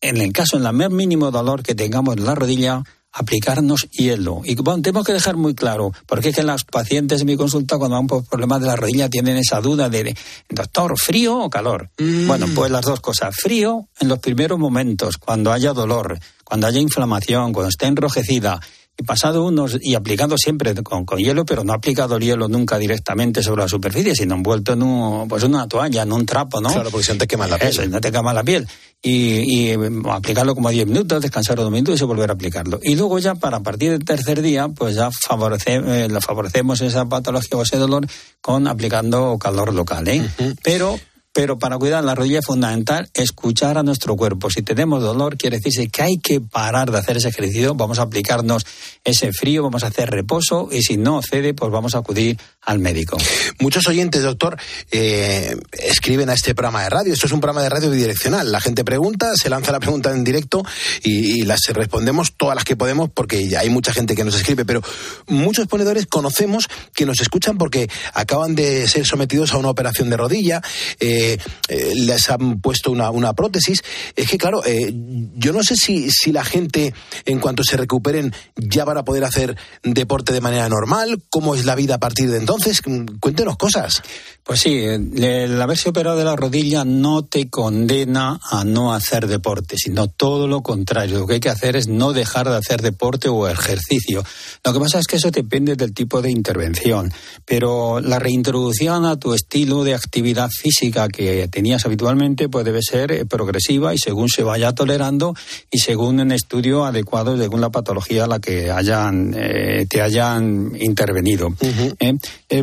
en 0.02 0.18
el 0.18 0.34
caso, 0.34 0.58
en 0.58 0.66
el 0.66 0.74
más 0.74 0.92
mínimo 0.92 1.32
dolor 1.32 1.64
que 1.64 1.76
tengamos 1.76 2.18
en 2.18 2.26
la 2.26 2.36
rodilla, 2.36 2.84
aplicarnos 3.16 3.88
hielo. 3.92 4.42
Y 4.44 4.56
tenemos 4.56 5.06
que 5.06 5.14
dejar 5.14 5.38
muy 5.38 5.56
claro, 5.56 5.92
porque 6.06 6.30
es 6.30 6.36
que 6.36 6.44
las 6.44 6.66
pacientes 6.66 7.22
en 7.22 7.28
mi 7.28 7.38
consulta, 7.38 7.78
cuando 7.78 7.96
van 7.96 8.08
por 8.08 8.26
problemas 8.26 8.60
de 8.62 8.68
la 8.68 8.76
rodilla, 8.76 9.10
tienen 9.10 9.38
esa 9.38 9.62
duda 9.62 9.90
de, 9.90 10.16
doctor, 10.50 11.00
¿frío 11.00 11.40
o 11.40 11.50
calor? 11.50 11.90
Mm. 11.98 12.28
Bueno, 12.28 12.48
pues 12.54 12.70
las 12.72 12.84
dos 12.84 13.00
cosas. 13.00 13.34
Frío 13.36 13.88
en 14.00 14.10
los 14.10 14.20
primeros 14.20 14.60
momentos, 14.60 15.18
cuando 15.18 15.54
haya 15.54 15.72
dolor, 15.72 16.20
cuando 16.44 16.68
haya 16.68 16.82
inflamación, 16.82 17.54
cuando 17.54 17.70
esté 17.70 17.86
enrojecida 17.86 18.60
y 18.98 19.04
pasado 19.04 19.44
unos 19.44 19.78
y 19.82 19.96
aplicando 19.96 20.38
siempre 20.38 20.74
con, 20.84 21.06
hielo, 21.18 21.46
pero 21.46 21.64
no 21.64 21.74
aplicado 21.74 22.16
el 22.16 22.24
hielo 22.24 22.48
nunca 22.48 22.78
directamente 22.78 23.44
sobre 23.44 23.64
la 23.64 23.68
superficie, 23.68 24.16
sino 24.16 24.36
envuelto 24.36 24.74
en 24.74 24.84
un, 24.84 25.28
pues 25.28 25.44
una 25.44 25.68
toalla, 25.68 26.04
en 26.04 26.14
un 26.14 26.26
trapo, 26.26 26.62
¿no? 26.62 26.72
Claro, 26.72 26.90
porque 26.92 27.06
si 27.06 27.12
no 27.14 27.18
te 27.18 27.28
quema 27.28 27.48
la 27.48 27.58
piel. 27.58 27.70
Eso, 27.70 27.86
no 27.88 28.00
te 28.00 28.12
quema 28.12 28.34
la 28.34 28.44
piel. 28.44 28.68
Y, 29.02 29.72
y 29.72 29.78
aplicarlo 30.10 30.56
como 30.56 30.70
10 30.70 30.88
minutos, 30.88 31.22
descansar 31.22 31.58
dos 31.58 31.70
minutos 31.70 32.00
y 32.02 32.06
volver 32.06 32.30
a 32.30 32.34
aplicarlo. 32.34 32.80
Y 32.82 32.96
luego 32.96 33.20
ya 33.20 33.36
para 33.36 33.60
partir 33.60 33.92
del 33.92 34.06
tercer 34.06 34.42
día, 34.42 34.70
pues 34.70 34.96
ya 34.96 35.10
favorece, 35.12 35.82
eh, 35.86 36.10
favorecemos 36.22 36.82
esa 36.82 37.06
patología 37.06 37.58
o 37.58 37.62
ese 37.62 37.78
dolor 37.78 38.08
con 38.42 38.68
aplicando 38.68 39.38
calor 39.38 39.74
local, 39.74 40.08
¿eh? 40.08 40.28
Pero 40.64 41.00
pero 41.36 41.60
para 41.60 41.78
cuidar 41.78 42.02
la 42.06 42.16
rodilla 42.16 42.40
es 42.40 42.46
fundamental 42.46 43.10
escuchar 43.14 43.78
a 43.78 43.84
nuestro 43.84 44.16
cuerpo. 44.16 44.50
Si 44.50 44.62
tenemos 44.62 45.04
dolor, 45.04 45.36
quiere 45.36 45.58
decirse 45.58 45.90
que 45.90 46.02
hay 46.02 46.18
que 46.18 46.40
parar 46.40 46.90
de 46.90 46.98
hacer 46.98 47.18
ese 47.18 47.28
ejercicio, 47.28 47.76
vamos 47.76 48.00
a 48.00 48.04
aplicarnos 48.04 48.66
ese 49.04 49.34
frío, 49.34 49.62
vamos 49.62 49.84
a 49.84 49.88
hacer 49.88 50.10
reposo 50.10 50.70
y 50.72 50.82
si 50.82 50.96
no 50.96 51.22
cede, 51.22 51.54
pues 51.54 51.70
vamos 51.74 51.94
a 51.94 51.98
acudir 51.98 52.38
al 52.62 52.80
médico. 52.80 53.18
Muchos 53.60 53.86
oyentes, 53.88 54.24
doctor, 54.24 54.58
eh, 54.92 55.58
escriben 55.74 56.30
a 56.30 56.34
este 56.36 56.56
programa 56.56 56.84
de 56.84 56.90
radio. 56.90 57.14
Esto 57.14 57.26
es 57.26 57.34
un 57.34 57.42
programa 57.42 57.64
de 57.64 57.70
radio 57.70 57.92
bidireccional. 57.92 58.50
La 58.50 58.62
gente 58.62 58.86
pregunta, 58.86 59.34
se 59.36 59.50
lanza 59.50 59.74
la 59.74 59.82
pregunta 59.82 60.12
en 60.12 60.24
directo 60.24 60.64
y, 61.04 61.44
las 61.46 61.60
respondemos 61.68 62.34
todas 62.38 62.56
las 62.56 62.64
que 62.64 62.76
podemos 62.76 63.10
porque 63.14 63.56
hay 63.58 63.70
mucha 63.70 63.94
gente 63.94 64.16
que 64.16 64.24
nos 64.24 64.36
escribe, 64.36 64.66
pero 64.66 64.82
muchos 65.28 65.68
ponedores 65.68 66.08
conocemos 66.08 66.68
que 66.96 67.06
nos 67.06 67.20
escuchan 67.20 67.58
porque 67.58 67.88
acaban 68.14 68.56
de 68.56 68.88
ser 68.88 69.06
sometidos 69.06 69.54
a 69.54 69.58
una 69.58 69.70
operación 69.70 70.10
de 70.10 70.18
rodilla. 70.18 70.62
Eh, 71.00 71.25
eh, 71.34 71.94
les 71.96 72.30
han 72.30 72.62
puesto 72.62 72.92
una, 72.92 73.10
una, 73.12 73.34
prótesis. 73.34 73.80
Es 74.16 74.30
que, 74.30 74.38
claro, 74.38 74.64
eh, 74.66 74.94
yo 75.36 75.52
no 75.52 75.64
sé 75.64 75.76
si, 75.76 76.10
si 76.12 76.32
la 76.32 76.44
gente, 76.44 76.94
en 77.26 77.40
cuanto 77.40 77.64
se 77.64 77.78
recuperen, 77.78 78.34
ya 78.56 78.86
van 78.86 78.98
a 78.98 79.06
poder 79.06 79.24
hacer 79.24 79.58
deporte 79.84 80.34
de 80.34 80.42
manera 80.42 80.70
normal. 80.70 81.24
¿Cómo 81.30 81.56
es 81.56 81.66
la 81.66 81.76
vida 81.76 81.96
a 81.96 82.00
partir 82.00 82.30
de 82.30 82.38
entonces? 82.38 82.82
Cuéntenos 83.20 83.58
cosas. 83.58 84.02
Pues 84.44 84.60
sí, 84.60 84.78
el 84.78 85.60
haberse 85.60 85.90
operado 85.90 86.18
de 86.18 86.24
la 86.24 86.36
rodilla 86.36 86.86
no 86.86 87.26
te 87.26 87.50
condena 87.50 88.40
a 88.44 88.64
no 88.64 88.94
hacer 88.94 89.26
deporte, 89.26 89.76
sino 89.76 90.08
todo 90.08 90.48
lo 90.48 90.62
contrario. 90.62 91.18
Lo 91.18 91.28
que 91.28 91.36
hay 91.36 91.40
que 91.40 91.50
hacer 91.50 91.76
es 91.76 91.88
no 91.88 92.14
dejar 92.14 92.48
de 92.50 92.58
hacer 92.58 92.84
deporte 92.84 93.28
o 93.28 93.48
ejercicio. 93.48 94.24
Lo 94.64 94.74
que 94.74 94.80
pasa 94.80 95.00
es 95.00 95.08
que 95.08 95.16
eso 95.16 95.32
depende 95.32 95.76
del 95.76 95.94
tipo 95.96 96.22
de 96.22 96.30
intervención, 96.30 97.12
pero 97.46 98.00
la 98.00 98.20
reintroducción 98.20 99.06
a 99.06 99.18
tu 99.18 99.34
estilo 99.34 99.84
de 99.84 99.96
actividad 99.96 100.50
física 100.52 101.08
que 101.16 101.48
tenías 101.48 101.86
habitualmente 101.86 102.50
pues 102.50 102.66
debe 102.66 102.82
ser 102.82 103.12
eh, 103.12 103.26
progresiva 103.26 103.94
y 103.94 103.98
según 103.98 104.30
se 104.30 104.44
vaya 104.44 104.74
tolerando 104.74 105.34
y 105.72 105.80
según 105.80 106.20
un 106.20 106.32
estudio 106.32 106.86
adecuado 106.86 107.38
según 107.38 107.62
la 107.62 107.70
patología 107.70 108.26
a 108.26 108.28
la 108.28 108.40
que 108.40 108.70
hayan 108.70 109.34
eh, 109.36 109.86
te 109.90 110.02
hayan 110.02 110.74
intervenido. 110.80 111.56
¿eh? 112.00 112.18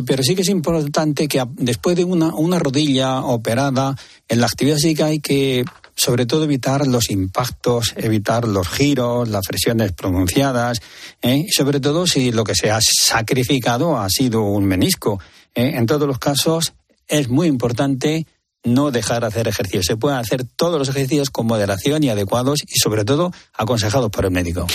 pero 0.05 0.23
sí 0.23 0.35
que 0.35 0.43
es 0.43 0.49
importante 0.49 1.27
que 1.27 1.43
después 1.55 1.95
de 1.95 2.03
una, 2.03 2.33
una 2.35 2.59
rodilla 2.59 3.21
operada 3.21 3.95
en 4.27 4.39
la 4.39 4.47
actividad 4.47 4.77
física 4.77 5.07
hay 5.07 5.19
que 5.19 5.65
sobre 5.95 6.25
todo 6.25 6.43
evitar 6.43 6.87
los 6.87 7.09
impactos, 7.11 7.93
evitar 7.95 8.47
los 8.47 8.67
giros, 8.67 9.29
las 9.29 9.45
presiones 9.45 9.91
pronunciadas, 9.91 10.81
y 11.21 11.49
sobre 11.51 11.79
todo 11.79 12.07
si 12.07 12.31
lo 12.31 12.43
que 12.43 12.55
se 12.55 12.71
ha 12.71 12.79
sacrificado 12.81 13.99
ha 13.99 14.09
sido 14.09 14.41
un 14.43 14.65
menisco. 14.65 15.19
eh, 15.55 15.73
en 15.75 15.85
todos 15.85 16.07
los 16.07 16.17
casos 16.17 16.73
es 17.07 17.29
muy 17.29 17.47
importante 17.47 18.25
no 18.63 18.91
dejar 18.91 19.21
de 19.21 19.27
hacer 19.27 19.47
ejercicio. 19.47 19.83
Se 19.83 19.97
pueden 19.97 20.19
hacer 20.19 20.43
todos 20.43 20.79
los 20.79 20.89
ejercicios 20.89 21.29
con 21.29 21.47
moderación 21.47 22.03
y 22.03 22.09
adecuados 22.09 22.63
y 22.67 22.79
sobre 22.79 23.05
todo 23.05 23.31
aconsejados 23.53 24.09
por 24.09 24.25
el 24.25 24.31
médico. 24.31 24.67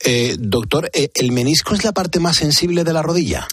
Eh, 0.00 0.36
doctor, 0.38 0.90
eh, 0.92 1.10
¿el 1.14 1.32
menisco 1.32 1.74
es 1.74 1.84
la 1.84 1.92
parte 1.92 2.20
más 2.20 2.36
sensible 2.36 2.84
de 2.84 2.92
la 2.92 3.02
rodilla? 3.02 3.46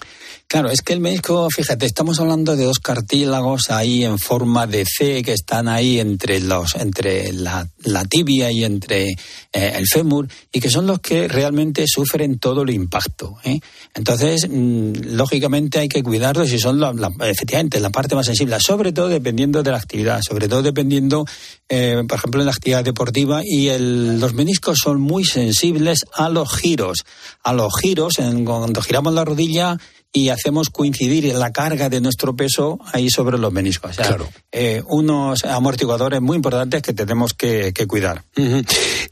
Claro, 0.50 0.70
es 0.70 0.82
que 0.82 0.94
el 0.94 1.02
menisco, 1.02 1.50
fíjate, 1.54 1.86
estamos 1.86 2.22
hablando 2.22 2.56
de 2.56 2.64
dos 2.64 2.80
cartílagos 2.80 3.70
ahí 3.70 4.06
en 4.06 4.18
forma 4.18 4.66
de 4.66 4.86
C 4.86 5.22
que 5.22 5.34
están 5.34 5.68
ahí 5.68 6.00
entre 6.00 6.40
los, 6.40 6.76
entre 6.76 7.34
la, 7.34 7.68
tibia 8.10 8.50
y 8.50 8.64
entre 8.64 9.10
eh, 9.10 9.18
el 9.52 9.86
fémur 9.88 10.30
y 10.54 10.62
que 10.62 10.70
son 10.70 10.88
los 10.88 11.02
que 11.02 11.28
realmente 11.28 11.84
sufren 11.86 12.40
todo 12.40 12.62
el 12.62 12.70
impacto. 12.70 13.36
¿eh? 13.44 13.60
Entonces, 13.94 14.48
mm, 14.50 15.16
lógicamente 15.18 15.80
hay 15.80 15.90
que 15.90 16.02
cuidarlos 16.02 16.50
y 16.54 16.60
son 16.60 16.82
efectivamente 17.26 17.82
la 17.82 17.90
parte 17.90 18.16
más 18.16 18.28
sensible, 18.28 18.58
sobre 18.62 18.94
todo 18.94 19.10
dependiendo 19.10 19.64
de 19.64 19.72
la 19.72 19.78
actividad, 19.78 20.22
sobre 20.26 20.48
todo 20.48 20.62
dependiendo, 20.62 21.26
eh, 21.68 22.02
por 22.08 22.20
ejemplo, 22.20 22.40
en 22.40 22.46
la 22.46 22.54
actividad 22.54 22.86
deportiva 22.86 23.42
y 23.44 23.68
el, 23.68 24.22
los 24.22 24.34
meniscos 24.34 24.80
son 24.82 25.02
muy 25.02 25.26
sensibles 25.26 26.06
a 26.14 26.30
los 26.30 26.56
giros, 26.56 27.00
a 27.44 27.52
los 27.52 27.74
giros, 27.82 28.14
en, 28.20 28.46
cuando 28.46 28.82
giramos 28.82 29.14
la 29.14 29.26
rodilla 29.26 29.78
y 30.14 30.30
hacemos 30.30 30.70
coincidir 30.70 31.26
la 31.36 31.52
carga 31.52 31.90
de 31.90 32.02
nuestro 32.02 32.36
peso 32.36 32.80
ahí 32.94 33.10
sobre 33.10 33.38
los 33.38 33.52
meniscos. 33.54 33.92
O 33.92 33.94
sea, 33.94 34.08
Claro. 34.08 34.28
eh, 34.52 34.82
unos 34.88 35.44
amortiguadores 35.44 36.22
muy 36.22 36.36
importantes 36.38 36.82
que 36.82 36.94
tenemos 36.94 37.34
que, 37.34 37.72
que 37.74 37.86
cuidar. 37.88 38.24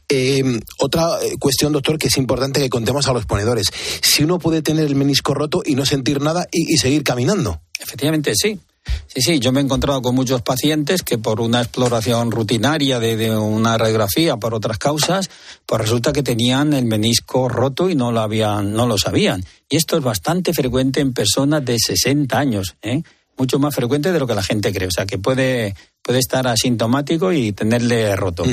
Eh, 0.08 0.60
otra 0.78 1.18
eh, 1.22 1.36
cuestión, 1.38 1.72
doctor, 1.72 1.98
que 1.98 2.08
es 2.08 2.16
importante 2.16 2.60
que 2.60 2.68
contemos 2.68 3.06
a 3.08 3.12
los 3.12 3.26
ponedores. 3.26 3.66
Si 4.02 4.24
uno 4.24 4.38
puede 4.38 4.62
tener 4.62 4.86
el 4.86 4.94
menisco 4.94 5.34
roto 5.34 5.62
y 5.64 5.74
no 5.74 5.84
sentir 5.86 6.20
nada 6.20 6.46
y, 6.50 6.72
y 6.74 6.76
seguir 6.78 7.04
caminando. 7.04 7.60
Efectivamente, 7.78 8.32
sí. 8.34 8.58
Sí, 9.06 9.20
sí, 9.20 9.38
yo 9.38 9.52
me 9.52 9.60
he 9.60 9.64
encontrado 9.64 10.02
con 10.02 10.14
muchos 10.14 10.42
pacientes 10.42 11.02
que 11.02 11.18
por 11.18 11.40
una 11.40 11.62
exploración 11.62 12.30
rutinaria 12.30 12.98
de, 13.00 13.36
una 13.36 13.78
radiografía, 13.78 14.36
por 14.36 14.54
otras 14.54 14.78
causas, 14.78 15.30
pues 15.64 15.80
resulta 15.80 16.12
que 16.12 16.22
tenían 16.22 16.74
el 16.74 16.84
menisco 16.84 17.48
roto 17.48 17.88
y 17.88 17.94
no 17.94 18.12
lo 18.12 18.20
habían, 18.20 18.72
no 18.72 18.86
lo 18.86 18.98
sabían. 18.98 19.44
Y 19.68 19.76
esto 19.76 19.96
es 19.96 20.02
bastante 20.02 20.52
frecuente 20.52 21.00
en 21.00 21.12
personas 21.12 21.64
de 21.64 21.78
60 21.78 22.38
años, 22.38 22.76
¿eh? 22.82 23.02
Mucho 23.36 23.58
más 23.58 23.74
frecuente 23.74 24.12
de 24.12 24.18
lo 24.18 24.26
que 24.26 24.34
la 24.34 24.42
gente 24.42 24.72
cree. 24.72 24.88
O 24.88 24.90
sea, 24.90 25.06
que 25.06 25.18
puede, 25.18 25.74
puede 26.02 26.18
estar 26.18 26.46
asintomático 26.46 27.32
y 27.32 27.52
tenerle 27.52 28.14
roto. 28.16 28.44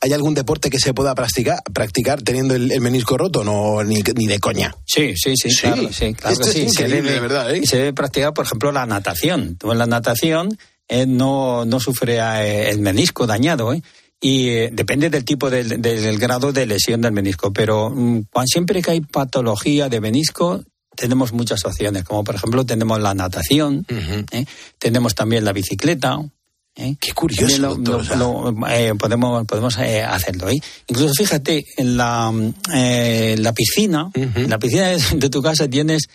¿Hay 0.00 0.12
algún 0.12 0.34
deporte 0.34 0.70
que 0.70 0.78
se 0.78 0.94
pueda 0.94 1.14
practicar, 1.14 1.62
practicar 1.72 2.22
teniendo 2.22 2.54
el, 2.54 2.70
el 2.70 2.80
menisco 2.80 3.16
roto? 3.18 3.44
No, 3.44 3.82
ni, 3.82 4.02
ni 4.16 4.26
de 4.26 4.38
coña. 4.38 4.74
Sí, 4.86 5.14
sí, 5.16 5.34
sí, 5.36 5.50
Sí. 5.50 5.62
claro, 5.62 5.92
sí, 5.92 6.14
claro 6.14 6.32
Esto 6.32 6.44
que 6.44 6.50
es 6.64 6.70
sí. 6.72 6.76
Se 6.76 6.88
debe, 6.88 7.10
de 7.12 7.20
verdad, 7.20 7.54
¿eh? 7.54 7.62
se 7.64 7.76
debe 7.76 7.92
practicar, 7.92 8.32
por 8.32 8.46
ejemplo, 8.46 8.72
la 8.72 8.86
natación. 8.86 9.56
Tú 9.56 9.72
en 9.72 9.78
la 9.78 9.86
natación 9.86 10.58
eh, 10.88 11.06
no, 11.06 11.64
no 11.64 11.80
sufre 11.80 12.18
eh, 12.18 12.70
el 12.70 12.80
menisco 12.80 13.26
dañado, 13.26 13.72
¿eh? 13.72 13.82
Y 14.22 14.50
eh, 14.50 14.70
depende 14.70 15.08
del 15.08 15.24
tipo 15.24 15.48
del, 15.48 15.80
del 15.80 16.18
grado 16.18 16.52
de 16.52 16.66
lesión 16.66 17.00
del 17.00 17.12
menisco. 17.12 17.52
Pero 17.54 17.88
mm, 17.88 18.24
cuando 18.30 18.48
siempre 18.48 18.82
que 18.82 18.90
hay 18.90 19.00
patología 19.00 19.88
de 19.88 20.00
menisco, 20.00 20.62
tenemos 20.96 21.32
muchas 21.32 21.64
opciones. 21.64 22.04
Como 22.04 22.24
por 22.24 22.34
ejemplo, 22.34 22.64
tenemos 22.66 23.00
la 23.00 23.14
natación, 23.14 23.86
¿eh? 24.32 24.44
tenemos 24.78 25.14
también 25.14 25.44
la 25.44 25.52
bicicleta. 25.52 26.18
¿eh? 26.76 26.96
Qué 27.00 27.12
curioso, 27.12 27.58
lo- 27.58 27.74
doctor, 27.76 27.94
lo- 27.94 27.98
o 27.98 28.04
sea. 28.04 28.16
lo- 28.16 28.68
eh, 28.68 28.94
podemos 28.98 29.46
podemos 29.46 29.76
eh, 29.78 30.02
hacerlo. 30.02 30.48
Incluso 30.86 31.12
fíjate, 31.16 31.64
en 31.76 31.96
la, 31.96 32.32
la 32.72 33.52
piscina, 33.52 34.10
en 34.14 34.50
la 34.50 34.58
piscina 34.58 34.88
de, 34.88 34.98
de 35.16 35.30
tu 35.30 35.42
casa 35.42 35.68
tienes 35.68 36.08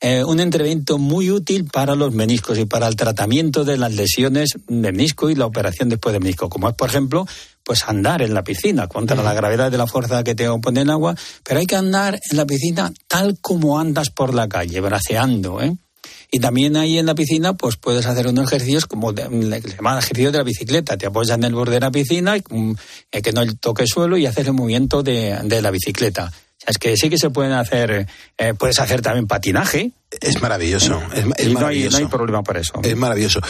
eh, 0.00 0.24
un 0.24 0.40
entrevento 0.40 0.96
muy 0.96 1.30
útil 1.30 1.66
para 1.66 1.94
los 1.94 2.14
meniscos 2.14 2.58
y 2.58 2.64
para 2.64 2.88
el 2.88 2.96
tratamiento 2.96 3.64
de 3.64 3.76
las 3.76 3.92
lesiones 3.92 4.54
de 4.66 4.92
menisco 4.92 5.28
y 5.28 5.34
la 5.34 5.46
operación 5.46 5.90
después 5.90 6.12
de 6.14 6.20
menisco, 6.20 6.48
como 6.48 6.68
es, 6.68 6.74
por 6.74 6.88
ejemplo, 6.88 7.26
pues 7.62 7.84
andar 7.86 8.22
en 8.22 8.32
la 8.32 8.42
piscina 8.42 8.88
contra 8.88 9.22
la 9.22 9.34
gravedad 9.34 9.70
de 9.70 9.78
la 9.78 9.86
fuerza 9.86 10.24
que 10.24 10.34
te 10.34 10.48
pone 10.62 10.80
el 10.80 10.90
agua, 10.90 11.14
pero 11.44 11.60
hay 11.60 11.66
que 11.66 11.76
andar 11.76 12.18
en 12.30 12.36
la 12.36 12.46
piscina 12.46 12.92
tal 13.08 13.38
como 13.40 13.78
andas 13.78 14.10
por 14.10 14.32
la 14.32 14.48
calle, 14.48 14.80
braceando, 14.80 15.60
¿eh? 15.60 15.76
Y 16.32 16.38
también 16.38 16.76
ahí 16.76 16.98
en 16.98 17.06
la 17.06 17.14
piscina, 17.14 17.54
pues 17.54 17.76
puedes 17.76 18.06
hacer 18.06 18.28
unos 18.28 18.46
ejercicios 18.46 18.86
como 18.86 19.12
de, 19.12 19.24
se 19.60 19.76
llama 19.76 19.98
ejercicio 19.98 20.30
de 20.30 20.38
la 20.38 20.44
bicicleta. 20.44 20.96
Te 20.96 21.06
apoyas 21.06 21.36
en 21.36 21.44
el 21.44 21.54
borde 21.54 21.74
de 21.74 21.80
la 21.80 21.90
piscina, 21.90 22.36
y, 22.36 22.42
mm, 22.48 22.76
eh, 23.10 23.22
que 23.22 23.32
no 23.32 23.44
toque 23.56 23.84
suelo 23.86 24.16
y 24.16 24.26
haces 24.26 24.46
el 24.46 24.52
movimiento 24.52 25.02
de, 25.02 25.38
de 25.42 25.60
la 25.60 25.70
bicicleta. 25.70 26.32
Sea, 26.60 26.70
es 26.70 26.78
que 26.78 26.96
sí 26.96 27.08
que 27.08 27.18
se 27.18 27.30
pueden 27.30 27.52
hacer, 27.52 28.06
eh, 28.38 28.54
puedes 28.54 28.78
hacer 28.78 29.02
también 29.02 29.26
patinaje. 29.26 29.92
Es 30.20 30.42
maravilloso, 30.42 31.00
es, 31.14 31.20
es 31.20 31.24
y 31.24 31.24
no 31.26 31.34
hay, 31.36 31.54
maravilloso. 31.54 31.98
no 31.98 32.04
hay 32.04 32.10
problema 32.10 32.42
por 32.42 32.56
eso. 32.56 32.72
Es 32.82 32.96
maravilloso. 32.96 33.40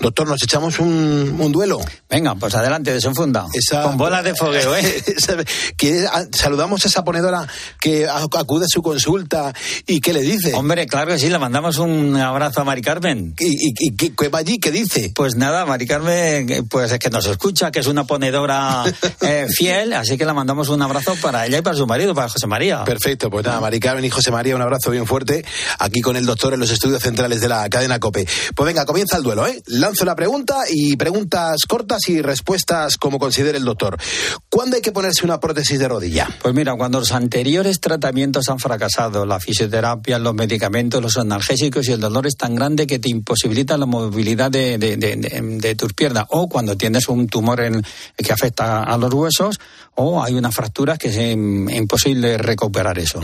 Doctor, 0.00 0.26
¿nos 0.26 0.42
echamos 0.42 0.80
un, 0.80 1.36
un 1.38 1.52
duelo? 1.52 1.78
Venga, 2.10 2.34
pues 2.34 2.56
adelante, 2.56 2.92
desenfunda. 2.92 3.46
Esa- 3.52 3.82
Con 3.84 3.96
bolas 3.96 4.24
de 4.24 4.34
fogueo, 4.34 4.74
¿eh? 4.74 5.02
Esa- 5.06 5.36
que, 5.76 6.06
ah, 6.10 6.24
saludamos 6.32 6.84
a 6.84 6.88
esa 6.88 7.04
ponedora 7.04 7.46
que 7.80 8.08
acude 8.08 8.64
a 8.64 8.68
su 8.68 8.82
consulta 8.82 9.52
y 9.86 10.00
¿qué 10.00 10.12
le 10.12 10.22
dice? 10.22 10.54
Hombre, 10.54 10.88
claro 10.88 11.12
que 11.12 11.20
sí, 11.20 11.28
le 11.30 11.38
mandamos 11.38 11.78
un 11.78 12.16
abrazo 12.16 12.62
a 12.62 12.64
Mari 12.64 12.82
Carmen. 12.82 13.34
¿Y, 13.38 13.68
y, 13.68 13.74
y 13.78 13.90
qué, 14.10 14.28
va 14.28 14.40
allí? 14.40 14.58
¿Qué 14.58 14.72
dice? 14.72 15.12
Pues 15.14 15.36
nada, 15.36 15.66
Mari 15.66 15.86
Carmen, 15.86 16.66
pues 16.68 16.90
es 16.90 16.98
que 16.98 17.10
nos 17.10 17.26
escucha, 17.26 17.70
que 17.70 17.78
es 17.78 17.86
una 17.86 18.04
ponedora 18.04 18.82
eh, 19.20 19.46
fiel, 19.48 19.92
así 19.92 20.18
que 20.18 20.26
le 20.26 20.32
mandamos 20.32 20.68
un 20.68 20.82
abrazo 20.82 21.14
para 21.22 21.46
ella 21.46 21.58
y 21.58 21.62
para 21.62 21.76
su 21.76 21.86
marido, 21.86 22.12
para 22.12 22.28
José 22.28 22.48
María. 22.48 22.82
Perfecto, 22.82 23.30
pues 23.30 23.46
nada, 23.46 23.60
Mari 23.60 23.78
Carmen 23.78 24.04
y 24.04 24.10
José 24.10 24.32
María, 24.32 24.56
un 24.56 24.62
abrazo 24.62 24.90
bien 24.90 25.06
fuerte 25.06 25.44
aquí 25.78 26.00
con 26.00 26.07
el 26.16 26.26
doctor 26.26 26.54
en 26.54 26.60
los 26.60 26.70
estudios 26.70 27.02
centrales 27.02 27.40
de 27.40 27.48
la 27.48 27.68
cadena 27.68 27.98
COPE. 27.98 28.26
Pues 28.54 28.66
venga, 28.66 28.84
comienza 28.84 29.16
el 29.16 29.22
duelo, 29.22 29.46
¿eh? 29.46 29.62
Lanzo 29.66 30.04
la 30.04 30.14
pregunta 30.16 30.56
y 30.70 30.96
preguntas 30.96 31.56
cortas 31.68 32.08
y 32.08 32.22
respuestas 32.22 32.96
como 32.96 33.18
considere 33.18 33.58
el 33.58 33.64
doctor. 33.64 33.96
¿Cuándo 34.48 34.76
hay 34.76 34.82
que 34.82 34.92
ponerse 34.92 35.24
una 35.24 35.40
prótesis 35.40 35.78
de 35.78 35.88
rodilla? 35.88 36.28
Pues 36.42 36.54
mira, 36.54 36.74
cuando 36.76 36.98
los 37.00 37.12
anteriores 37.12 37.80
tratamientos 37.80 38.48
han 38.48 38.58
fracasado, 38.58 39.26
la 39.26 39.40
fisioterapia, 39.40 40.18
los 40.18 40.34
medicamentos, 40.34 41.02
los 41.02 41.16
analgésicos 41.16 41.88
y 41.88 41.92
el 41.92 42.00
dolor 42.00 42.26
es 42.26 42.36
tan 42.36 42.54
grande 42.54 42.86
que 42.86 42.98
te 42.98 43.08
imposibilita 43.10 43.76
la 43.76 43.86
movilidad 43.86 44.50
de- 44.50 44.78
de- 44.78 44.96
de 44.96 45.74
tus 45.74 45.92
piernas, 45.92 46.24
o 46.30 46.48
cuando 46.48 46.76
tienes 46.76 47.08
un 47.08 47.26
tumor 47.28 47.60
en- 47.60 47.82
que 48.16 48.32
afecta 48.32 48.82
a 48.82 48.96
los 48.98 49.12
huesos, 49.12 49.58
o 50.00 50.22
hay 50.22 50.34
una 50.34 50.52
fractura 50.52 50.96
que 50.96 51.08
es 51.08 51.16
im- 51.18 51.68
imposible 51.74 52.38
recuperar 52.38 52.98
eso. 52.98 53.20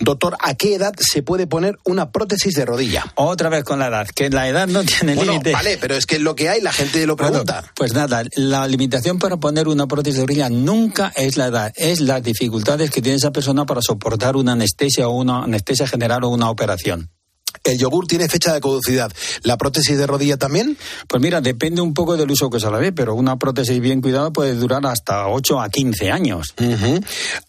Doctor, 0.00 0.36
¿a 0.40 0.54
qué 0.54 0.74
edad 0.74 0.92
se 0.98 1.22
puede 1.22 1.46
poner 1.46 1.78
una 1.84 2.10
prótesis 2.12 2.54
de 2.54 2.66
rodilla? 2.66 3.04
Otra 3.14 3.48
vez 3.48 3.64
con 3.64 3.78
la 3.78 3.86
edad, 3.88 4.06
que 4.06 4.28
la 4.28 4.46
edad 4.48 4.68
no 4.68 4.82
tiene 4.84 5.14
Bueno, 5.14 5.32
límite. 5.32 5.52
vale, 5.52 5.78
pero 5.80 5.94
es 5.94 6.04
que 6.04 6.16
es 6.16 6.22
lo 6.22 6.34
que 6.34 6.48
hay, 6.50 6.60
la 6.60 6.72
gente 6.72 7.06
lo 7.06 7.16
Bueno, 7.16 7.30
pregunta. 7.44 7.72
pues 7.74 7.94
nada, 7.94 8.22
la 8.36 8.66
limitación 8.68 9.18
para 9.18 9.38
poner 9.38 9.66
una 9.66 9.86
prótesis 9.86 10.16
de 10.20 10.26
rodilla 10.26 10.50
nunca 10.50 11.10
es 11.16 11.36
la 11.38 11.46
edad, 11.46 11.72
es 11.76 12.00
las 12.00 12.22
dificultades 12.22 12.90
que 12.90 13.00
tiene 13.00 13.16
esa 13.16 13.30
persona 13.30 13.64
para 13.64 13.80
soportar 13.80 14.36
una 14.36 14.52
anestesia 14.52 15.08
o 15.08 15.16
una 15.16 15.44
anestesia 15.44 15.86
general 15.86 16.24
o 16.24 16.28
una 16.28 16.50
operación. 16.50 17.10
El 17.62 17.78
yogur 17.78 18.06
tiene 18.06 18.28
fecha 18.28 18.54
de 18.54 18.60
caducidad. 18.60 19.12
¿La 19.42 19.58
prótesis 19.58 19.98
de 19.98 20.06
rodilla 20.06 20.38
también? 20.38 20.78
Pues 21.06 21.20
mira, 21.20 21.40
depende 21.40 21.82
un 21.82 21.92
poco 21.92 22.16
del 22.16 22.30
uso 22.30 22.48
que 22.48 22.58
se 22.58 22.70
le 22.70 22.78
dé, 22.78 22.92
pero 22.92 23.14
una 23.14 23.38
prótesis 23.38 23.80
bien 23.80 24.00
cuidada 24.00 24.30
puede 24.30 24.54
durar 24.54 24.84
hasta 24.86 25.28
8 25.28 25.60
a 25.60 25.68
15 25.68 26.10
años. 26.10 26.54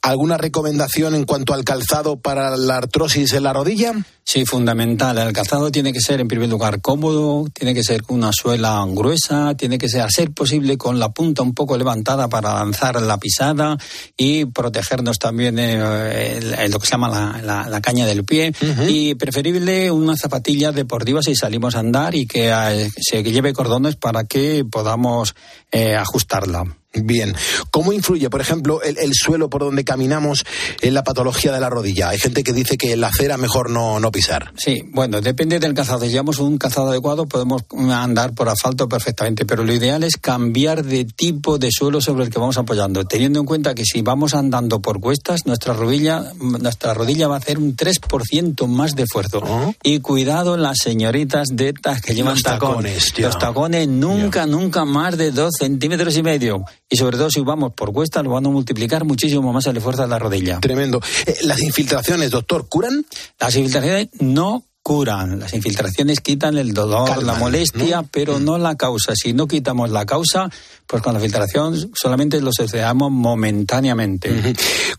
¿Alguna 0.02 0.38
recomendación 0.38 1.16
en 1.16 1.26
cuanto 1.26 1.54
al 1.54 1.64
calzado 1.64 2.20
para 2.20 2.58
la 2.58 2.78
artrosis 2.78 3.34
en 3.34 3.44
la 3.44 3.54
rodilla? 3.54 3.94
Sí, 4.24 4.46
fundamental. 4.46 5.18
El 5.18 5.34
calzado 5.34 5.72
tiene 5.72 5.92
que 5.92 6.00
ser, 6.00 6.22
en 6.22 6.28
primer 6.28 6.48
lugar, 6.48 6.80
cómodo, 6.80 7.48
tiene 7.54 7.74
que 7.74 7.84
ser 7.84 8.04
con 8.04 8.18
una 8.18 8.32
suela 8.32 8.86
gruesa, 8.88 9.56
tiene 9.58 9.78
que 9.78 9.90
ser, 9.90 10.02
a 10.02 10.10
ser 10.10 10.32
posible, 10.32 10.78
con 10.78 11.00
la 11.00 11.10
punta 11.10 11.42
un 11.42 11.54
poco 11.54 11.76
levantada 11.78 12.30
para 12.30 12.54
lanzar 12.54 13.02
la 13.02 13.18
pisada 13.18 13.78
y 14.16 14.46
protegernos 14.46 15.18
también 15.20 15.58
eh, 15.60 16.38
el- 16.38 16.54
el- 16.54 16.72
lo 16.72 16.80
que 16.80 16.86
se 16.86 16.92
llama 16.92 17.10
la, 17.10 17.42
la- 17.42 17.68
la 17.68 17.82
caña 17.82 18.06
del 18.06 18.24
pie. 18.24 18.54
Y 18.88 19.16
preferible 19.16 19.92
una 19.92 20.16
zapatilla 20.16 20.72
deportiva 20.72 21.22
si 21.22 21.36
salimos 21.36 21.76
a 21.76 21.80
andar 21.80 22.16
y 22.16 22.26
que 22.28 22.50
eh, 22.52 22.90
se 23.02 23.24
lleve 23.24 23.52
cordones 23.54 23.96
para 23.98 24.24
que 24.24 24.64
podamos 24.64 25.36
eh, 25.72 25.96
ajustarla. 25.96 26.78
Bien. 26.94 27.34
¿Cómo 27.70 27.94
influye, 27.94 28.30
por 28.30 28.42
ejemplo, 28.42 28.82
el, 28.82 28.98
el 28.98 29.14
suelo 29.14 29.50
por 29.50 29.62
donde 29.62 29.86
caminamos 29.86 30.44
en 30.82 30.94
la 30.94 31.04
patología 31.04 31.54
de 31.54 31.60
la 31.60 31.70
rodilla? 31.70 32.10
Hay 32.10 32.20
gente 32.20 32.44
que 32.44 32.52
dice 32.52 32.78
que 32.78 32.98
la 32.98 33.08
acera 33.08 33.38
mejor 33.38 33.70
no, 33.70 34.00
no 34.00 34.12
pisar. 34.12 34.52
Sí, 34.58 34.82
bueno, 34.92 35.22
depende 35.22 35.60
del 35.60 35.74
calzado. 35.74 36.02
Si 36.02 36.10
llevamos 36.10 36.40
un 36.40 36.58
calzado 36.58 36.90
adecuado, 36.90 37.28
podemos 37.28 37.64
andar 37.92 38.34
por 38.34 38.50
asfalto 38.50 38.90
perfectamente, 38.90 39.46
pero 39.46 39.64
lo 39.64 39.74
ideal 39.74 40.04
es 40.04 40.18
cambiar 40.18 40.84
de 40.84 41.06
tipo 41.06 41.58
de 41.58 41.72
suelo 41.72 42.02
sobre 42.02 42.26
el 42.26 42.30
que 42.30 42.40
vamos 42.40 42.58
apoyando, 42.58 43.06
teniendo 43.06 43.40
en 43.40 43.46
cuenta 43.46 43.74
que 43.74 43.86
si 43.86 44.02
vamos 44.02 44.34
andando 44.34 44.82
por 44.82 45.00
cuestas, 45.00 45.46
nuestra 45.46 45.74
rodilla, 45.74 46.34
nuestra 46.40 46.94
rodilla 46.94 47.28
va 47.30 47.36
a 47.36 47.40
hacer 47.40 47.58
un 47.58 47.76
3% 47.76 48.68
más 48.68 48.96
de 48.96 49.04
esfuerzo. 49.04 49.42
Y 49.82 50.00
cuidado 50.00 50.58
las 50.58 50.80
señoritas 50.80 51.50
de 51.54 51.70
estas 51.70 52.02
que 52.02 52.14
llevan 52.14 52.34
Los 52.34 52.44
tacones, 52.44 53.14
tío. 53.14 53.28
Los 53.28 53.40
tacones 53.40 53.88
nunca, 53.88 54.46
nunca 54.46 54.84
más 54.84 55.18
de 55.18 55.32
dos 55.32 55.54
centímetros 55.58 56.18
y 56.18 56.24
medio. 56.24 56.66
Y 56.94 56.98
sobre 56.98 57.18
todo 57.18 57.32
si 57.32 57.40
vamos 57.40 57.72
por 57.72 57.94
cuestas, 57.94 58.22
lo 58.22 58.32
van 58.32 58.46
a 58.46 58.50
multiplicar 58.50 59.06
muchísimo 59.06 59.54
más 59.54 59.66
el 59.66 59.78
esfuerzo 59.78 60.02
de 60.02 60.10
la 60.10 60.20
rodilla. 60.20 60.60
Tremendo. 60.60 61.02
Eh, 61.26 61.38
¿Las 61.44 61.62
infiltraciones, 61.64 62.32
doctor, 62.32 62.68
curan? 62.68 63.06
Las 63.40 63.56
infiltraciones 63.56 64.10
no 64.20 64.66
curan. 64.84 65.40
Las 65.40 65.54
infiltraciones 65.54 66.20
quitan 66.20 66.58
el 66.58 66.74
dolor, 66.74 67.24
la 67.24 67.36
molestia, 67.36 68.04
pero 68.12 68.40
no 68.40 68.58
la 68.58 68.76
causa. 68.76 69.14
Si 69.16 69.32
no 69.32 69.48
quitamos 69.48 69.90
la 69.90 70.06
causa, 70.06 70.50
pues 70.86 71.02
con 71.02 71.14
la 71.14 71.22
filtración 71.22 71.92
solamente 71.94 72.42
lo 72.42 72.52
sucedamos 72.52 73.10
momentáneamente. 73.10 74.54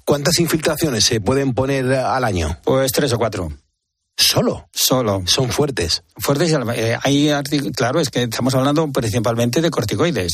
¿Cuántas 0.07 0.39
infiltraciones 0.41 1.05
se 1.05 1.21
pueden 1.21 1.53
poner 1.53 1.93
al 1.93 2.25
año? 2.25 2.59
Pues 2.65 2.91
tres 2.93 3.13
o 3.13 3.19
cuatro. 3.19 3.53
¿Solo? 4.23 4.69
Solo. 4.73 5.23
Son 5.27 5.51
fuertes. 5.51 6.05
Fuertes, 6.17 6.53
eh, 6.77 6.97
hay, 7.03 7.31
claro, 7.75 8.01
es 8.01 8.11
que 8.11 8.23
estamos 8.23 8.55
hablando 8.55 8.87
principalmente 8.93 9.61
de 9.61 9.71
corticoides. 9.71 10.33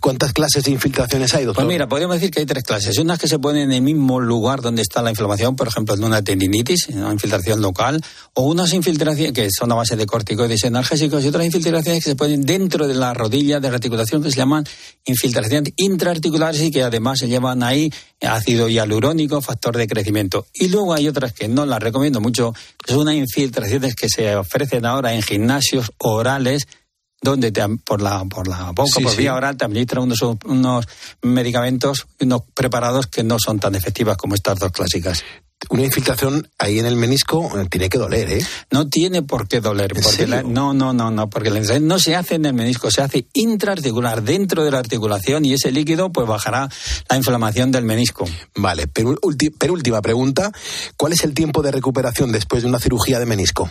¿Cuántas 0.00 0.32
clases 0.32 0.64
de 0.64 0.70
infiltraciones 0.70 1.34
hay, 1.34 1.44
doctor? 1.44 1.64
Pues 1.64 1.74
mira, 1.74 1.88
podríamos 1.88 2.16
decir 2.16 2.30
que 2.30 2.40
hay 2.40 2.46
tres 2.46 2.62
clases. 2.62 2.96
Unas 2.98 3.18
que 3.18 3.26
se 3.26 3.38
ponen 3.38 3.64
en 3.64 3.72
el 3.72 3.82
mismo 3.82 4.20
lugar 4.20 4.60
donde 4.62 4.82
está 4.82 5.02
la 5.02 5.10
inflamación, 5.10 5.56
por 5.56 5.68
ejemplo, 5.68 5.94
en 5.94 6.04
una 6.04 6.22
tendinitis, 6.22 6.88
en 6.90 7.02
una 7.02 7.12
infiltración 7.12 7.60
local, 7.60 8.00
o 8.34 8.42
unas 8.42 8.72
infiltraciones 8.72 9.32
que 9.32 9.48
son 9.50 9.72
a 9.72 9.74
base 9.74 9.96
de 9.96 10.06
corticoides 10.06 10.64
analgésicos 10.64 11.24
y 11.24 11.28
otras 11.28 11.46
infiltraciones 11.46 12.04
que 12.04 12.10
se 12.10 12.16
ponen 12.16 12.42
dentro 12.42 12.86
de 12.86 12.94
la 12.94 13.12
rodilla 13.12 13.58
de 13.58 13.68
la 13.70 13.74
articulación 13.74 14.22
que 14.22 14.30
se 14.30 14.36
llaman 14.36 14.64
infiltraciones 15.04 15.72
intraarticulares 15.76 16.60
y 16.62 16.70
que 16.70 16.82
además 16.82 17.18
se 17.18 17.28
llevan 17.28 17.62
ahí 17.62 17.90
ácido 18.20 18.68
hialurónico, 18.68 19.40
factor 19.40 19.76
de 19.76 19.86
crecimiento. 19.86 20.46
Y 20.54 20.68
luego 20.68 20.94
hay 20.94 21.08
otras 21.08 21.32
que 21.32 21.48
no 21.48 21.66
las 21.66 21.80
recomiendo 21.80 22.20
mucho, 22.20 22.54
son 22.86 22.98
unas 22.98 23.14
infiltraciones 23.14 23.94
que 23.94 24.08
se 24.08 24.36
ofrecen 24.36 24.86
ahora 24.86 25.14
en 25.14 25.22
gimnasios 25.22 25.92
orales 25.98 26.66
donde 27.22 27.52
por 27.84 28.02
la 28.02 28.22
por 28.26 28.46
la 28.46 28.72
boca, 28.72 29.00
por 29.02 29.16
vía 29.16 29.34
oral, 29.34 29.56
te 29.56 29.64
administran 29.64 30.02
unos, 30.02 30.20
unos 30.44 30.86
medicamentos, 31.22 32.06
unos 32.20 32.42
preparados 32.52 33.06
que 33.06 33.22
no 33.22 33.38
son 33.38 33.58
tan 33.58 33.74
efectivas 33.74 34.18
como 34.18 34.34
estas 34.34 34.58
dos 34.58 34.70
clásicas 34.70 35.24
una 35.70 35.82
infiltración 35.82 36.48
ahí 36.58 36.78
en 36.78 36.86
el 36.86 36.96
menisco 36.96 37.50
eh, 37.58 37.66
tiene 37.70 37.88
que 37.88 37.98
doler, 37.98 38.30
¿eh? 38.30 38.46
No 38.70 38.88
tiene 38.88 39.22
por 39.22 39.48
qué 39.48 39.60
doler. 39.60 39.94
Porque 39.94 40.26
no, 40.26 40.74
no, 40.74 40.92
no, 40.92 41.10
no, 41.10 41.30
porque 41.30 41.50
la 41.50 41.56
infiltración 41.56 41.88
no 41.88 41.98
se 41.98 42.14
hace 42.16 42.34
en 42.36 42.46
el 42.46 42.54
menisco, 42.54 42.90
se 42.90 43.02
hace 43.02 43.26
intraarticular, 43.32 44.22
dentro 44.22 44.64
de 44.64 44.70
la 44.70 44.78
articulación, 44.78 45.44
y 45.44 45.54
ese 45.54 45.72
líquido 45.72 46.12
pues 46.12 46.26
bajará 46.26 46.68
la 47.08 47.16
inflamación 47.16 47.70
del 47.70 47.84
menisco. 47.84 48.26
Vale, 48.54 48.86
pero, 48.86 49.16
última 49.22 50.02
pregunta, 50.02 50.52
¿cuál 50.96 51.12
es 51.12 51.24
el 51.24 51.34
tiempo 51.34 51.62
de 51.62 51.72
recuperación 51.72 52.32
después 52.32 52.62
de 52.62 52.68
una 52.68 52.78
cirugía 52.78 53.18
de 53.18 53.26
menisco? 53.26 53.70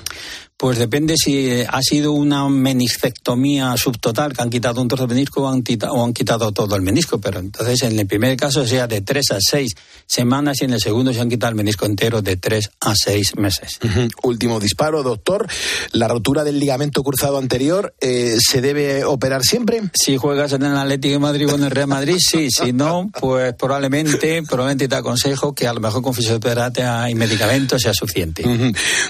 Pues 0.58 0.78
depende 0.78 1.16
si 1.18 1.62
ha 1.68 1.82
sido 1.82 2.14
una 2.14 2.47
meniscectomía 2.47 3.76
subtotal, 3.76 4.34
que 4.34 4.41
han 4.41 4.49
quitado 4.49 4.82
un 4.82 4.88
trozo 4.88 5.08
de 5.08 5.16
menisco 5.16 5.43
o 5.43 5.49
han, 5.49 5.64
o 5.89 6.04
han 6.04 6.14
quitado 6.14 6.51
todo 6.51 6.76
el 6.76 6.82
menisco. 6.82 7.20
Pero 7.20 7.39
entonces, 7.39 7.82
en 7.84 7.99
el 7.99 8.08
primer 8.08 8.38
caso, 8.38 8.66
sea 8.66 8.88
de 8.88 9.01
tres 9.01 9.32
a 9.32 9.38
seis 9.39 9.74
semanas 10.08 10.62
y 10.62 10.66
en 10.66 10.74
el 10.74 10.80
segundo 10.80 11.12
se 11.14 11.20
han 11.20 11.30
quitado 11.30 11.49
el 11.49 11.56
menisco 11.56 11.86
entero 11.86 12.22
de 12.22 12.38
tres 12.38 12.70
a 12.82 12.93
seis 12.95 13.36
meses. 13.36 13.80
Último 14.22 14.60
disparo, 14.60 15.04
doctor. 15.04 15.47
¿La 15.91 16.08
rotura 16.08 16.43
del 16.43 16.60
ligamento 16.60 17.04
cruzado 17.04 17.38
anterior 17.38 17.93
eh, 17.99 18.38
se 18.39 18.62
debe 18.62 19.04
operar 19.06 19.43
siempre? 19.43 19.82
Si 19.93 20.18
juegas 20.18 20.54
en 20.54 20.64
el 20.64 20.78
Atlético 20.78 21.14
de 21.14 21.20
Madrid 21.20 21.47
o 21.49 21.56
en 21.56 21.64
el 21.64 21.72
Real 21.72 21.88
Madrid, 21.88 22.18
sí. 22.20 22.49
Si 22.51 22.74
no, 22.74 23.10
pues 23.20 23.54
probablemente, 23.56 24.43
probablemente 24.43 24.88
te 24.88 24.95
aconsejo 24.95 25.54
que 25.54 25.68
a 25.68 25.74
lo 25.74 25.80
mejor 25.80 26.01
con 26.01 26.14
fisioterapia 26.14 27.10
y 27.10 27.16
medicamentos 27.16 27.82
sea 27.82 27.93
suficiente. 27.93 28.43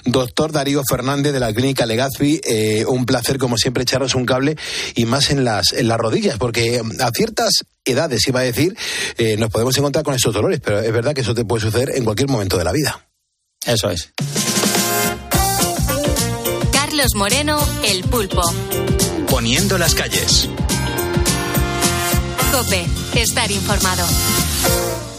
Doctor 0.06 0.52
Darío 0.52 0.82
Fernández 0.90 1.33
de 1.34 1.40
la 1.40 1.54
clínica 1.54 1.86
Legazpi. 1.86 2.40
Eh, 2.44 2.86
un 2.88 3.06
placer, 3.06 3.38
como 3.38 3.58
siempre, 3.58 3.84
echaros 3.84 4.16
un 4.16 4.26
cable 4.26 4.56
y 4.96 5.06
más 5.06 5.30
en 5.30 5.44
las, 5.44 5.74
en 5.74 5.88
las 5.88 5.98
rodillas, 5.98 6.38
porque 6.38 6.82
a 7.00 7.12
ciertas 7.12 7.66
edades, 7.84 8.26
iba 8.28 8.40
a 8.40 8.44
decir, 8.44 8.78
eh, 9.18 9.36
nos 9.38 9.50
podemos 9.50 9.78
encontrar 9.78 10.06
con 10.06 10.16
estos 10.16 10.34
dolores, 10.34 10.62
pero 10.64 10.80
es 10.80 10.92
verdad 10.92 11.14
que 11.14 11.22
eso 11.22 11.36
te 11.36 11.44
puede 11.44 11.64
suceder 11.64 11.92
en 11.96 12.06
cualquier 12.06 12.30
momento 12.30 12.58
de 12.58 12.64
la 12.64 12.72
vida. 12.72 13.08
Eso 13.66 13.90
es. 13.90 14.14
Carlos 16.72 17.16
Moreno, 17.16 17.60
El 17.84 18.04
Pulpo. 18.04 18.42
Poniendo 19.30 19.78
las 19.78 19.96
calles. 19.96 20.48
Cope, 22.52 22.86
estar 23.16 23.52
informado. 23.52 24.06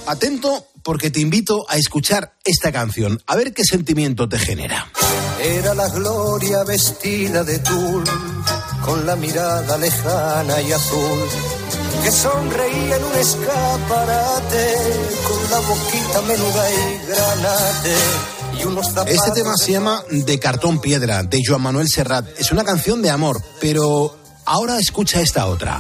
Atento 0.07 0.69
porque 0.85 1.11
te 1.11 1.19
invito 1.19 1.65
a 1.69 1.77
escuchar 1.77 2.35
esta 2.45 2.71
canción, 2.71 3.21
a 3.27 3.37
ver 3.37 3.53
qué 3.55 3.65
sentimiento 3.65 4.29
te 4.29 4.39
genera. 4.39 4.87
Era 5.45 5.75
la 5.75 5.89
gloria 5.91 6.65
vestida 6.65 7.45
de 7.45 7.59
tul, 7.59 8.03
con 8.83 9.05
la 9.05 9.15
mirada 9.15 9.77
lejana 9.77 10.63
y 10.63 10.73
azul, 10.73 11.29
que 12.03 12.11
sonreía 12.11 12.97
en 12.97 13.05
un 13.05 13.15
escaparate, 13.15 14.75
con 15.29 15.51
la 15.51 15.61
boquita 15.61 16.23
menuda 16.23 16.71
y 16.71 17.07
granate. 17.07 17.95
Este 19.13 19.33
tema 19.33 19.55
se 19.59 19.73
llama 19.73 20.03
De 20.11 20.39
cartón 20.39 20.81
piedra, 20.81 21.23
de 21.23 21.43
Joan 21.47 21.61
Manuel 21.61 21.91
Serrat. 21.91 22.27
Es 22.39 22.51
una 22.51 22.65
canción 22.65 23.03
de 23.03 23.11
amor, 23.11 23.43
pero 23.61 24.17
ahora 24.47 24.79
escucha 24.79 25.21
esta 25.21 25.45
otra. 25.47 25.79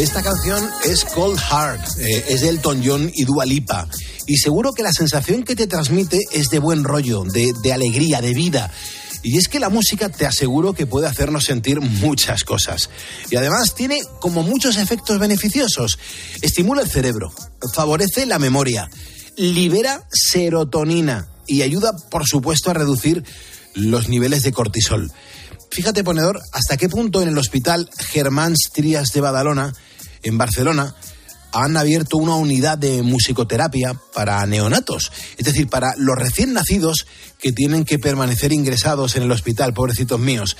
Esta 0.00 0.22
canción 0.22 0.66
es 0.82 1.04
Cold 1.04 1.38
Heart, 1.38 1.98
eh, 1.98 2.24
es 2.30 2.40
de 2.40 2.48
Elton 2.48 2.80
John 2.82 3.12
y 3.14 3.24
Dua 3.26 3.44
Lipa. 3.44 3.86
Y 4.26 4.38
seguro 4.38 4.72
que 4.72 4.82
la 4.82 4.94
sensación 4.94 5.42
que 5.42 5.54
te 5.54 5.66
transmite 5.66 6.20
es 6.32 6.48
de 6.48 6.58
buen 6.58 6.84
rollo, 6.84 7.24
de, 7.24 7.70
alegría, 7.70 8.22
de 8.22 8.32
vida. 8.32 8.72
Y 9.22 9.36
es 9.36 9.48
que 9.48 9.60
la 9.60 9.68
música 9.68 10.08
te 10.08 10.24
aseguro 10.24 10.72
que 10.72 10.86
puede 10.86 11.06
hacernos 11.06 11.44
sentir 11.44 11.82
muchas 11.82 12.44
cosas. 12.44 12.88
Y 13.30 13.36
además 13.36 13.74
tiene 13.74 14.00
como 14.20 14.42
muchos 14.42 14.78
efectos 14.78 15.18
beneficiosos. 15.18 15.98
Estimula 16.40 16.80
el 16.80 16.88
cerebro, 16.88 17.30
favorece 17.74 18.24
la 18.24 18.38
memoria, 18.38 18.90
libera 19.36 20.08
serotonina 20.10 21.28
y 21.46 21.60
ayuda, 21.60 21.92
por 22.10 22.26
supuesto, 22.26 22.70
a 22.70 22.74
reducir 22.74 23.22
los 23.74 24.08
niveles 24.08 24.44
de 24.44 24.52
cortisol. 24.52 25.12
Fíjate, 25.70 26.02
ponedor, 26.02 26.40
hasta 26.52 26.78
qué 26.78 26.88
punto 26.88 27.20
en 27.20 27.28
el 27.28 27.36
hospital 27.36 27.90
Germán 27.98 28.54
Trías 28.72 29.10
de 29.12 29.20
Badalona 29.20 29.74
en 30.22 30.38
Barcelona 30.38 30.94
han 31.52 31.76
abierto 31.76 32.16
una 32.16 32.34
unidad 32.36 32.78
de 32.78 33.02
musicoterapia 33.02 33.94
para 34.14 34.44
neonatos, 34.46 35.10
es 35.36 35.44
decir, 35.44 35.68
para 35.68 35.94
los 35.96 36.16
recién 36.16 36.52
nacidos 36.52 37.06
que 37.38 37.52
tienen 37.52 37.84
que 37.84 37.98
permanecer 37.98 38.52
ingresados 38.52 39.16
en 39.16 39.24
el 39.24 39.32
hospital, 39.32 39.74
pobrecitos 39.74 40.20
míos. 40.20 40.56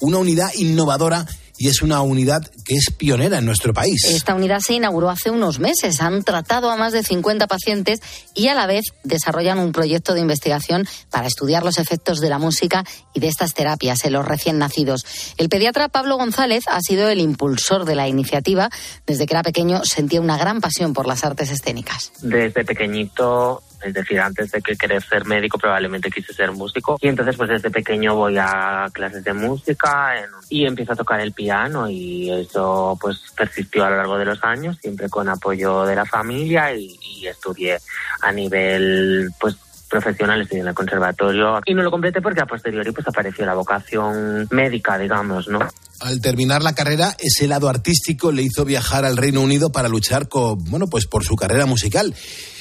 Una 0.00 0.18
unidad 0.18 0.52
innovadora 0.54 1.26
y 1.58 1.68
es 1.68 1.82
una 1.82 2.00
unidad 2.02 2.48
que 2.64 2.74
es 2.74 2.90
pionera 2.96 3.38
en 3.38 3.44
nuestro 3.44 3.74
país. 3.74 4.04
Esta 4.04 4.34
unidad 4.34 4.60
se 4.60 4.74
inauguró 4.74 5.10
hace 5.10 5.30
unos 5.30 5.58
meses. 5.58 6.00
Han 6.00 6.22
tratado 6.22 6.70
a 6.70 6.76
más 6.76 6.92
de 6.92 7.02
50 7.02 7.46
pacientes 7.46 8.00
y 8.34 8.48
a 8.48 8.54
la 8.54 8.66
vez 8.66 8.84
desarrollan 9.02 9.58
un 9.58 9.72
proyecto 9.72 10.14
de 10.14 10.20
investigación 10.20 10.86
para 11.10 11.26
estudiar 11.26 11.64
los 11.64 11.78
efectos 11.78 12.20
de 12.20 12.28
la 12.30 12.38
música 12.38 12.84
y 13.12 13.20
de 13.20 13.28
estas 13.28 13.54
terapias 13.54 14.04
en 14.04 14.12
los 14.12 14.26
recién 14.26 14.58
nacidos. 14.58 15.04
El 15.36 15.48
pediatra 15.48 15.88
Pablo 15.88 16.16
González 16.16 16.64
ha 16.68 16.80
sido 16.80 17.08
el 17.08 17.20
impulsor 17.20 17.84
de 17.84 17.96
la 17.96 18.08
iniciativa. 18.08 18.70
Desde 19.06 19.26
que 19.26 19.34
era 19.34 19.42
pequeño 19.42 19.84
sentía 19.84 20.20
una 20.20 20.38
gran 20.38 20.60
pasión 20.60 20.92
por 20.92 21.06
las 21.06 21.24
artes 21.24 21.50
escénicas. 21.50 22.12
Desde 22.22 22.64
pequeñito 22.64 23.62
es 23.82 23.94
decir, 23.94 24.20
antes 24.20 24.50
de 24.50 24.60
que 24.60 24.76
querer 24.76 25.02
ser 25.02 25.24
médico 25.24 25.58
probablemente 25.58 26.10
quise 26.10 26.32
ser 26.32 26.52
músico 26.52 26.98
y 27.00 27.08
entonces 27.08 27.36
pues 27.36 27.48
desde 27.48 27.70
pequeño 27.70 28.14
voy 28.14 28.36
a 28.38 28.88
clases 28.92 29.22
de 29.24 29.32
música 29.32 30.14
y 30.48 30.66
empiezo 30.66 30.92
a 30.92 30.96
tocar 30.96 31.20
el 31.20 31.32
piano 31.32 31.88
y 31.88 32.30
eso 32.30 32.96
pues 33.00 33.18
persistió 33.36 33.84
a 33.84 33.90
lo 33.90 33.96
largo 33.96 34.18
de 34.18 34.24
los 34.24 34.42
años, 34.42 34.76
siempre 34.80 35.08
con 35.08 35.28
apoyo 35.28 35.84
de 35.84 35.96
la 35.96 36.04
familia 36.04 36.74
y, 36.74 36.96
estudié 37.28 37.78
a 38.22 38.32
nivel 38.32 39.28
pues 39.38 39.56
profesional, 39.88 40.40
estudié 40.40 40.62
en 40.62 40.68
el 40.68 40.74
conservatorio 40.74 41.60
y 41.66 41.74
no 41.74 41.82
lo 41.82 41.90
completé 41.90 42.22
porque 42.22 42.40
a 42.40 42.46
posteriori 42.46 42.90
pues 42.92 43.06
apareció 43.06 43.44
la 43.44 43.54
vocación 43.54 44.46
médica, 44.50 44.96
digamos, 44.98 45.48
¿no? 45.48 45.60
Al 46.00 46.20
terminar 46.20 46.62
la 46.62 46.74
carrera, 46.74 47.14
ese 47.18 47.48
lado 47.48 47.68
artístico 47.68 48.32
le 48.32 48.42
hizo 48.42 48.64
viajar 48.64 49.04
al 49.04 49.16
Reino 49.16 49.40
Unido 49.42 49.70
para 49.70 49.88
luchar 49.88 50.28
con, 50.28 50.62
bueno, 50.64 50.86
pues 50.86 51.06
por 51.06 51.24
su 51.24 51.36
carrera 51.36 51.66
musical. 51.66 52.14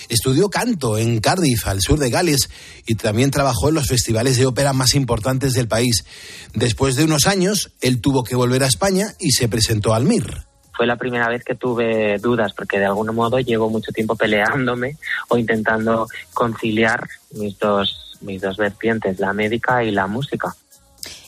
Estudió 0.10 0.49
canto 0.49 0.97
en 0.97 1.20
Cardiff, 1.20 1.68
al 1.68 1.82
sur 1.82 1.99
de 1.99 2.10
Gales, 2.10 2.49
y 2.86 2.95
también 2.95 3.32
trabajó 3.32 3.70
en 3.70 3.76
los 3.76 3.88
festivales 3.88 4.38
de 4.38 4.45
ópera 4.45 4.74
más 4.74 4.95
importantes 4.95 5.53
del 5.53 5.68
país. 5.68 6.05
Después 6.53 6.95
de 6.95 7.03
unos 7.03 7.28
años, 7.28 7.72
él 7.82 8.01
tuvo 8.01 8.24
que 8.24 8.36
volver 8.36 8.64
a 8.64 8.68
España 8.68 9.14
y 9.20 9.32
se 9.32 9.47
presentó 9.47 9.93
al 9.93 10.05
MIR 10.05 10.47
fue 10.78 10.86
la 10.86 10.95
primera 10.95 11.28
vez 11.28 11.43
que 11.43 11.55
tuve 11.55 12.20
dudas 12.20 12.53
porque 12.53 12.78
de 12.78 12.86
algún 12.86 13.14
modo 13.16 13.39
llevo 13.39 13.68
mucho 13.68 13.91
tiempo 13.91 14.16
peleándome 14.16 14.97
o 15.28 15.36
intentando 15.36 16.08
conciliar 16.36 17.08
mis 17.32 17.58
dos 17.58 18.08
mis 18.22 18.41
dos 18.41 18.58
vertientes, 18.58 19.20
la 19.20 19.34
médica 19.34 19.84
y 19.84 19.91
la 19.91 20.08
música. 20.08 20.55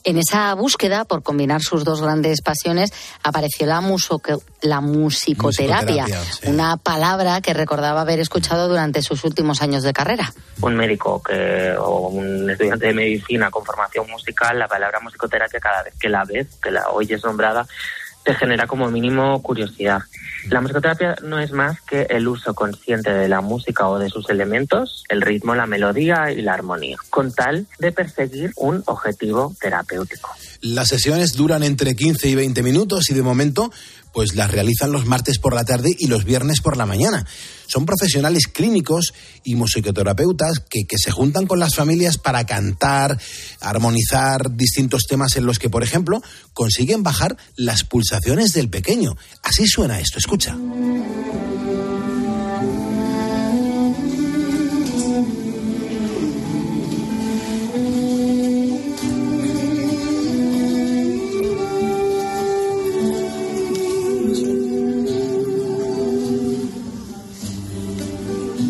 En 0.09 0.17
esa 0.17 0.55
búsqueda 0.55 1.05
por 1.05 1.21
combinar 1.21 1.61
sus 1.61 1.83
dos 1.83 2.01
grandes 2.01 2.41
pasiones 2.41 2.91
apareció 3.21 3.67
la, 3.67 3.79
la 4.61 4.81
musicoterapia, 4.81 6.07
una 6.45 6.77
palabra 6.77 7.41
que 7.41 7.53
recordaba 7.53 8.01
haber 8.01 8.19
escuchado 8.19 8.67
durante 8.67 9.03
sus 9.03 9.23
últimos 9.23 9.61
años 9.61 9.83
de 9.83 9.93
carrera. 9.93 10.33
Un 10.61 10.75
médico 10.75 11.21
que, 11.21 11.75
o 11.77 12.07
un 12.07 12.49
estudiante 12.49 12.87
de 12.87 12.93
medicina 12.95 13.51
con 13.51 13.63
formación 13.63 14.09
musical, 14.09 14.57
la 14.57 14.67
palabra 14.67 14.99
musicoterapia 14.99 15.59
cada 15.59 15.83
vez 15.83 15.93
que 15.99 16.09
la 16.09 16.25
ves, 16.25 16.47
que 16.59 16.71
la 16.71 16.89
oyes 16.89 17.23
nombrada, 17.23 17.67
te 18.29 18.35
genera 18.35 18.67
como 18.67 18.91
mínimo 18.91 19.41
curiosidad. 19.41 20.01
La 20.51 20.61
musicoterapia 20.61 21.15
no 21.23 21.39
es 21.39 21.51
más 21.51 21.81
que 21.81 22.03
el 22.11 22.27
uso 22.27 22.53
consciente 22.53 23.11
de 23.11 23.27
la 23.27 23.41
música 23.41 23.87
o 23.87 23.97
de 23.97 24.07
sus 24.07 24.29
elementos, 24.29 25.03
el 25.09 25.23
ritmo, 25.23 25.55
la 25.55 25.65
melodía 25.65 26.31
y 26.31 26.43
la 26.43 26.53
armonía, 26.53 26.97
con 27.09 27.33
tal 27.33 27.65
de 27.79 27.91
perseguir 27.91 28.51
un 28.55 28.83
objetivo 28.85 29.55
terapéutico. 29.59 30.29
Las 30.61 30.89
sesiones 30.89 31.33
duran 31.33 31.63
entre 31.63 31.95
15 31.95 32.27
y 32.27 32.35
20 32.35 32.61
minutos 32.61 33.09
y 33.09 33.15
de 33.15 33.23
momento 33.23 33.71
pues 34.13 34.35
las 34.35 34.51
realizan 34.51 34.91
los 34.91 35.05
martes 35.05 35.39
por 35.39 35.53
la 35.53 35.63
tarde 35.63 35.95
y 35.97 36.07
los 36.07 36.25
viernes 36.25 36.61
por 36.61 36.77
la 36.77 36.85
mañana. 36.85 37.25
Son 37.67 37.85
profesionales 37.85 38.47
clínicos 38.47 39.13
y 39.43 39.55
musicoterapeutas 39.55 40.59
que, 40.69 40.85
que, 40.87 40.97
se 40.97 41.11
juntan 41.11 41.45
con 41.45 41.59
las 41.59 41.75
familias 41.75 42.17
para 42.17 42.45
cantar, 42.45 43.19
armonizar 43.59 44.55
distintos 44.55 45.05
temas 45.05 45.35
en 45.35 45.45
los 45.45 45.59
que, 45.59 45.69
por 45.69 45.83
ejemplo, 45.83 46.21
consiguen 46.53 47.03
bajar 47.03 47.37
las 47.55 47.83
pulsaciones 47.83 48.53
del 48.53 48.69
pequeño. 48.69 49.15
Así 49.43 49.67
suena 49.67 49.99
esto, 49.99 50.17
escucha. 50.17 50.55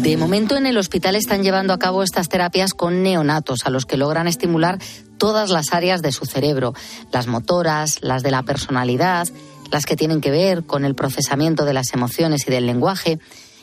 De 0.09 0.17
momento 0.17 0.57
en 0.57 0.65
el 0.65 0.79
hospital 0.79 1.15
están 1.15 1.43
llevando 1.43 1.71
a 1.71 1.77
cabo 1.77 2.01
estas 2.01 2.29
terapias 2.29 2.73
con 2.73 3.03
neonatos, 3.03 3.67
a 3.67 3.69
los 3.69 3.85
que 3.85 3.95
logran 3.95 4.27
estimular 4.27 4.79
todas 5.19 5.51
las 5.51 5.71
áreas 5.71 6.01
de 6.01 6.11
su 6.11 6.25
cerebro, 6.25 6.73
las 7.11 7.27
motoras, 7.27 7.99
las 8.01 8.23
de 8.23 8.31
la 8.31 8.41
personalidad, 8.41 9.27
las 9.69 9.85
que 9.85 9.95
tienen 9.95 10.19
que 10.19 10.31
ver 10.31 10.63
con 10.63 10.83
el 10.83 10.95
procesamiento 10.95 11.63
de 11.63 11.73
las 11.73 11.93
emociones 11.93 12.47
y 12.47 12.49
del 12.49 12.65
lenguaje. 12.65 13.19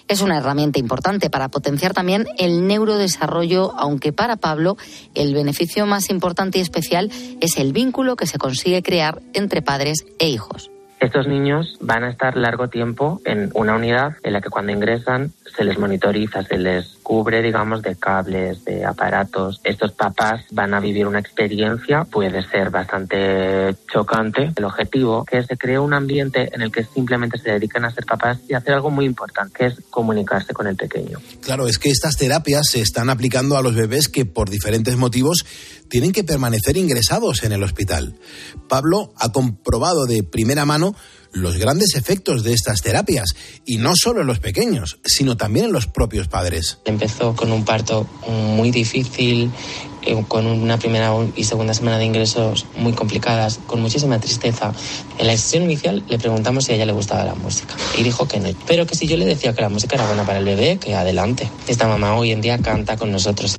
Es 0.07 0.21
una 0.21 0.39
herramienta 0.39 0.79
importante 0.79 1.31
para 1.31 1.49
potenciar 1.49 1.95
también 1.95 2.29
el 2.39 2.69
neurodesarrollo, 2.69 3.75
aunque 3.77 4.13
para 4.13 4.37
Pablo 4.37 4.77
el 5.17 5.35
beneficio 5.35 5.85
más 5.85 6.11
importante 6.11 6.59
y 6.59 6.63
especial 6.63 7.11
es 7.41 7.57
el 7.57 7.73
vínculo 7.73 8.15
que 8.15 8.29
se 8.29 8.39
consigue 8.39 8.85
crear 8.85 9.21
entre 9.35 9.63
padres 9.63 10.07
e 10.21 10.29
hijos. 10.29 10.71
Estos 11.01 11.27
niños 11.27 11.77
van 11.81 12.05
a 12.05 12.11
estar 12.11 12.37
largo 12.37 12.69
tiempo 12.69 13.21
en 13.25 13.51
una 13.55 13.77
unidad 13.77 14.17
en 14.23 14.33
la 14.33 14.41
que 14.41 14.49
cuando 14.49 14.73
ingresan 14.73 15.33
se 15.57 15.65
les 15.65 15.79
monitoriza, 15.79 16.43
se 16.43 16.59
les 16.59 16.97
cubre, 17.03 17.43
digamos, 17.43 17.83
de 17.83 17.97
cables, 17.97 18.65
de 18.65 18.85
aparatos. 18.85 19.61
Estos 19.63 19.93
papás 19.93 20.45
van 20.51 20.75
a 20.75 20.81
vivir 20.81 21.07
una 21.07 21.21
experiencia, 21.21 22.05
puede 22.05 22.43
ser 22.49 22.71
bastante 22.71 23.75
chocante. 23.93 24.53
El 24.57 24.65
objetivo 24.65 25.25
es 25.31 25.31
que 25.31 25.47
se 25.47 25.57
cree 25.57 25.79
un 25.79 25.95
ambiente 25.95 26.51
en 26.53 26.63
el 26.63 26.73
que 26.73 26.85
simplemente 26.85 27.39
se 27.39 27.53
dedican 27.53 27.85
a 27.85 27.91
ser 27.91 28.05
papás 28.05 28.39
y 28.49 28.55
hacer 28.55 28.75
algo 28.75 28.91
muy 28.91 29.05
importante, 29.05 29.55
que 29.57 29.67
es 29.67 29.81
comunicarse 29.91 30.53
con 30.53 30.67
el 30.67 30.77
pequeño. 30.77 31.19
Claro, 31.43 31.69
es 31.69 31.79
que 31.79 31.91
estas 31.91 32.17
terapias 32.17 32.69
se 32.69 32.81
están 32.81 33.11
aplicando 33.11 33.57
a 33.57 33.63
los 33.63 33.75
bebés 33.75 34.09
que 34.09 34.25
por 34.25 34.51
diferentes 34.51 34.97
motivos 34.97 35.45
tienen 35.89 36.13
que 36.13 36.25
permanecer 36.25 36.77
ingresados 36.77 37.43
en 37.43 37.53
el 37.53 37.63
hospital. 37.63 38.19
Pablo 38.69 39.13
ha 39.17 39.33
comprobado 39.33 40.07
de 40.07 40.23
primera 40.23 40.65
mano 40.65 40.95
los 41.33 41.59
grandes 41.59 41.95
efectos 41.95 42.43
de 42.43 42.55
estas 42.55 42.81
terapias, 42.81 43.35
y 43.65 43.77
no 43.77 43.93
solo 43.95 44.23
en 44.23 44.27
los 44.27 44.39
pequeños, 44.39 44.99
sino 45.05 45.37
también 45.37 45.67
en 45.67 45.73
los 45.73 45.87
propios 45.87 46.29
padres. 46.29 46.79
Empezó 46.87 47.37
con 47.37 47.53
un 47.53 47.65
parto 47.65 48.09
muy 48.57 48.71
difícil, 48.71 49.51
eh, 50.03 50.25
con 50.29 50.47
una 50.47 50.79
primera 50.79 51.13
y 51.35 51.45
segunda 51.45 51.75
semana 51.75 51.99
de 51.99 52.07
ingresos 52.07 52.65
muy 52.77 52.93
complicadas, 52.93 53.59
con 53.67 53.83
muchísima 53.83 54.19
tristeza. 54.19 54.73
En 55.19 55.27
la 55.27 55.37
sesión 55.37 55.65
inicial 55.65 56.05
le 56.09 56.19
preguntamos 56.19 56.65
si 56.65 56.73
a 56.73 56.75
ella 56.77 56.87
le 56.87 56.93
gustaba 56.93 57.25
la 57.25 57.35
música 57.35 57.75
y 57.99 58.03
dijo 58.03 58.27
que 58.27 58.41
no, 58.41 58.49
pero 58.67 58.87
que 58.87 58.95
si 58.95 59.07
yo 59.07 59.17
le 59.17 59.27
decía 59.27 59.53
que 59.53 59.63
la 59.63 59.69
música 59.69 59.97
era 59.97 60.07
buena 60.07 60.25
para 60.25 60.39
el 60.39 60.45
bebé, 60.45 60.79
que 60.79 60.95
adelante. 60.95 61.51
Esta 61.67 61.87
mamá 61.87 62.15
hoy 62.15 62.31
en 62.33 62.41
día 62.41 62.59
canta 62.59 62.97
con 62.97 63.13
nosotros. 63.13 63.57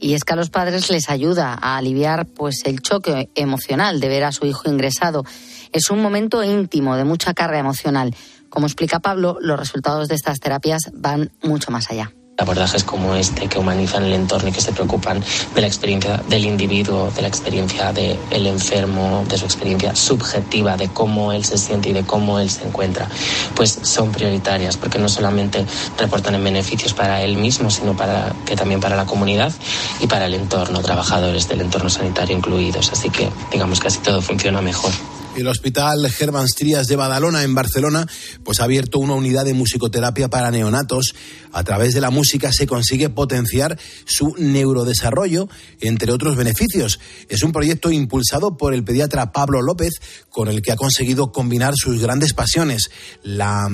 Y 0.00 0.14
es 0.14 0.24
que 0.24 0.32
a 0.32 0.36
los 0.36 0.50
padres 0.50 0.90
les 0.90 1.08
ayuda 1.10 1.58
a 1.60 1.76
aliviar 1.76 2.26
pues 2.26 2.62
el 2.64 2.80
choque 2.80 3.30
emocional 3.34 4.00
de 4.00 4.08
ver 4.08 4.24
a 4.24 4.32
su 4.32 4.46
hijo 4.46 4.70
ingresado 4.70 5.24
es 5.72 5.90
un 5.90 6.00
momento 6.00 6.42
íntimo 6.42 6.96
de 6.96 7.04
mucha 7.04 7.34
carga 7.34 7.58
emocional. 7.58 8.14
Como 8.48 8.66
explica 8.66 9.00
Pablo, 9.00 9.38
los 9.40 9.58
resultados 9.58 10.08
de 10.08 10.14
estas 10.14 10.40
terapias 10.40 10.90
van 10.94 11.30
mucho 11.42 11.70
más 11.70 11.90
allá 11.90 12.12
abordajes 12.38 12.84
como 12.84 13.14
este 13.16 13.48
que 13.48 13.58
humanizan 13.58 14.04
el 14.04 14.12
entorno 14.12 14.48
y 14.48 14.52
que 14.52 14.60
se 14.60 14.72
preocupan 14.72 15.22
de 15.54 15.60
la 15.60 15.66
experiencia 15.66 16.22
del 16.28 16.44
individuo, 16.44 17.10
de 17.14 17.22
la 17.22 17.28
experiencia 17.28 17.92
del 17.92 18.46
enfermo, 18.46 19.24
de 19.28 19.36
su 19.36 19.44
experiencia 19.44 19.94
subjetiva, 19.94 20.76
de 20.76 20.88
cómo 20.88 21.32
él 21.32 21.44
se 21.44 21.58
siente 21.58 21.90
y 21.90 21.92
de 21.92 22.04
cómo 22.04 22.38
él 22.38 22.48
se 22.48 22.64
encuentra, 22.64 23.08
pues 23.56 23.78
son 23.82 24.12
prioritarias 24.12 24.76
porque 24.76 24.98
no 24.98 25.08
solamente 25.08 25.66
reportan 25.98 26.36
en 26.36 26.44
beneficios 26.44 26.94
para 26.94 27.22
él 27.22 27.36
mismo, 27.36 27.70
sino 27.70 27.96
para 27.96 28.32
que 28.46 28.54
también 28.54 28.80
para 28.80 28.94
la 28.94 29.04
comunidad 29.04 29.52
y 30.00 30.06
para 30.06 30.26
el 30.26 30.34
entorno, 30.34 30.80
trabajadores 30.80 31.48
del 31.48 31.60
entorno 31.62 31.90
sanitario 31.90 32.36
incluidos. 32.36 32.92
Así 32.92 33.10
que 33.10 33.28
digamos 33.50 33.80
que 33.80 33.88
así 33.88 33.98
todo 33.98 34.22
funciona 34.22 34.62
mejor. 34.62 34.92
El 35.38 35.46
Hospital 35.46 36.10
Germán 36.10 36.48
Strías 36.48 36.88
de 36.88 36.96
Badalona, 36.96 37.44
en 37.44 37.54
Barcelona, 37.54 38.08
pues 38.42 38.58
ha 38.58 38.64
abierto 38.64 38.98
una 38.98 39.14
unidad 39.14 39.44
de 39.44 39.54
musicoterapia 39.54 40.28
para 40.28 40.50
neonatos. 40.50 41.14
A 41.52 41.62
través 41.62 41.94
de 41.94 42.00
la 42.00 42.10
música 42.10 42.50
se 42.52 42.66
consigue 42.66 43.08
potenciar 43.08 43.78
su 44.04 44.34
neurodesarrollo, 44.36 45.48
entre 45.80 46.10
otros 46.10 46.34
beneficios. 46.34 46.98
Es 47.28 47.44
un 47.44 47.52
proyecto 47.52 47.92
impulsado 47.92 48.56
por 48.56 48.74
el 48.74 48.82
pediatra 48.82 49.30
Pablo 49.30 49.62
López, 49.62 49.92
con 50.28 50.48
el 50.48 50.60
que 50.60 50.72
ha 50.72 50.76
conseguido 50.76 51.30
combinar 51.30 51.74
sus 51.76 52.02
grandes 52.02 52.34
pasiones, 52.34 52.90
la, 53.22 53.70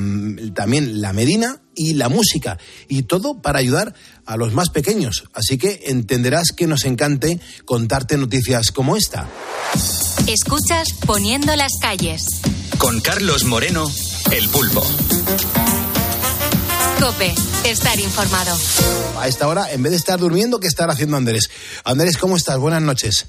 también 0.54 1.00
la 1.00 1.14
medina 1.14 1.63
y 1.76 1.94
la 1.94 2.08
música, 2.08 2.58
y 2.88 3.02
todo 3.02 3.40
para 3.40 3.58
ayudar 3.58 3.94
a 4.26 4.36
los 4.36 4.52
más 4.52 4.70
pequeños. 4.70 5.24
Así 5.32 5.58
que 5.58 5.82
entenderás 5.86 6.52
que 6.56 6.66
nos 6.66 6.84
encante 6.84 7.40
contarte 7.64 8.16
noticias 8.16 8.70
como 8.70 8.96
esta. 8.96 9.28
Escuchas 10.26 10.88
Poniendo 11.06 11.54
las 11.56 11.72
calles. 11.80 12.24
Con 12.78 13.00
Carlos 13.00 13.44
Moreno, 13.44 13.86
El 14.32 14.48
Pulpo. 14.48 14.84
Cope, 17.00 17.34
estar 17.64 17.98
informado. 18.00 18.56
A 19.18 19.28
esta 19.28 19.46
hora, 19.48 19.70
en 19.70 19.82
vez 19.82 19.92
de 19.92 19.98
estar 19.98 20.18
durmiendo, 20.18 20.58
¿qué 20.58 20.66
estar 20.66 20.88
haciendo 20.90 21.16
Andrés? 21.16 21.50
Andrés, 21.84 22.16
¿cómo 22.16 22.36
estás? 22.36 22.58
Buenas 22.58 22.82
noches. 22.82 23.28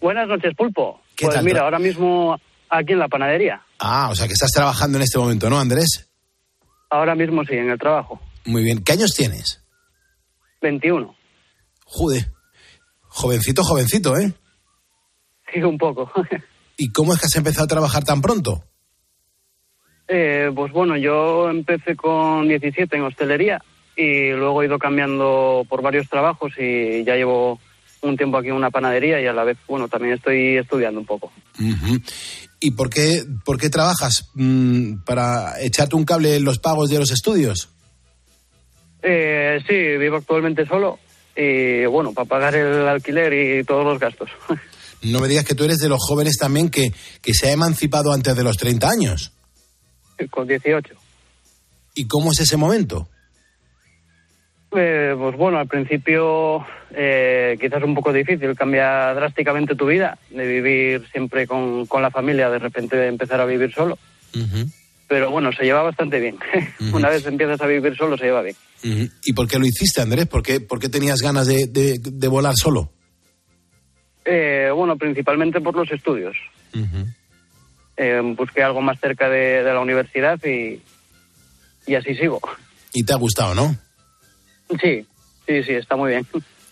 Buenas 0.00 0.26
noches, 0.26 0.52
Pulpo. 0.56 1.00
pues 1.16 1.42
mira, 1.42 1.62
ahora 1.62 1.78
mismo 1.78 2.36
aquí 2.68 2.92
en 2.92 2.98
la 2.98 3.08
panadería. 3.08 3.62
Ah, 3.78 4.08
o 4.10 4.16
sea 4.16 4.26
que 4.26 4.32
estás 4.32 4.50
trabajando 4.50 4.98
en 4.98 5.02
este 5.02 5.18
momento, 5.18 5.48
¿no, 5.48 5.60
Andrés? 5.60 6.08
Ahora 6.92 7.14
mismo 7.14 7.42
sí, 7.44 7.54
en 7.54 7.70
el 7.70 7.78
trabajo. 7.78 8.20
Muy 8.44 8.62
bien. 8.62 8.84
¿Qué 8.84 8.92
años 8.92 9.14
tienes? 9.16 9.62
21. 10.60 11.14
Jude. 11.86 12.26
Jovencito, 13.08 13.62
jovencito, 13.64 14.14
¿eh? 14.18 14.30
Sí, 15.50 15.62
un 15.62 15.78
poco. 15.78 16.10
¿Y 16.76 16.92
cómo 16.92 17.14
es 17.14 17.18
que 17.20 17.26
has 17.26 17.36
empezado 17.36 17.64
a 17.64 17.68
trabajar 17.68 18.04
tan 18.04 18.20
pronto? 18.20 18.64
Eh, 20.06 20.50
pues 20.54 20.70
bueno, 20.72 20.98
yo 20.98 21.48
empecé 21.48 21.96
con 21.96 22.46
17 22.46 22.94
en 22.94 23.04
hostelería 23.04 23.62
y 23.96 24.30
luego 24.32 24.62
he 24.62 24.66
ido 24.66 24.78
cambiando 24.78 25.64
por 25.70 25.80
varios 25.80 26.10
trabajos 26.10 26.52
y 26.58 27.04
ya 27.04 27.16
llevo 27.16 27.58
un 28.02 28.18
tiempo 28.18 28.36
aquí 28.36 28.48
en 28.48 28.54
una 28.54 28.70
panadería 28.70 29.18
y 29.18 29.26
a 29.26 29.32
la 29.32 29.44
vez, 29.44 29.56
bueno, 29.66 29.88
también 29.88 30.14
estoy 30.14 30.58
estudiando 30.58 31.00
un 31.00 31.06
poco. 31.06 31.32
¿Y 32.62 32.70
por 32.70 32.88
qué, 32.88 33.24
por 33.44 33.58
qué 33.58 33.68
trabajas? 33.68 34.30
Mm, 34.34 35.02
¿Para 35.04 35.60
echarte 35.60 35.96
un 35.96 36.04
cable 36.04 36.36
en 36.36 36.44
los 36.44 36.60
pagos 36.60 36.88
de 36.90 36.98
los 36.98 37.10
estudios? 37.10 37.68
Eh, 39.02 39.58
sí, 39.66 39.98
vivo 39.98 40.18
actualmente 40.18 40.64
solo 40.64 41.00
y 41.36 41.84
bueno, 41.86 42.12
para 42.12 42.28
pagar 42.28 42.54
el 42.54 42.86
alquiler 42.86 43.32
y 43.32 43.64
todos 43.64 43.84
los 43.84 43.98
gastos. 43.98 44.30
No 45.04 45.18
me 45.18 45.26
digas 45.26 45.44
que 45.44 45.56
tú 45.56 45.64
eres 45.64 45.80
de 45.80 45.88
los 45.88 45.98
jóvenes 46.00 46.38
también 46.38 46.70
que, 46.70 46.92
que 47.20 47.34
se 47.34 47.48
ha 47.48 47.50
emancipado 47.50 48.12
antes 48.12 48.36
de 48.36 48.44
los 48.44 48.56
30 48.56 48.88
años. 48.88 49.32
Con 50.30 50.46
18. 50.46 50.94
¿Y 51.96 52.06
cómo 52.06 52.30
es 52.30 52.38
ese 52.38 52.56
momento? 52.56 53.08
Eh, 54.74 55.14
pues 55.18 55.36
bueno, 55.36 55.58
al 55.58 55.68
principio 55.68 56.64
eh, 56.94 57.58
quizás 57.60 57.82
un 57.82 57.94
poco 57.94 58.12
difícil, 58.12 58.56
cambia 58.56 59.12
drásticamente 59.14 59.74
tu 59.74 59.86
vida, 59.86 60.18
de 60.30 60.46
vivir 60.46 61.06
siempre 61.10 61.46
con, 61.46 61.86
con 61.86 62.00
la 62.00 62.10
familia, 62.10 62.48
de 62.48 62.58
repente 62.58 63.06
empezar 63.06 63.40
a 63.40 63.44
vivir 63.46 63.72
solo. 63.72 63.98
Pero 65.08 65.30
bueno, 65.30 65.52
se 65.52 65.64
lleva 65.64 65.82
bastante 65.82 66.20
bien. 66.20 66.38
Una 66.92 67.10
vez 67.10 67.26
empiezas 67.26 67.60
a 67.60 67.66
vivir 67.66 67.94
solo, 67.96 68.16
se 68.16 68.24
lleva 68.24 68.42
bien. 68.42 68.56
¿Y 69.24 69.32
por 69.34 69.46
qué 69.46 69.58
lo 69.58 69.66
hiciste, 69.66 70.00
Andrés? 70.00 70.26
¿Por 70.26 70.42
qué, 70.42 70.60
por 70.60 70.78
qué 70.78 70.88
tenías 70.88 71.20
ganas 71.20 71.46
de, 71.46 71.66
de, 71.66 71.98
de 72.02 72.28
volar 72.28 72.54
solo? 72.56 72.90
Eh, 74.24 74.70
bueno, 74.74 74.96
principalmente 74.96 75.60
por 75.60 75.74
los 75.74 75.90
estudios. 75.90 76.34
Eh, 77.96 78.20
busqué 78.36 78.62
algo 78.62 78.80
más 78.80 78.98
cerca 79.00 79.28
de, 79.28 79.62
de 79.62 79.72
la 79.72 79.80
universidad 79.80 80.42
y, 80.44 80.80
y 81.86 81.94
así 81.94 82.14
sigo. 82.14 82.40
Y 82.94 83.04
te 83.04 83.12
ha 83.12 83.16
gustado, 83.16 83.54
¿no? 83.54 83.76
Sí, 84.70 85.06
sí, 85.46 85.62
sí, 85.64 85.72
está 85.74 85.96
muy 85.96 86.10
bien. 86.10 86.26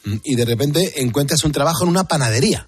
Mm, 0.04 0.16
Y 0.24 0.34
de 0.36 0.44
repente 0.44 1.00
encuentras 1.02 1.44
un 1.44 1.52
trabajo 1.52 1.84
en 1.84 1.90
una 1.90 2.04
panadería 2.04 2.66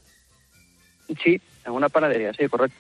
Sí, 1.23 1.41
en 1.67 1.73
una 1.73 1.89
panadería, 1.89 2.33
sí, 2.33 2.49
correcto. 2.49 2.77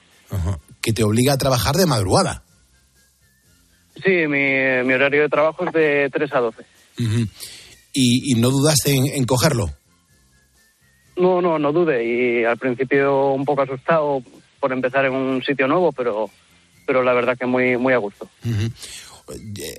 que 0.80 0.93
te 0.93 1.03
obliga 1.05 1.34
a 1.34 1.38
trabajar 1.38 1.74
de 1.76 1.86
madrugada. 1.86 2.43
Sí, 4.03 4.11
mi, 4.26 4.82
mi 4.86 4.95
horario 4.95 5.22
de 5.22 5.28
trabajo 5.28 5.66
es 5.66 5.72
de 5.72 6.09
3 6.12 6.32
a 6.32 6.40
12. 6.40 6.62
Ujú. 6.99 7.26
y, 7.93 8.32
y 8.32 8.40
no 8.40 8.51
dudaste 8.51 8.95
en, 8.95 9.07
en 9.07 9.24
cogerlo. 9.24 9.70
No, 11.16 11.43
no, 11.43 11.59
no 11.59 11.72
dude. 11.72 12.03
Y 12.05 12.45
al 12.45 12.57
principio 12.59 13.32
un 13.32 13.45
poco 13.45 13.62
asustado 13.62 14.22
por 14.61 14.72
empezar 14.72 15.05
en 15.05 15.12
un 15.14 15.43
sitio 15.43 15.68
nuevo, 15.68 15.93
pero, 15.93 16.30
pero 16.86 17.03
la 17.03 17.12
verdad 17.12 17.36
que 17.38 17.45
muy, 17.47 17.76
muy 17.76 17.93
a 17.93 17.99
gusto. 17.99 18.28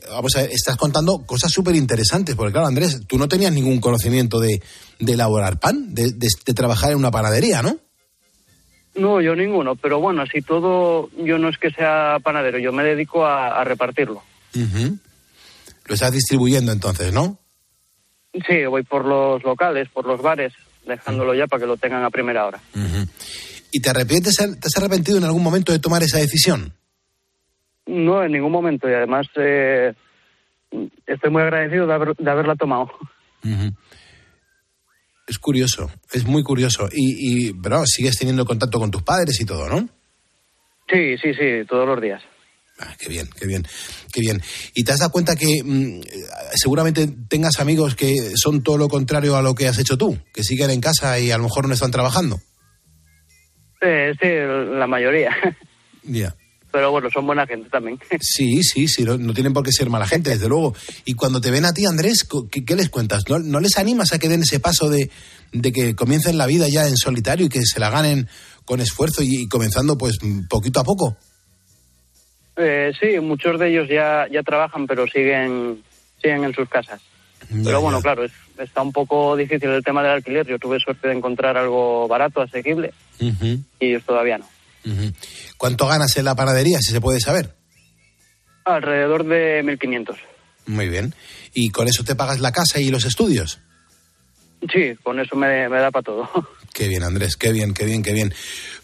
Vamos 0.09 0.35
a 0.35 0.41
ver, 0.41 0.51
estás 0.51 0.77
contando 0.77 1.19
cosas 1.25 1.51
súper 1.51 1.75
interesantes, 1.75 2.35
porque 2.35 2.53
claro, 2.53 2.67
Andrés, 2.67 3.01
tú 3.07 3.17
no 3.17 3.27
tenías 3.27 3.51
ningún 3.51 3.79
conocimiento 3.79 4.39
de, 4.39 4.61
de 4.99 5.13
elaborar 5.13 5.59
pan, 5.59 5.93
de, 5.93 6.11
de- 6.13 6.27
de 6.45 6.53
trabajar 6.53 6.91
en 6.91 6.97
una 6.97 7.11
panadería, 7.11 7.61
¿no? 7.61 7.77
No, 8.95 9.21
yo 9.21 9.35
ninguno, 9.35 9.75
pero 9.75 9.99
bueno, 9.99 10.21
así 10.21 10.41
todo, 10.41 11.09
yo 11.17 11.37
no 11.39 11.49
es 11.49 11.57
que 11.57 11.71
sea 11.71 12.17
panadero, 12.23 12.59
yo 12.59 12.71
me 12.71 12.83
dedico 12.83 13.25
a, 13.25 13.59
a 13.59 13.63
repartirlo. 13.63 14.21
Lo 15.85 15.93
estás 15.95 16.11
distribuyendo 16.11 16.71
entonces, 16.71 17.11
¿no? 17.11 17.39
Sí, 18.47 18.65
voy 18.65 18.83
por 18.83 19.05
los 19.05 19.43
locales, 19.43 19.89
por 19.89 20.05
los 20.05 20.21
bares, 20.21 20.53
dejándolo 20.87 21.33
ya 21.35 21.47
para 21.47 21.61
que 21.61 21.67
lo 21.67 21.77
tengan 21.77 22.03
a 22.03 22.09
primera 22.09 22.45
hora. 22.45 22.59
¿Y 23.71 23.79
te 23.79 23.89
arrepientes, 23.89 24.35
te 24.35 24.43
has 24.67 24.77
arrepentido 24.77 25.17
en 25.17 25.23
algún 25.23 25.43
momento 25.43 25.71
de 25.71 25.79
tomar 25.79 26.03
esa 26.03 26.19
decisión? 26.19 26.73
No, 27.86 28.23
en 28.23 28.31
ningún 28.31 28.51
momento, 28.51 28.89
y 28.89 28.93
además 28.93 29.27
eh, 29.36 29.93
estoy 31.05 31.29
muy 31.31 31.41
agradecido 31.41 31.86
de, 31.88 31.93
haber- 31.93 32.15
de 32.17 32.31
haberla 32.31 32.55
tomado. 32.55 32.89
Es 35.27 35.39
curioso, 35.39 35.89
es 36.11 36.25
muy 36.25 36.43
curioso. 36.43 36.88
Y, 36.91 37.49
y 37.49 37.53
pero 37.53 37.86
sigues 37.86 38.17
teniendo 38.17 38.45
contacto 38.45 38.79
con 38.79 38.91
tus 38.91 39.03
padres 39.03 39.39
y 39.39 39.45
todo, 39.45 39.67
¿no? 39.69 39.88
Sí, 40.89 41.17
sí, 41.17 41.34
sí, 41.34 41.65
todos 41.67 41.88
los 41.88 42.01
días. 42.01 42.21
Ah, 42.79 42.93
qué 42.99 43.07
bien, 43.07 43.27
qué 43.39 43.45
bien, 43.47 43.63
qué 44.11 44.19
bien. 44.21 44.41
¿Y 44.73 44.84
te 44.84 44.91
has 44.91 44.99
dado 44.99 45.11
cuenta 45.11 45.36
que 45.36 45.61
mm, 45.63 46.01
seguramente 46.55 47.07
tengas 47.29 47.59
amigos 47.59 47.95
que 47.95 48.15
son 48.36 48.63
todo 48.63 48.77
lo 48.77 48.88
contrario 48.89 49.36
a 49.38 49.41
lo 49.41 49.55
que 49.55 49.67
has 49.67 49.77
hecho 49.79 49.97
tú? 49.97 50.17
Que 50.34 50.43
siguen 50.43 50.71
en 50.71 50.81
casa 50.81 51.19
y 51.19 51.31
a 51.31 51.38
lo 51.38 51.43
mejor 51.43 51.67
no 51.67 51.73
están 51.73 51.91
trabajando. 51.91 52.38
Eh, 53.81 54.13
sí, 54.21 54.27
la 54.77 54.88
mayoría. 54.88 55.36
Ya. 56.03 56.36
Pero 56.74 56.89
bueno, 56.91 57.07
son 57.13 57.26
buena 57.28 57.45
gente 57.45 57.69
también. 57.69 57.99
Sí, 58.19 58.63
sí, 58.63 58.88
sí, 58.88 59.03
no, 59.03 59.15
no 59.17 59.34
tienen 59.34 59.53
por 59.53 59.63
qué 59.63 59.71
ser 59.71 59.89
mala 59.91 60.07
gente, 60.07 60.32
desde 60.32 60.49
luego. 60.49 60.76
Y 61.05 61.13
cuando 61.13 61.39
te 61.39 61.51
ven 61.51 61.65
a 61.65 61.71
ti, 61.71 61.86
Andrés, 61.86 62.28
¿qué, 62.51 62.65
qué 62.65 62.76
les 62.76 62.89
cuentas? 62.89 63.24
¿No, 63.30 63.38
no 63.39 63.59
les 63.59 63.78
animas 63.78 64.11
a 64.11 64.17
que 64.19 64.28
den 64.28 64.41
ese 64.41 64.59
paso 64.59 64.89
de, 64.89 65.09
de 65.51 65.71
que 65.71 65.95
comiencen 65.95 66.38
la 66.39 66.47
vida 66.47 66.67
ya 66.67 66.88
en 66.88 66.97
solitario 66.97 67.45
y 67.45 67.49
que 67.49 67.61
se 67.63 67.80
la 67.80 67.91
ganen 67.91 68.28
con 68.65 68.80
esfuerzo 68.82 69.21
y, 69.21 69.43
y 69.43 69.47
comenzando 69.47 69.97
pues 69.99 70.17
poquito 70.49 70.80
a 70.80 70.84
poco? 70.84 71.15
Eh, 72.57 72.91
sí, 72.99 73.19
muchos 73.19 73.59
de 73.59 73.69
ellos 73.69 73.88
ya, 73.89 74.28
ya 74.32 74.43
trabajan, 74.43 74.86
pero 74.88 75.05
siguen, 75.07 75.82
siguen 76.21 76.43
en 76.43 76.53
sus 76.53 76.67
casas. 76.69 77.01
pero 77.63 77.82
bueno, 77.82 78.01
claro, 78.01 78.24
es- 78.24 78.32
está 78.57 78.82
un 78.82 78.91
poco 78.91 79.36
difícil 79.36 79.69
el 79.69 79.84
tema 79.84 80.01
del 80.03 80.11
alquiler. 80.13 80.45
Yo 80.47 80.59
tuve 80.59 80.80
suerte 80.80 81.07
de 81.07 81.15
encontrar 81.15 81.57
algo 81.57 82.07
barato, 82.07 82.41
asequible, 82.41 82.93
y 83.19 83.86
ellos 83.88 84.03
todavía 84.05 84.38
no. 84.38 84.47
¿Cuánto 85.57 85.88
ganas 85.88 86.15
en 86.17 86.25
la 86.25 86.36
panadería, 86.36 86.79
si 86.81 86.91
se 86.91 87.01
puede 87.01 87.19
saber? 87.19 87.55
Alrededor 88.65 89.25
de 89.25 89.63
1.500. 89.63 90.15
Muy 90.67 90.88
bien. 90.88 91.13
¿Y 91.53 91.69
con 91.69 91.88
eso 91.88 92.03
te 92.03 92.15
pagas 92.15 92.39
la 92.39 92.51
casa 92.51 92.79
y 92.79 92.89
los 92.89 93.05
estudios? 93.05 93.59
Sí, 94.71 94.95
con 95.03 95.19
eso 95.19 95.36
me, 95.36 95.67
me 95.69 95.79
da 95.79 95.91
para 95.91 96.03
todo. 96.03 96.29
Qué 96.73 96.88
bien, 96.88 97.03
Andrés, 97.03 97.36
qué 97.36 97.51
bien, 97.51 97.71
qué 97.75 97.86
bien, 97.86 98.01
qué 98.01 98.13
bien. 98.13 98.34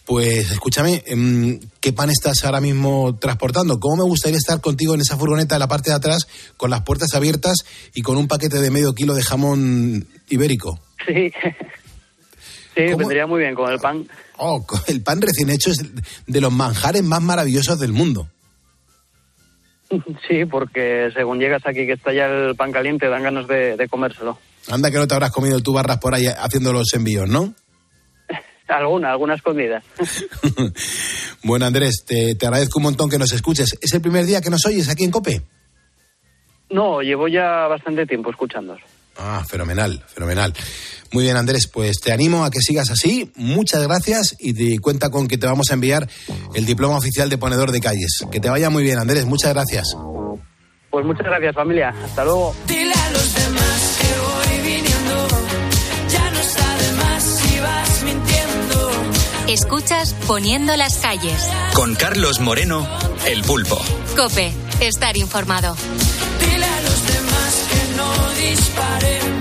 Pues 0.05 0.51
escúchame, 0.51 1.01
em, 1.07 1.59
¿qué 1.81 1.91
pan 1.91 2.11
estás 2.11 2.45
ahora 2.45 2.61
mismo 2.61 3.17
transportando? 3.17 3.79
¿Cómo 3.79 3.95
me 3.95 4.03
gustaría 4.03 4.37
estar 4.37 4.61
contigo 4.61 4.93
en 4.93 5.01
esa 5.01 5.17
furgoneta 5.17 5.55
de 5.55 5.59
la 5.59 5.67
parte 5.67 5.89
de 5.89 5.95
atrás, 5.95 6.27
con 6.55 6.69
las 6.69 6.83
puertas 6.83 7.15
abiertas 7.15 7.57
y 7.95 8.03
con 8.03 8.17
un 8.17 8.27
paquete 8.27 8.59
de 8.59 8.69
medio 8.69 8.93
kilo 8.93 9.15
de 9.15 9.23
jamón 9.23 10.07
ibérico? 10.29 10.79
Sí, 11.07 11.31
sí, 12.87 12.95
vendría 12.95 13.27
muy 13.27 13.41
bien 13.41 13.55
con 13.55 13.71
el 13.71 13.79
pan. 13.79 14.07
Oh, 14.37 14.65
el 14.87 15.01
pan 15.01 15.21
recién 15.21 15.49
hecho 15.49 15.71
es 15.71 15.77
de 16.25 16.41
los 16.41 16.51
manjares 16.51 17.03
más 17.03 17.21
maravillosos 17.21 17.79
del 17.79 17.93
mundo. 17.93 18.27
Sí, 20.27 20.45
porque 20.45 21.09
según 21.13 21.39
llegas 21.39 21.65
aquí 21.65 21.85
que 21.85 21.93
está 21.93 22.13
ya 22.13 22.25
el 22.27 22.55
pan 22.55 22.71
caliente, 22.71 23.07
dan 23.09 23.23
ganas 23.23 23.47
de, 23.47 23.75
de 23.75 23.87
comérselo. 23.87 24.37
Anda 24.69 24.91
que 24.91 24.97
no 24.97 25.07
te 25.07 25.15
habrás 25.15 25.31
comido 25.31 25.59
tú 25.61 25.73
barras 25.73 25.97
por 25.97 26.13
ahí 26.13 26.27
haciendo 26.27 26.71
los 26.71 26.93
envíos, 26.93 27.27
¿no? 27.27 27.53
Alguna, 28.67 29.11
alguna 29.11 29.35
escondida. 29.35 29.81
Bueno, 31.41 31.65
Andrés, 31.65 32.03
te, 32.05 32.35
te 32.35 32.45
agradezco 32.45 32.79
un 32.79 32.83
montón 32.83 33.09
que 33.09 33.17
nos 33.17 33.31
escuches. 33.31 33.77
¿Es 33.81 33.93
el 33.93 34.01
primer 34.01 34.25
día 34.25 34.41
que 34.41 34.49
nos 34.49 34.65
oyes 34.65 34.89
aquí 34.89 35.05
en 35.05 35.11
COPE? 35.11 35.41
No, 36.69 37.01
llevo 37.01 37.29
ya 37.29 37.65
bastante 37.67 38.05
tiempo 38.05 38.29
escuchándoos. 38.29 38.81
Ah, 39.17 39.43
fenomenal, 39.47 40.03
fenomenal. 40.07 40.53
Muy 41.11 41.23
bien, 41.23 41.37
Andrés, 41.37 41.67
pues 41.67 41.99
te 41.99 42.11
animo 42.11 42.45
a 42.45 42.51
que 42.51 42.59
sigas 42.61 42.89
así. 42.91 43.31
Muchas 43.35 43.83
gracias 43.83 44.35
y 44.39 44.53
te 44.53 44.79
cuenta 44.79 45.09
con 45.09 45.27
que 45.27 45.37
te 45.37 45.47
vamos 45.47 45.71
a 45.71 45.73
enviar 45.73 46.07
el 46.53 46.65
diploma 46.65 46.97
oficial 46.97 47.29
de 47.29 47.37
ponedor 47.37 47.71
de 47.71 47.79
calles. 47.79 48.25
Que 48.31 48.39
te 48.39 48.49
vaya 48.49 48.69
muy 48.69 48.83
bien, 48.83 48.99
Andrés. 48.99 49.25
Muchas 49.25 49.53
gracias. 49.53 49.95
Pues 50.91 51.05
muchas 51.05 51.25
gracias, 51.25 51.55
familia. 51.55 51.93
Hasta 52.03 52.23
luego. 52.23 52.55
Dile 52.67 52.93
a 52.93 53.11
los 53.11 53.35
demás 53.35 53.97
que 53.99 54.07
voy 54.19 54.73
viniendo. 54.73 55.27
Ya 56.09 56.31
no 56.31 56.39
está 56.39 56.77
de 56.77 56.91
más 56.93 57.23
si 57.23 57.59
vas 57.59 58.03
mintiendo. 58.03 58.91
Escuchas 59.47 60.15
Poniendo 60.27 60.75
las 60.75 60.97
calles. 60.97 61.47
Con 61.73 61.95
Carlos 61.95 62.39
Moreno, 62.39 62.87
El 63.27 63.41
Pulpo. 63.43 63.79
Cope, 64.15 64.51
estar 64.79 65.17
informado. 65.17 65.75
Dile 66.39 66.65
a 66.65 66.81
los 66.81 67.07
demás 67.07 67.67
que 67.69 67.97
no 67.97 68.47
disparen. 68.47 69.38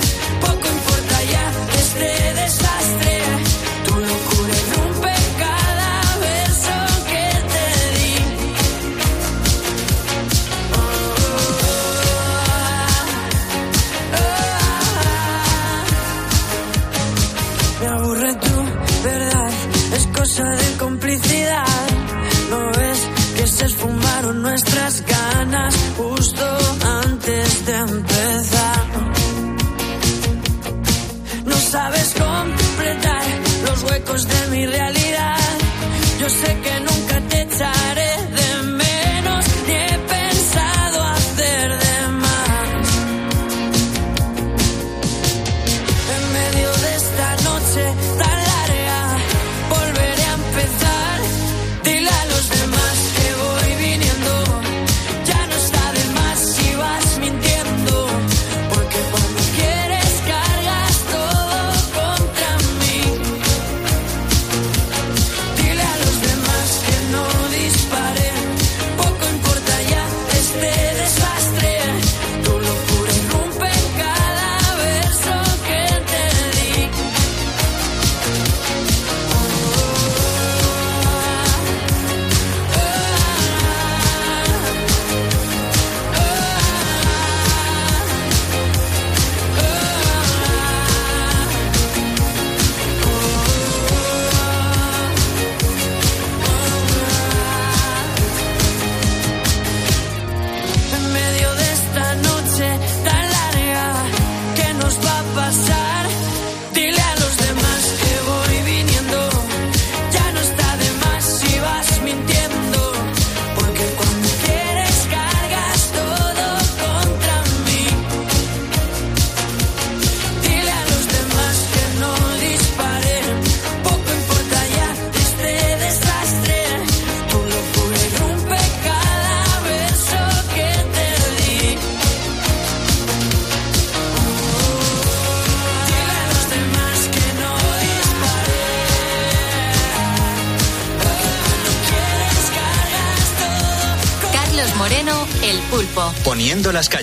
Nuestras 24.49 25.05
ganas 25.05 25.74
justo 25.99 26.44
antes 27.05 27.66
de 27.66 27.74
empezar. 27.76 28.84
No 31.44 31.57
sabes 31.57 32.14
completar 32.14 33.24
los 33.66 33.82
huecos 33.84 34.26
de 34.26 34.40
mi 34.53 34.66
realidad. 34.66 35.51
Yo 36.20 36.28
sé 36.30 36.51
que 36.64 36.74
nunca 36.88 37.16
te 37.30 37.42
echaré 37.42 38.12
de 38.38 38.51
menos, 38.84 39.44
ni 39.66 39.74
he 39.74 39.99
pensado 40.14 40.99
hacer 41.16 41.68
de 41.84 41.96
más. 42.24 42.86
En 46.14 46.22
medio 46.38 46.70
de 46.84 46.90
esta 47.03 47.28
noche 47.49 47.84